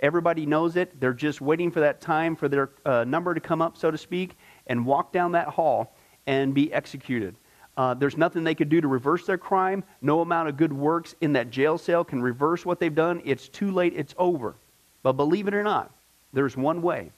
Everybody 0.00 0.46
knows 0.46 0.76
it. 0.76 1.00
They're 1.00 1.12
just 1.12 1.40
waiting 1.40 1.70
for 1.70 1.80
that 1.80 2.00
time 2.00 2.36
for 2.36 2.48
their 2.48 2.70
uh, 2.84 3.04
number 3.04 3.34
to 3.34 3.40
come 3.40 3.60
up, 3.60 3.76
so 3.76 3.90
to 3.90 3.98
speak, 3.98 4.36
and 4.66 4.86
walk 4.86 5.12
down 5.12 5.32
that 5.32 5.48
hall 5.48 5.94
and 6.26 6.54
be 6.54 6.72
executed. 6.72 7.34
Uh, 7.76 7.94
there's 7.94 8.16
nothing 8.16 8.44
they 8.44 8.54
could 8.54 8.68
do 8.68 8.80
to 8.80 8.88
reverse 8.88 9.24
their 9.26 9.38
crime. 9.38 9.84
No 10.02 10.20
amount 10.20 10.48
of 10.48 10.56
good 10.56 10.72
works 10.72 11.14
in 11.20 11.32
that 11.34 11.50
jail 11.50 11.78
cell 11.78 12.04
can 12.04 12.20
reverse 12.20 12.66
what 12.66 12.80
they've 12.80 12.94
done. 12.94 13.22
It's 13.24 13.48
too 13.48 13.70
late. 13.70 13.92
It's 13.96 14.14
over. 14.18 14.54
But 15.02 15.12
believe 15.12 15.48
it 15.48 15.54
or 15.54 15.62
not, 15.62 15.92
there's 16.32 16.56
one 16.56 16.82
way 16.82 17.12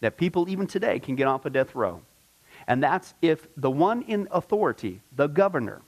that 0.00 0.16
people 0.16 0.48
even 0.48 0.66
today 0.66 0.98
can 0.98 1.14
get 1.14 1.28
off 1.28 1.46
a 1.46 1.50
death 1.50 1.74
row. 1.74 2.02
And 2.66 2.82
that's 2.82 3.14
if 3.22 3.46
the 3.56 3.70
one 3.70 4.02
in 4.02 4.28
authority, 4.30 5.00
the 5.14 5.28
governor, 5.28 5.82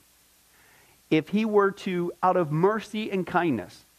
if 1.09 1.29
he 1.29 1.45
were 1.45 1.71
to, 1.71 2.11
out 2.23 2.37
of 2.37 2.51
mercy 2.51 3.11
and 3.11 3.27
kindness, 3.27 3.84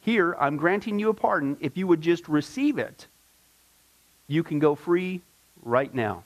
here, 0.00 0.36
I'm 0.38 0.56
granting 0.56 0.98
you 0.98 1.08
a 1.10 1.14
pardon. 1.14 1.56
If 1.60 1.76
you 1.76 1.86
would 1.86 2.00
just 2.00 2.28
receive 2.28 2.78
it, 2.78 3.06
you 4.26 4.42
can 4.42 4.58
go 4.58 4.74
free 4.74 5.20
right 5.62 5.92
now. 5.92 6.24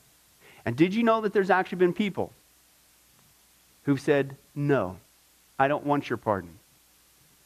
And 0.65 0.75
did 0.75 0.93
you 0.93 1.03
know 1.03 1.21
that 1.21 1.33
there's 1.33 1.49
actually 1.49 1.79
been 1.79 1.93
people 1.93 2.31
who've 3.83 3.99
said, 3.99 4.35
No, 4.55 4.97
I 5.59 5.67
don't 5.67 5.85
want 5.85 6.09
your 6.09 6.17
pardon? 6.17 6.59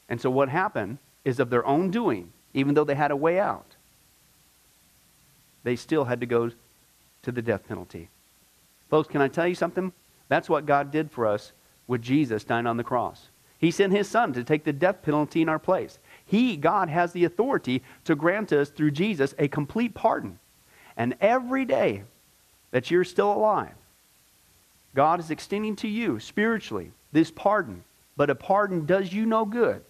And 0.10 0.22
so 0.22 0.30
what 0.30 0.50
happened 0.50 0.98
is 1.26 1.40
of 1.40 1.50
their 1.50 1.66
own 1.66 1.92
doing, 1.92 2.32
even 2.54 2.74
though 2.74 2.84
they 2.84 2.96
had 2.96 3.12
a 3.12 3.16
way 3.16 3.40
out, 3.40 3.76
they 5.64 5.76
still 5.76 6.06
had 6.06 6.20
to 6.22 6.26
go 6.26 6.52
to 7.24 7.32
the 7.32 7.42
death 7.42 7.68
penalty. 7.68 8.10
Folks, 8.90 9.10
can 9.10 9.22
I 9.22 9.28
tell 9.28 9.48
you 9.48 9.56
something? 9.56 9.92
That's 10.30 10.50
what 10.50 10.66
God 10.66 10.92
did 10.92 11.12
for 11.12 11.26
us 11.26 11.52
with 11.88 12.02
Jesus 12.02 12.44
dying 12.44 12.68
on 12.68 12.78
the 12.78 12.84
cross. 12.84 13.28
He 13.60 13.72
sent 13.72 13.92
his 13.92 14.08
son 14.08 14.34
to 14.34 14.44
take 14.44 14.64
the 14.64 14.74
death 14.74 15.02
penalty 15.02 15.42
in 15.42 15.50
our 15.50 15.60
place. 15.60 16.00
He, 16.28 16.58
God, 16.58 16.90
has 16.90 17.14
the 17.14 17.24
authority 17.24 17.82
to 18.04 18.16
grant 18.16 18.52
us 18.52 18.70
through 18.70 18.92
Jesus 18.92 19.34
a 19.40 19.48
complete 19.48 19.94
pardon. 19.94 20.40
And 20.98 21.16
every 21.22 21.66
day 21.66 22.04
that 22.72 22.92
you're 22.92 23.06
still 23.06 23.32
alive, 23.32 23.74
God 24.94 25.20
is 25.20 25.32
extending 25.32 25.76
to 25.78 25.88
you 25.88 26.20
spiritually 26.20 26.92
this 27.12 27.32
pardon. 27.32 27.84
But 28.18 28.30
a 28.30 28.36
pardon 28.36 28.86
does 28.86 29.14
you 29.14 29.26
no 29.26 29.46
good 29.46 29.84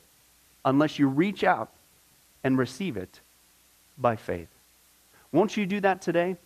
unless 0.64 1.00
you 1.00 1.08
reach 1.08 1.44
out 1.44 1.72
and 2.44 2.58
receive 2.58 2.98
it 2.98 3.20
by 3.98 4.16
faith. 4.16 4.50
Won't 5.32 5.58
you 5.58 5.66
do 5.66 5.80
that 5.80 6.02
today? 6.02 6.38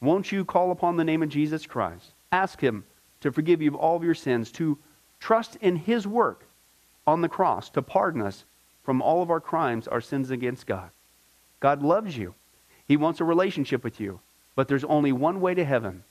Won't 0.00 0.32
you 0.32 0.44
call 0.44 0.70
upon 0.70 0.96
the 0.96 1.04
name 1.04 1.22
of 1.22 1.28
Jesus 1.28 1.66
Christ? 1.66 2.12
Ask 2.30 2.60
Him 2.60 2.84
to 3.20 3.30
forgive 3.30 3.60
you 3.60 3.68
of 3.68 3.76
all 3.76 3.96
of 3.96 4.04
your 4.04 4.14
sins, 4.14 4.50
to 4.52 4.78
trust 5.20 5.56
in 5.56 5.76
His 5.76 6.06
work 6.06 6.44
on 7.06 7.20
the 7.20 7.28
cross 7.28 7.68
to 7.70 7.82
pardon 7.82 8.22
us 8.22 8.44
from 8.82 9.00
all 9.00 9.22
of 9.22 9.30
our 9.30 9.40
crimes, 9.40 9.86
our 9.88 10.00
sins 10.00 10.30
against 10.30 10.66
God. 10.66 10.90
God 11.60 11.82
loves 11.82 12.16
you. 12.16 12.34
He 12.86 12.96
wants 12.96 13.20
a 13.20 13.24
relationship 13.24 13.84
with 13.84 14.00
you. 14.00 14.20
But 14.54 14.68
there's 14.68 14.84
only 14.84 15.12
one 15.12 15.40
way 15.40 15.54
to 15.54 15.64
heaven 15.64 16.04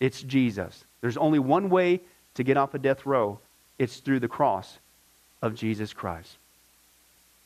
it's 0.00 0.22
Jesus. 0.22 0.84
There's 1.00 1.16
only 1.16 1.40
one 1.40 1.70
way 1.70 2.00
to 2.34 2.44
get 2.44 2.56
off 2.56 2.74
a 2.74 2.78
death 2.78 3.04
row 3.04 3.40
it's 3.78 3.98
through 3.98 4.20
the 4.20 4.28
cross 4.28 4.78
of 5.42 5.54
Jesus 5.54 5.92
Christ. 5.92 6.36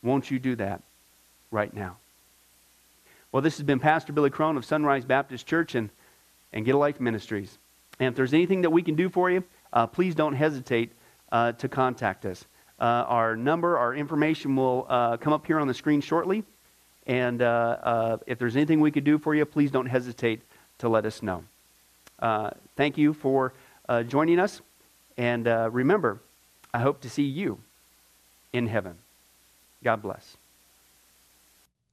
Won't 0.03 0.29
you 0.29 0.37
do 0.37 0.55
that 0.57 0.81
right 1.49 1.73
now? 1.73 1.97
Well, 3.31 3.41
this 3.41 3.57
has 3.57 3.65
been 3.65 3.79
Pastor 3.79 4.13
Billy 4.13 4.29
Crone 4.29 4.57
of 4.57 4.65
Sunrise 4.65 5.05
Baptist 5.05 5.47
Church 5.47 5.73
and, 5.73 5.89
and 6.51 6.65
Get 6.65 6.75
a 6.75 6.77
Life 6.77 6.99
Ministries. 6.99 7.57
And 7.99 8.09
if 8.09 8.15
there's 8.15 8.33
anything 8.33 8.61
that 8.61 8.69
we 8.69 8.83
can 8.83 8.95
do 8.95 9.09
for 9.09 9.31
you, 9.31 9.43
uh, 9.71 9.87
please 9.87 10.13
don't 10.13 10.35
hesitate 10.35 10.91
uh, 11.31 11.53
to 11.53 11.67
contact 11.67 12.25
us. 12.25 12.45
Uh, 12.83 13.05
our 13.07 13.37
number, 13.37 13.77
our 13.77 13.95
information 13.95 14.57
will 14.57 14.85
uh, 14.89 15.15
come 15.15 15.31
up 15.31 15.47
here 15.47 15.57
on 15.57 15.69
the 15.69 15.73
screen 15.73 16.01
shortly. 16.01 16.43
And 17.07 17.41
uh, 17.41 18.17
if 18.27 18.37
there's 18.37 18.57
anything 18.57 18.81
we 18.81 18.91
could 18.91 19.05
do 19.05 19.17
for 19.17 19.33
you, 19.33 19.45
please 19.45 19.71
don't 19.71 19.85
hesitate 19.85 20.41
to 20.79 20.89
let 20.89 21.05
us 21.05 21.23
know. 21.23 21.45
Thank 22.75 22.97
you 22.97 23.13
for 23.13 23.53
joining 24.09 24.37
us. 24.37 24.59
And 25.17 25.45
remember, 25.73 26.19
I 26.73 26.79
hope 26.79 26.99
to 27.01 27.09
see 27.09 27.23
you 27.23 27.59
in 28.51 28.67
heaven. 28.67 28.97
God 29.81 30.01
bless. 30.01 30.35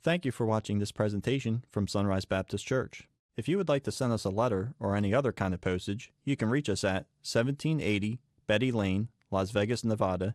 Thank 0.02 0.24
you 0.24 0.32
for 0.32 0.44
watching 0.44 0.80
this 0.80 0.90
presentation 0.90 1.62
from 1.70 1.86
Sunrise 1.86 2.24
Baptist 2.24 2.66
Church. 2.66 3.06
If 3.36 3.48
you 3.48 3.58
would 3.58 3.68
like 3.68 3.84
to 3.84 3.92
send 3.92 4.12
us 4.12 4.24
a 4.24 4.30
letter 4.30 4.74
or 4.80 4.96
any 4.96 5.14
other 5.14 5.30
kind 5.30 5.54
of 5.54 5.60
postage, 5.60 6.10
you 6.24 6.36
can 6.36 6.50
reach 6.50 6.68
us 6.68 6.82
at 6.82 7.06
1780 7.22 8.18
Betty 8.48 8.72
Lane, 8.72 9.06
Las 9.30 9.52
Vegas, 9.52 9.84
Nevada 9.84 10.34